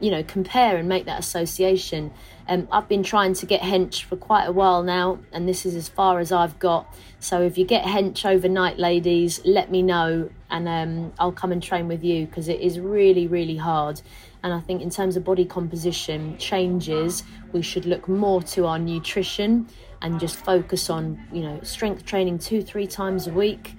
you 0.00 0.10
know 0.10 0.22
compare 0.22 0.76
and 0.76 0.88
make 0.88 1.06
that 1.06 1.18
association. 1.18 2.12
Um, 2.48 2.68
I've 2.70 2.88
been 2.88 3.02
trying 3.02 3.34
to 3.34 3.46
get 3.46 3.60
hench 3.60 4.04
for 4.04 4.16
quite 4.16 4.44
a 4.44 4.52
while 4.52 4.82
now, 4.82 5.18
and 5.32 5.48
this 5.48 5.66
is 5.66 5.74
as 5.74 5.88
far 5.88 6.20
as 6.20 6.30
I've 6.30 6.58
got. 6.58 6.94
So 7.18 7.42
if 7.42 7.58
you 7.58 7.64
get 7.64 7.84
hench 7.84 8.24
overnight, 8.24 8.78
ladies, 8.78 9.40
let 9.44 9.70
me 9.70 9.82
know, 9.82 10.30
and 10.50 10.68
um, 10.68 11.12
I'll 11.18 11.32
come 11.32 11.50
and 11.50 11.62
train 11.62 11.88
with 11.88 12.04
you 12.04 12.26
because 12.26 12.48
it 12.48 12.60
is 12.60 12.78
really, 12.78 13.26
really 13.26 13.56
hard. 13.56 14.00
And 14.46 14.54
I 14.54 14.60
think 14.60 14.80
in 14.80 14.90
terms 14.90 15.16
of 15.16 15.24
body 15.24 15.44
composition 15.44 16.38
changes, 16.38 17.24
we 17.50 17.62
should 17.62 17.84
look 17.84 18.08
more 18.08 18.40
to 18.54 18.66
our 18.66 18.78
nutrition 18.78 19.66
and 20.00 20.20
just 20.20 20.36
focus 20.44 20.88
on 20.88 21.20
you 21.32 21.42
know 21.42 21.58
strength 21.64 22.04
training 22.04 22.38
two 22.38 22.62
three 22.62 22.86
times 22.86 23.26
a 23.26 23.32
week. 23.32 23.74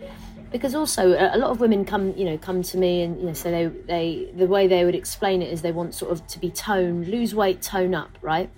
Because 0.52 0.76
also 0.76 1.12
a 1.14 1.38
lot 1.38 1.52
of 1.52 1.62
women 1.62 1.86
come 1.86 2.14
you 2.18 2.26
know 2.26 2.38
come 2.38 2.64
to 2.64 2.78
me 2.78 3.04
and 3.04 3.18
you 3.18 3.28
know 3.28 3.32
so 3.32 3.50
they 3.50 3.68
they 3.88 4.30
the 4.36 4.46
way 4.46 4.68
they 4.68 4.84
would 4.84 4.94
explain 4.94 5.42
it 5.42 5.54
is 5.54 5.62
they 5.62 5.72
want 5.72 5.94
sort 5.94 6.12
of 6.12 6.28
to 6.28 6.38
be 6.38 6.52
toned 6.52 7.08
lose 7.08 7.34
weight 7.34 7.62
tone 7.62 7.96
up 7.96 8.18
right? 8.22 8.50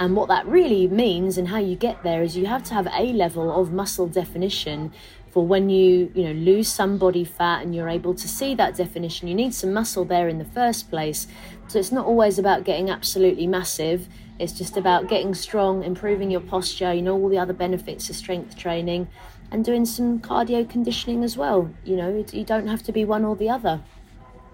And 0.00 0.16
what 0.16 0.26
that 0.26 0.44
really 0.44 0.88
means 0.88 1.38
and 1.38 1.46
how 1.46 1.58
you 1.58 1.76
get 1.76 2.02
there 2.02 2.24
is 2.24 2.36
you 2.36 2.46
have 2.46 2.64
to 2.64 2.74
have 2.74 2.88
a 2.92 3.12
level 3.12 3.60
of 3.60 3.72
muscle 3.72 4.08
definition 4.08 4.92
for 5.36 5.46
when 5.46 5.68
you 5.68 6.10
you 6.14 6.24
know 6.24 6.32
lose 6.32 6.66
some 6.66 6.96
body 6.96 7.22
fat 7.22 7.62
and 7.62 7.74
you're 7.74 7.90
able 7.90 8.14
to 8.14 8.26
see 8.26 8.54
that 8.54 8.74
definition 8.74 9.28
you 9.28 9.34
need 9.34 9.52
some 9.54 9.70
muscle 9.70 10.06
there 10.06 10.30
in 10.30 10.38
the 10.38 10.46
first 10.46 10.88
place 10.88 11.26
so 11.68 11.78
it's 11.78 11.92
not 11.92 12.06
always 12.06 12.38
about 12.38 12.64
getting 12.64 12.88
absolutely 12.88 13.46
massive 13.46 14.08
it's 14.38 14.52
just 14.52 14.76
about 14.76 15.08
getting 15.08 15.34
strong, 15.34 15.82
improving 15.82 16.30
your 16.30 16.40
posture, 16.40 16.92
you 16.92 17.02
know, 17.02 17.14
all 17.14 17.28
the 17.28 17.38
other 17.38 17.54
benefits 17.54 18.10
of 18.10 18.16
strength 18.16 18.56
training, 18.56 19.08
and 19.50 19.64
doing 19.64 19.86
some 19.86 20.20
cardio 20.20 20.68
conditioning 20.68 21.24
as 21.24 21.36
well. 21.36 21.70
You 21.84 21.96
know, 21.96 22.24
you 22.32 22.44
don't 22.44 22.66
have 22.66 22.82
to 22.84 22.92
be 22.92 23.04
one 23.04 23.24
or 23.24 23.36
the 23.36 23.48
other. 23.48 23.82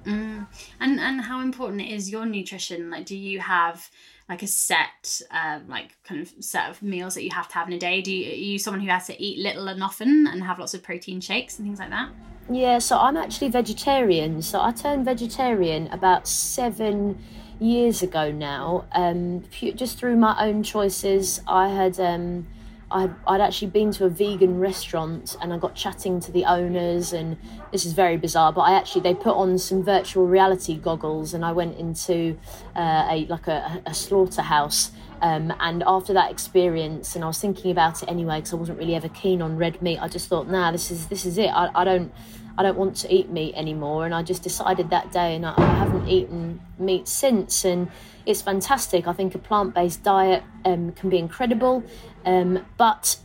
Mm. 0.05 0.47
And 0.81 1.01
and 1.01 1.21
how 1.23 1.41
important 1.41 1.83
is 1.83 2.11
your 2.11 2.27
nutrition? 2.27 2.91
Like, 2.91 3.07
do 3.07 3.17
you 3.17 3.41
have 3.41 3.91
like 4.29 4.43
a 4.43 4.47
set, 4.47 5.21
um, 5.31 5.69
like 5.69 5.97
kind 6.05 6.21
of 6.21 6.33
set 6.41 6.71
of 6.71 6.83
meals 6.83 7.15
that 7.15 7.25
you 7.25 7.31
have 7.33 7.49
to 7.49 7.55
have 7.55 7.69
in 7.69 7.75
a 7.75 7.79
day? 7.79 8.01
Do 8.01 8.15
you, 8.15 8.31
are 8.31 8.35
you 8.35 8.59
someone 8.59 8.81
who 8.81 8.89
has 8.89 9.07
to 9.07 9.23
eat 9.23 9.39
little 9.39 9.69
and 9.69 9.83
often 9.83 10.27
and 10.27 10.43
have 10.43 10.59
lots 10.59 10.75
of 10.75 10.83
protein 10.83 11.21
shakes 11.21 11.59
and 11.59 11.67
things 11.67 11.79
like 11.79 11.91
that? 11.91 12.11
Yeah, 12.51 12.79
so 12.79 12.99
I'm 12.99 13.17
actually 13.17 13.49
vegetarian. 13.51 14.43
So 14.43 14.61
I 14.61 14.73
turned 14.73 15.05
vegetarian 15.05 15.87
about 15.89 16.27
seven 16.27 17.19
years 17.63 18.03
ago 18.03 18.31
now, 18.33 18.85
um, 18.93 19.45
just 19.75 19.99
through 19.99 20.17
my 20.17 20.37
own 20.45 20.63
choices, 20.63 21.41
I 21.47 21.69
had 21.69 21.99
um, 22.01 22.47
I'd, 22.95 23.15
I'd 23.27 23.41
actually 23.41 23.69
been 23.69 23.91
to 23.93 24.05
a 24.05 24.09
vegan 24.09 24.59
restaurant 24.59 25.37
and 25.41 25.53
I 25.53 25.59
got 25.59 25.75
chatting 25.75 26.21
to 26.21 26.33
the 26.33 26.45
owners 26.45 27.13
and 27.13 27.37
this 27.71 27.85
is 27.85 27.93
very 27.93 28.17
bizarre 28.17 28.53
but 28.53 28.63
I 28.63 28.75
actually 28.75 29.03
they 29.03 29.15
put 29.15 29.37
on 29.37 29.59
some 29.59 29.83
virtual 29.83 30.27
reality 30.27 30.77
goggles 30.77 31.35
and 31.35 31.45
I 31.45 31.53
went 31.53 31.79
into 31.79 32.39
uh, 32.77 33.07
a 33.11 33.27
like 33.27 33.49
a, 33.49 33.83
a 33.87 33.95
slaughterhouse 33.95 34.93
um, 35.21 35.53
and 35.61 35.83
after 35.87 36.13
that 36.13 36.31
experience 36.31 37.15
and 37.15 37.25
I 37.25 37.29
was 37.29 37.39
thinking 37.39 37.71
about 37.71 38.03
it 38.03 38.09
anyway 38.09 38.39
because 38.39 38.53
I 38.53 38.57
wasn't 38.57 38.79
really 38.79 38.95
ever 38.95 39.09
keen 39.09 39.43
on 39.43 39.57
red 39.57 39.81
meat 39.83 39.99
I 39.99 40.09
just 40.09 40.29
thought 40.29 40.49
nah 40.49 40.71
this 40.73 40.91
is 40.91 41.07
this 41.09 41.25
is 41.25 41.39
it. 41.39 41.49
I, 41.49 41.71
I 41.75 41.85
don't 41.85 42.13
I 42.57 42.63
don't 42.63 42.77
want 42.77 42.97
to 42.97 43.15
eat 43.15 43.31
meat 43.31 43.55
anymore 43.55 44.05
and 44.05 44.15
I 44.15 44.23
just 44.23 44.43
decided 44.43 44.91
that 44.91 45.13
day 45.13 45.37
and 45.37 45.47
I, 45.47 45.55
I 45.57 45.75
haven't 45.75 46.09
eaten 46.09 46.61
meat 46.79 47.09
since 47.09 47.65
and 47.65 47.91
it's 48.27 48.43
fantastic 48.43 49.07
I 49.07 49.13
think 49.13 49.35
a 49.35 49.39
plant-based 49.39 50.03
diet 50.03 50.43
um, 50.65 50.93
can 50.93 51.11
be 51.11 51.19
incredible 51.19 51.83
um, 52.25 52.65
but 52.77 53.17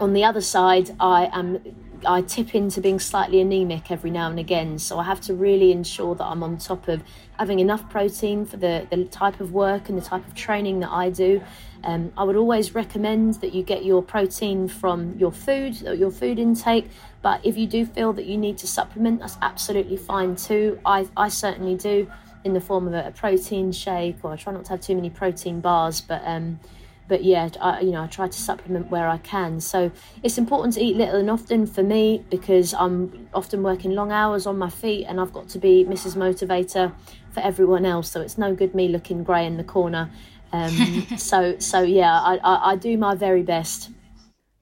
on 0.00 0.14
the 0.14 0.24
other 0.24 0.40
side, 0.40 0.90
I 0.98 1.28
am 1.32 1.60
I 2.06 2.22
tip 2.22 2.54
into 2.54 2.80
being 2.80 2.98
slightly 2.98 3.42
anemic 3.42 3.90
every 3.90 4.10
now 4.10 4.30
and 4.30 4.38
again. 4.38 4.78
So 4.78 4.98
I 4.98 5.04
have 5.04 5.20
to 5.22 5.34
really 5.34 5.70
ensure 5.70 6.14
that 6.14 6.24
I'm 6.24 6.42
on 6.42 6.56
top 6.56 6.88
of 6.88 7.02
having 7.38 7.60
enough 7.60 7.90
protein 7.90 8.46
for 8.46 8.56
the, 8.56 8.86
the 8.90 9.04
type 9.04 9.38
of 9.38 9.52
work 9.52 9.90
and 9.90 9.98
the 9.98 10.02
type 10.02 10.26
of 10.26 10.34
training 10.34 10.80
that 10.80 10.90
I 10.90 11.10
do. 11.10 11.42
Um, 11.84 12.10
I 12.16 12.24
would 12.24 12.36
always 12.36 12.74
recommend 12.74 13.34
that 13.42 13.52
you 13.52 13.62
get 13.62 13.84
your 13.84 14.02
protein 14.02 14.66
from 14.66 15.18
your 15.18 15.30
food, 15.30 15.78
your 15.82 16.10
food 16.10 16.38
intake. 16.38 16.88
But 17.22 17.44
if 17.44 17.56
you 17.56 17.66
do 17.66 17.84
feel 17.84 18.12
that 18.14 18.26
you 18.26 18.38
need 18.38 18.58
to 18.58 18.66
supplement, 18.66 19.20
that's 19.20 19.36
absolutely 19.42 19.96
fine 19.96 20.36
too. 20.36 20.78
I, 20.84 21.08
I 21.16 21.28
certainly 21.28 21.76
do 21.76 22.10
in 22.44 22.54
the 22.54 22.60
form 22.60 22.86
of 22.86 22.94
a, 22.94 23.08
a 23.08 23.10
protein 23.10 23.72
shake, 23.72 24.16
or 24.22 24.32
I 24.32 24.36
try 24.36 24.52
not 24.52 24.64
to 24.66 24.70
have 24.70 24.80
too 24.80 24.94
many 24.94 25.10
protein 25.10 25.60
bars, 25.60 26.00
but 26.00 26.22
um, 26.24 26.60
but 27.10 27.24
yeah, 27.24 27.48
I, 27.60 27.80
you 27.80 27.90
know, 27.90 28.04
I 28.04 28.06
try 28.06 28.28
to 28.28 28.40
supplement 28.40 28.88
where 28.88 29.08
I 29.08 29.18
can. 29.18 29.60
So 29.60 29.90
it's 30.22 30.38
important 30.38 30.74
to 30.74 30.80
eat 30.80 30.96
little 30.96 31.16
and 31.16 31.28
often 31.28 31.66
for 31.66 31.82
me 31.82 32.24
because 32.30 32.72
I'm 32.72 33.28
often 33.34 33.64
working 33.64 33.96
long 33.96 34.12
hours 34.12 34.46
on 34.46 34.56
my 34.56 34.70
feet 34.70 35.06
and 35.06 35.20
I've 35.20 35.32
got 35.32 35.48
to 35.48 35.58
be 35.58 35.84
Mrs. 35.84 36.14
Motivator 36.16 36.94
for 37.32 37.40
everyone 37.40 37.84
else. 37.84 38.08
So 38.12 38.20
it's 38.20 38.38
no 38.38 38.54
good 38.54 38.76
me 38.76 38.86
looking 38.86 39.24
grey 39.24 39.44
in 39.44 39.56
the 39.56 39.64
corner. 39.64 40.08
Um, 40.52 41.04
so 41.18 41.58
so 41.58 41.82
yeah, 41.82 42.12
I, 42.12 42.36
I, 42.36 42.70
I 42.72 42.76
do 42.76 42.96
my 42.96 43.16
very 43.16 43.42
best. 43.42 43.90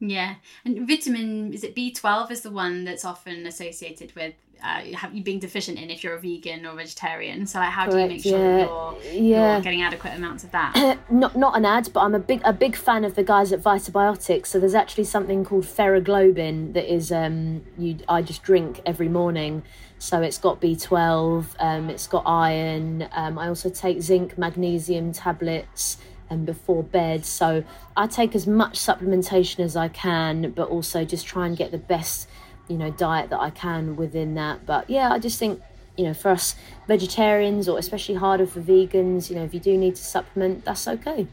Yeah, 0.00 0.36
and 0.64 0.86
vitamin 0.86 1.52
is 1.52 1.64
it 1.64 1.74
B 1.74 1.92
twelve 1.92 2.30
is 2.30 2.42
the 2.42 2.50
one 2.50 2.84
that's 2.84 3.04
often 3.04 3.46
associated 3.46 4.14
with 4.14 4.34
uh, 4.62 4.82
you 5.12 5.22
being 5.22 5.38
deficient 5.38 5.78
in 5.78 5.90
if 5.90 6.02
you're 6.02 6.14
a 6.14 6.20
vegan 6.20 6.66
or 6.66 6.74
vegetarian. 6.74 7.46
So 7.46 7.58
like, 7.58 7.70
how 7.70 7.88
Correct, 7.88 7.96
do 7.96 8.02
you 8.02 8.08
make 8.08 8.22
sure 8.22 8.58
yeah. 8.58 9.12
you're, 9.12 9.12
yeah. 9.12 9.52
you're 9.54 9.62
getting 9.62 9.82
adequate 9.82 10.14
amounts 10.14 10.44
of 10.44 10.50
that? 10.52 10.98
not 11.10 11.36
not 11.36 11.56
an 11.56 11.64
ad, 11.64 11.90
but 11.92 12.00
I'm 12.00 12.14
a 12.14 12.18
big 12.18 12.40
a 12.44 12.52
big 12.52 12.76
fan 12.76 13.04
of 13.04 13.14
the 13.14 13.22
guys 13.22 13.52
at 13.52 13.60
Vitabiotics. 13.60 14.46
So 14.46 14.58
there's 14.58 14.74
actually 14.74 15.04
something 15.04 15.44
called 15.44 15.64
Feroglobin 15.64 16.74
that 16.74 16.92
is 16.92 17.12
um 17.12 17.62
you 17.76 17.98
I 18.08 18.22
just 18.22 18.42
drink 18.42 18.80
every 18.86 19.08
morning. 19.08 19.62
So 20.00 20.22
it's 20.22 20.38
got 20.38 20.60
B12, 20.60 21.56
um, 21.58 21.90
it's 21.90 22.06
got 22.06 22.22
iron. 22.24 23.08
Um, 23.10 23.36
I 23.36 23.48
also 23.48 23.68
take 23.68 24.00
zinc, 24.00 24.38
magnesium 24.38 25.12
tablets 25.12 25.98
and 26.30 26.46
before 26.46 26.82
bed. 26.82 27.24
So 27.24 27.64
I 27.96 28.06
take 28.06 28.34
as 28.34 28.46
much 28.46 28.78
supplementation 28.78 29.60
as 29.60 29.76
I 29.76 29.88
can, 29.88 30.50
but 30.52 30.68
also 30.68 31.04
just 31.04 31.26
try 31.26 31.46
and 31.46 31.56
get 31.56 31.70
the 31.70 31.78
best 31.78 32.28
you 32.68 32.76
know 32.76 32.90
diet 32.90 33.30
that 33.30 33.40
I 33.40 33.50
can 33.50 33.96
within 33.96 34.34
that. 34.34 34.66
But 34.66 34.88
yeah, 34.88 35.10
I 35.10 35.18
just 35.18 35.38
think 35.38 35.60
you 35.96 36.04
know 36.04 36.14
for 36.14 36.30
us 36.30 36.54
vegetarians 36.86 37.68
or 37.68 37.78
especially 37.78 38.14
harder 38.14 38.46
for 38.46 38.60
vegans, 38.60 39.30
you 39.30 39.36
know 39.36 39.44
if 39.44 39.54
you 39.54 39.60
do 39.60 39.76
need 39.76 39.96
to 39.96 40.04
supplement, 40.04 40.64
that's 40.64 40.86
okay. 40.86 41.26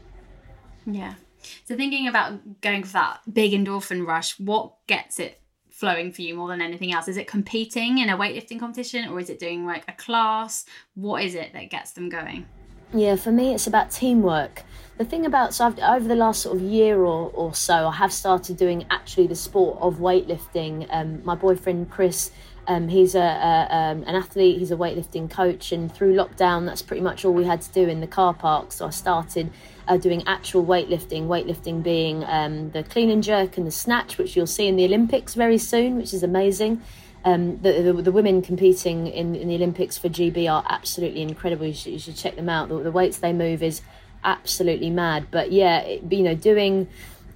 Yeah. 0.86 1.14
So 1.64 1.76
thinking 1.76 2.08
about 2.08 2.60
going 2.60 2.82
for 2.82 2.94
that 2.94 3.20
big 3.32 3.52
endorphin 3.52 4.06
rush, 4.06 4.38
what 4.40 4.74
gets 4.86 5.20
it 5.20 5.40
flowing 5.70 6.10
for 6.10 6.22
you 6.22 6.34
more 6.34 6.48
than 6.48 6.62
anything 6.62 6.92
else? 6.92 7.06
Is 7.06 7.16
it 7.16 7.26
competing 7.26 7.98
in 7.98 8.08
a 8.08 8.16
weightlifting 8.16 8.58
competition 8.58 9.08
or 9.08 9.20
is 9.20 9.30
it 9.30 9.38
doing 9.38 9.66
like 9.66 9.84
a 9.88 9.92
class? 9.92 10.64
What 10.94 11.22
is 11.22 11.34
it 11.34 11.52
that 11.52 11.70
gets 11.70 11.92
them 11.92 12.08
going? 12.08 12.46
Yeah, 12.92 13.16
for 13.16 13.32
me, 13.32 13.54
it's 13.54 13.66
about 13.66 13.90
teamwork 13.90 14.64
the 14.98 15.04
thing 15.04 15.26
about 15.26 15.52
so 15.54 15.66
I've, 15.66 15.78
over 15.78 16.08
the 16.08 16.14
last 16.14 16.42
sort 16.42 16.56
of 16.56 16.62
year 16.62 17.00
or, 17.00 17.30
or 17.34 17.54
so, 17.54 17.88
I 17.88 17.92
have 17.92 18.12
started 18.12 18.56
doing 18.56 18.86
actually 18.90 19.26
the 19.26 19.34
sport 19.34 19.78
of 19.80 19.96
weightlifting. 19.96 20.86
Um, 20.90 21.22
my 21.24 21.34
boyfriend 21.34 21.90
Chris, 21.90 22.30
um, 22.66 22.88
he's 22.88 23.14
a, 23.14 23.20
a 23.20 23.68
um, 23.70 24.02
an 24.04 24.14
athlete. 24.14 24.58
He's 24.58 24.70
a 24.70 24.76
weightlifting 24.76 25.30
coach, 25.30 25.70
and 25.72 25.92
through 25.92 26.14
lockdown, 26.14 26.64
that's 26.64 26.82
pretty 26.82 27.02
much 27.02 27.24
all 27.24 27.34
we 27.34 27.44
had 27.44 27.60
to 27.62 27.72
do 27.72 27.86
in 27.86 28.00
the 28.00 28.06
car 28.06 28.32
park. 28.32 28.72
So 28.72 28.86
I 28.86 28.90
started 28.90 29.50
uh, 29.86 29.98
doing 29.98 30.22
actual 30.26 30.64
weightlifting. 30.64 31.26
Weightlifting 31.26 31.82
being 31.82 32.24
um, 32.24 32.70
the 32.70 32.82
clean 32.82 33.10
and 33.10 33.22
jerk 33.22 33.58
and 33.58 33.66
the 33.66 33.70
snatch, 33.70 34.16
which 34.16 34.34
you'll 34.34 34.46
see 34.46 34.66
in 34.66 34.76
the 34.76 34.86
Olympics 34.86 35.34
very 35.34 35.58
soon, 35.58 35.96
which 35.96 36.14
is 36.14 36.22
amazing. 36.22 36.80
Um, 37.26 37.60
the, 37.60 37.82
the, 37.82 37.92
the, 38.02 38.12
women 38.12 38.40
competing 38.40 39.08
in, 39.08 39.34
in 39.34 39.48
the 39.48 39.56
Olympics 39.56 39.98
for 39.98 40.08
GB 40.08 40.48
are 40.48 40.64
absolutely 40.68 41.22
incredible. 41.22 41.66
You 41.66 41.74
should, 41.74 41.92
you 41.92 41.98
should 41.98 42.14
check 42.14 42.36
them 42.36 42.48
out. 42.48 42.68
The, 42.68 42.78
the 42.78 42.92
weights 42.92 43.18
they 43.18 43.32
move 43.32 43.64
is 43.64 43.82
absolutely 44.22 44.90
mad. 44.90 45.26
But 45.32 45.50
yeah, 45.50 45.80
it, 45.80 46.12
you 46.12 46.22
know, 46.22 46.36
doing 46.36 46.86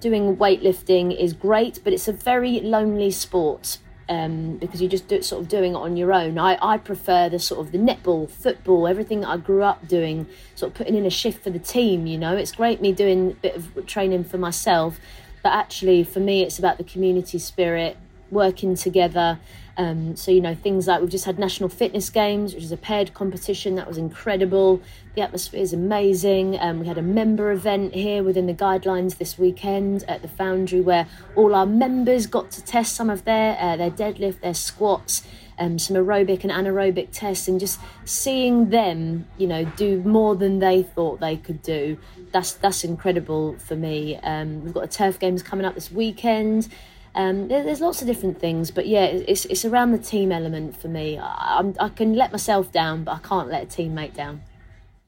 doing 0.01 0.37
weightlifting 0.37 1.15
is 1.19 1.33
great, 1.33 1.81
but 1.85 1.93
it's 1.93 2.09
a 2.09 2.13
very 2.13 2.61
lonely 2.61 3.11
sport. 3.11 3.79
Um, 4.09 4.57
because 4.57 4.83
you 4.83 4.89
just 4.89 5.07
do, 5.07 5.23
sort 5.23 5.43
of 5.43 5.49
doing 5.49 5.75
it 5.75 5.77
on 5.77 5.97
your 5.97 6.13
own. 6.13 6.37
I, 6.37 6.59
I 6.61 6.79
prefer 6.79 7.29
the 7.29 7.39
sort 7.39 7.65
of 7.65 7.71
the 7.71 7.79
netball, 7.79 8.29
football, 8.29 8.89
everything 8.89 9.25
I 9.25 9.37
grew 9.37 9.63
up 9.63 9.87
doing, 9.87 10.27
sort 10.57 10.73
of 10.73 10.77
putting 10.77 10.97
in 10.97 11.07
a 11.07 11.11
shift 11.11 11.45
for 11.45 11.51
the 11.51 11.61
team. 11.61 12.09
You 12.09 12.19
know, 12.19 12.37
it's 12.37 12.51
great 12.51 12.81
me 12.81 12.91
doing 12.91 13.31
a 13.31 13.35
bit 13.35 13.55
of 13.55 13.87
training 13.87 14.25
for 14.25 14.37
myself, 14.37 14.99
but 15.45 15.51
actually 15.51 16.03
for 16.03 16.19
me, 16.19 16.43
it's 16.43 16.59
about 16.59 16.79
the 16.79 16.83
community 16.83 17.39
spirit, 17.39 17.97
working 18.33 18.75
together, 18.75 19.39
um, 19.81 20.15
so, 20.15 20.31
you 20.31 20.43
know, 20.43 20.55
things 20.55 20.87
like 20.87 21.01
we've 21.01 21.09
just 21.09 21.25
had 21.25 21.39
National 21.39 21.71
Fitness 21.71 22.11
Games, 22.11 22.53
which 22.53 22.63
is 22.63 22.71
a 22.71 22.77
paired 22.77 23.15
competition 23.15 23.77
that 23.77 23.89
was 23.89 23.97
incredible. 23.97 24.83
The 25.15 25.23
atmosphere 25.23 25.63
is 25.63 25.73
amazing. 25.73 26.61
Um, 26.61 26.81
we 26.81 26.87
had 26.87 26.99
a 26.99 27.03
member 27.03 27.51
event 27.51 27.95
here 27.95 28.23
within 28.23 28.47
the 28.47 28.53
guidelines 28.53 29.17
this 29.17 29.39
weekend 29.39 30.05
at 30.07 30.21
the 30.21 30.29
Foundry 30.29 30.83
where 30.83 31.07
all 31.35 31.55
our 31.55 31.65
members 31.65 32.27
got 32.27 32.51
to 32.51 32.63
test 32.63 32.95
some 32.95 33.09
of 33.09 33.25
their, 33.25 33.57
uh, 33.59 33.79
their 33.79 33.91
deadlift, 33.91 34.43
their 34.43 34.53
squats. 34.53 35.23
Um, 35.59 35.79
some 35.79 35.95
aerobic 35.95 36.43
and 36.43 36.51
anaerobic 36.51 37.09
tests 37.13 37.47
and 37.47 37.61
just 37.61 37.79
seeing 38.07 38.71
them 38.71 39.27
you 39.37 39.47
know 39.47 39.67
do 39.77 40.01
more 40.01 40.35
than 40.35 40.59
they 40.59 40.83
thought 40.83 41.21
they 41.21 41.37
could 41.37 41.61
do 41.61 41.99
that's 42.33 42.53
that's 42.53 42.83
incredible 42.83 43.59
for 43.59 43.77
me 43.77 44.17
um, 44.23 44.65
we've 44.65 44.73
got 44.73 44.85
a 44.85 44.89
turf 44.89 45.19
games 45.19 45.43
coming 45.43 45.67
up 45.67 45.75
this 45.75 45.93
weekend 45.93 46.67
um, 47.15 47.49
there, 47.49 47.65
there's 47.65 47.81
lots 47.81 48.01
of 48.01 48.07
different 48.07 48.39
things, 48.39 48.71
but 48.71 48.87
yeah, 48.87 49.05
it's 49.05 49.45
it's 49.47 49.65
around 49.65 49.93
the 49.93 49.99
team 49.99 50.31
element 50.31 50.77
for 50.77 50.89
me. 50.89 51.19
I, 51.19 51.73
I 51.79 51.89
can 51.89 52.15
let 52.15 52.31
myself 52.31 52.71
down, 52.71 53.05
but 53.05 53.13
I 53.13 53.19
can't 53.19 53.49
let 53.49 53.65
a 53.65 53.67
teammate 53.67 54.15
down. 54.15 54.43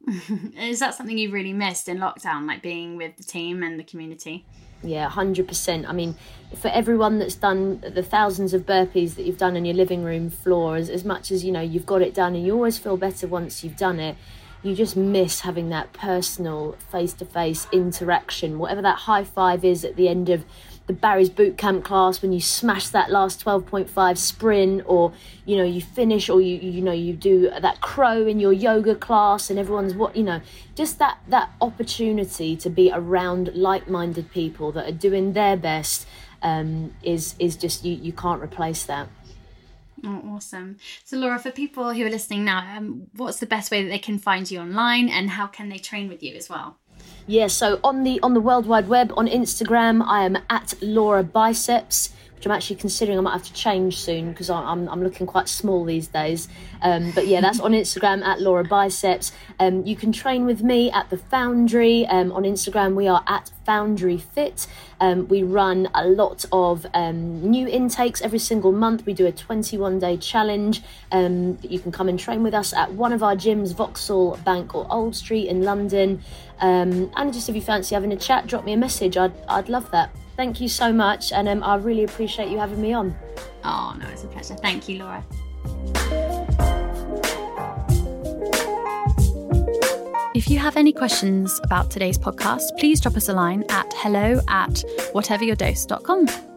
Is 0.59 0.81
that 0.81 0.95
something 0.95 1.17
you 1.17 1.31
really 1.31 1.53
missed 1.53 1.88
in 1.88 1.99
lockdown, 1.99 2.49
like 2.49 2.61
being 2.61 2.97
with 2.97 3.17
the 3.17 3.23
team 3.23 3.62
and 3.62 3.79
the 3.79 3.85
community? 3.85 4.45
Yeah, 4.83 5.09
hundred 5.09 5.47
percent. 5.47 5.88
I 5.88 5.93
mean, 5.93 6.17
for 6.57 6.69
everyone 6.69 7.21
that's 7.21 7.37
done 7.37 7.81
the 7.88 8.03
thousands 8.03 8.53
of 8.53 8.67
burpees 8.67 9.15
that 9.15 9.25
you've 9.25 9.38
done 9.38 9.57
on 9.57 9.65
your 9.65 9.77
living 9.77 10.03
room 10.03 10.29
floor, 10.29 10.75
as, 10.75 10.91
as 10.91 11.05
much 11.05 11.31
as 11.31 11.45
you 11.45 11.53
know 11.53 11.61
you've 11.61 11.87
got 11.87 12.03
it 12.03 12.15
done, 12.15 12.35
and 12.35 12.45
you 12.45 12.55
always 12.55 12.79
feel 12.79 12.97
better 12.97 13.29
once 13.29 13.62
you've 13.62 13.77
done 13.77 14.01
it. 14.01 14.17
You 14.65 14.77
just 14.77 14.97
miss 14.97 15.41
having 15.41 15.71
that 15.71 15.93
personal, 15.93 16.77
face-to-face 16.91 17.67
interaction, 17.73 18.61
whatever 18.61 18.81
that 18.83 18.97
high 18.97 19.25
five 19.25 19.65
is 19.65 19.85
at 19.85 19.97
the 19.97 20.09
end 20.09 20.29
of 20.29 20.45
Barry's 21.00 21.31
boot 21.31 21.57
camp 21.59 21.85
class 21.85 22.22
when 22.22 22.33
you 22.33 22.40
smash 22.40 22.88
that 22.88 23.11
last 23.11 23.44
12.5 23.44 24.18
sprint 24.18 24.83
or 24.87 25.12
you 25.44 25.57
know 25.57 25.64
you 25.64 25.81
finish 25.81 26.28
or 26.28 26.40
you 26.40 26.57
you 26.57 26.81
know 26.81 26.92
you 26.92 27.12
do 27.12 27.50
that 27.61 27.81
crow 27.81 28.26
in 28.26 28.40
your 28.40 28.52
yoga 28.52 28.94
class 28.94 29.50
and 29.50 29.59
everyone's 29.59 29.94
what 29.94 30.16
you 30.16 30.22
know 30.22 30.40
just 30.74 30.98
that 30.98 31.18
that 31.28 31.50
opportunity 31.61 32.57
to 32.57 32.70
be 32.70 32.90
around 32.92 33.50
like-minded 33.55 34.31
people 34.31 34.72
that 34.72 34.88
are 34.88 34.96
doing 34.96 35.33
their 35.33 35.57
best 35.57 36.07
um, 36.42 36.94
is 37.02 37.35
is 37.38 37.57
just 37.57 37.85
you 37.85 37.94
you 37.94 38.12
can't 38.12 38.42
replace 38.42 38.85
that 38.85 39.09
Oh, 40.05 40.35
awesome. 40.35 40.78
So, 41.05 41.16
Laura, 41.16 41.38
for 41.38 41.52
people 41.52 41.92
who 41.92 42.05
are 42.05 42.11
listening 42.11 42.44
now, 42.44 42.76
um, 42.76 43.07
what's 43.14 43.38
the 43.38 43.46
best 43.46 43.70
way 43.70 43.85
that 43.85 43.88
they 43.88 44.00
can 44.00 44.18
find 44.18 44.50
you 44.50 44.59
online 44.59 45.09
and 45.09 45.31
how 45.31 45.46
can 45.46 45.68
they 45.68 45.78
train 45.78 46.09
with 46.09 46.24
you 46.24 46.35
as 46.35 46.48
well? 46.48 46.78
Yeah, 47.27 47.47
so 47.47 47.79
on 47.85 48.03
the 48.03 48.21
on 48.21 48.35
the 48.35 48.41
World 48.41 48.67
Wide 48.67 48.89
Web, 48.89 49.13
on 49.17 49.29
Instagram, 49.29 50.05
I 50.05 50.25
am 50.25 50.39
at 50.51 50.75
Laura 50.83 51.23
Biceps, 51.23 52.13
which 52.35 52.47
I'm 52.47 52.51
actually 52.51 52.77
considering 52.77 53.17
I 53.17 53.21
might 53.21 53.35
have 53.35 53.45
to 53.45 53.53
change 53.53 53.99
soon 53.99 54.31
because 54.31 54.51
I'm, 54.51 54.89
I'm 54.89 55.05
looking 55.05 55.29
quite 55.29 55.49
small 55.49 55.85
these 55.85 56.09
days. 56.09 56.49
Um, 56.83 57.13
but 57.13 57.29
yeah, 57.29 57.41
that's 57.41 57.61
on 57.61 57.71
Instagram 57.71 58.25
at 58.25 58.41
Laura 58.41 58.65
Biceps. 58.65 59.31
Um, 59.61 59.87
you 59.87 59.95
can 59.95 60.11
train 60.11 60.45
with 60.45 60.65
me 60.65 60.91
at 60.91 61.09
the 61.11 61.17
Foundry. 61.17 62.05
Um, 62.07 62.33
on 62.33 62.43
Instagram, 62.43 62.97
we 62.97 63.07
are 63.07 63.23
at 63.29 63.53
Foundry 63.65 64.19
Fit. 64.19 64.67
Um, 65.01 65.29
we 65.29 65.45
run 65.45 65.89
a 65.95 66.05
lot 66.05 66.45
of 66.51 66.85
um, 66.95 67.49
new 67.49 67.69
intakes 67.69 68.21
every 68.21 68.41
single 68.41 68.73
month. 68.73 69.07
We 69.07 69.15
do 69.15 69.27
a 69.27 69.33
21 69.33 70.01
day 70.01 70.17
challenge. 70.17 70.83
Um, 71.13 71.59
you 71.63 71.79
can 71.79 71.93
come 71.93 72.09
and 72.09 72.19
train 72.19 72.43
with 72.43 72.55
us 72.55 72.73
at 72.73 72.93
one 72.93 73.13
of 73.13 73.23
our 73.23 73.37
gyms, 73.37 73.73
Vauxhall, 73.73 74.37
Bank, 74.45 74.75
or 74.75 74.85
Old 74.91 75.15
Street 75.15 75.47
in 75.47 75.63
London. 75.63 76.23
And 76.62 77.33
just 77.33 77.48
if 77.48 77.55
you 77.55 77.62
fancy 77.62 77.94
having 77.94 78.12
a 78.12 78.16
chat, 78.16 78.46
drop 78.46 78.64
me 78.64 78.72
a 78.72 78.77
message. 78.77 79.16
I'd, 79.16 79.33
I'd 79.48 79.68
love 79.68 79.90
that. 79.90 80.14
Thank 80.37 80.61
you 80.61 80.68
so 80.68 80.92
much, 80.92 81.33
and 81.33 81.48
um, 81.48 81.62
I 81.62 81.77
really 81.77 82.05
appreciate 82.05 82.48
you 82.48 82.59
having 82.59 82.81
me 82.81 82.92
on. 82.92 83.14
Oh, 83.64 83.94
no, 83.98 84.09
it's 84.09 84.25
a 84.25 84.29
pleasure. 84.29 84.55
Thank 84.55 84.88
you, 84.88 84.98
Laura. 85.01 85.25
If 90.35 90.48
you 90.48 90.59
have 90.59 90.79
any 90.79 90.92
questions 90.92 91.61
about 91.62 91.90
today's 91.90 92.16
podcast, 92.16 92.79
please 92.79 93.01
drop 93.01 93.16
us 93.16 93.29
a 93.29 93.34
line 93.34 93.64
at 93.68 93.93
hello 93.97 94.41
at 94.49 94.82
whateveryourdose.com. 95.12 96.51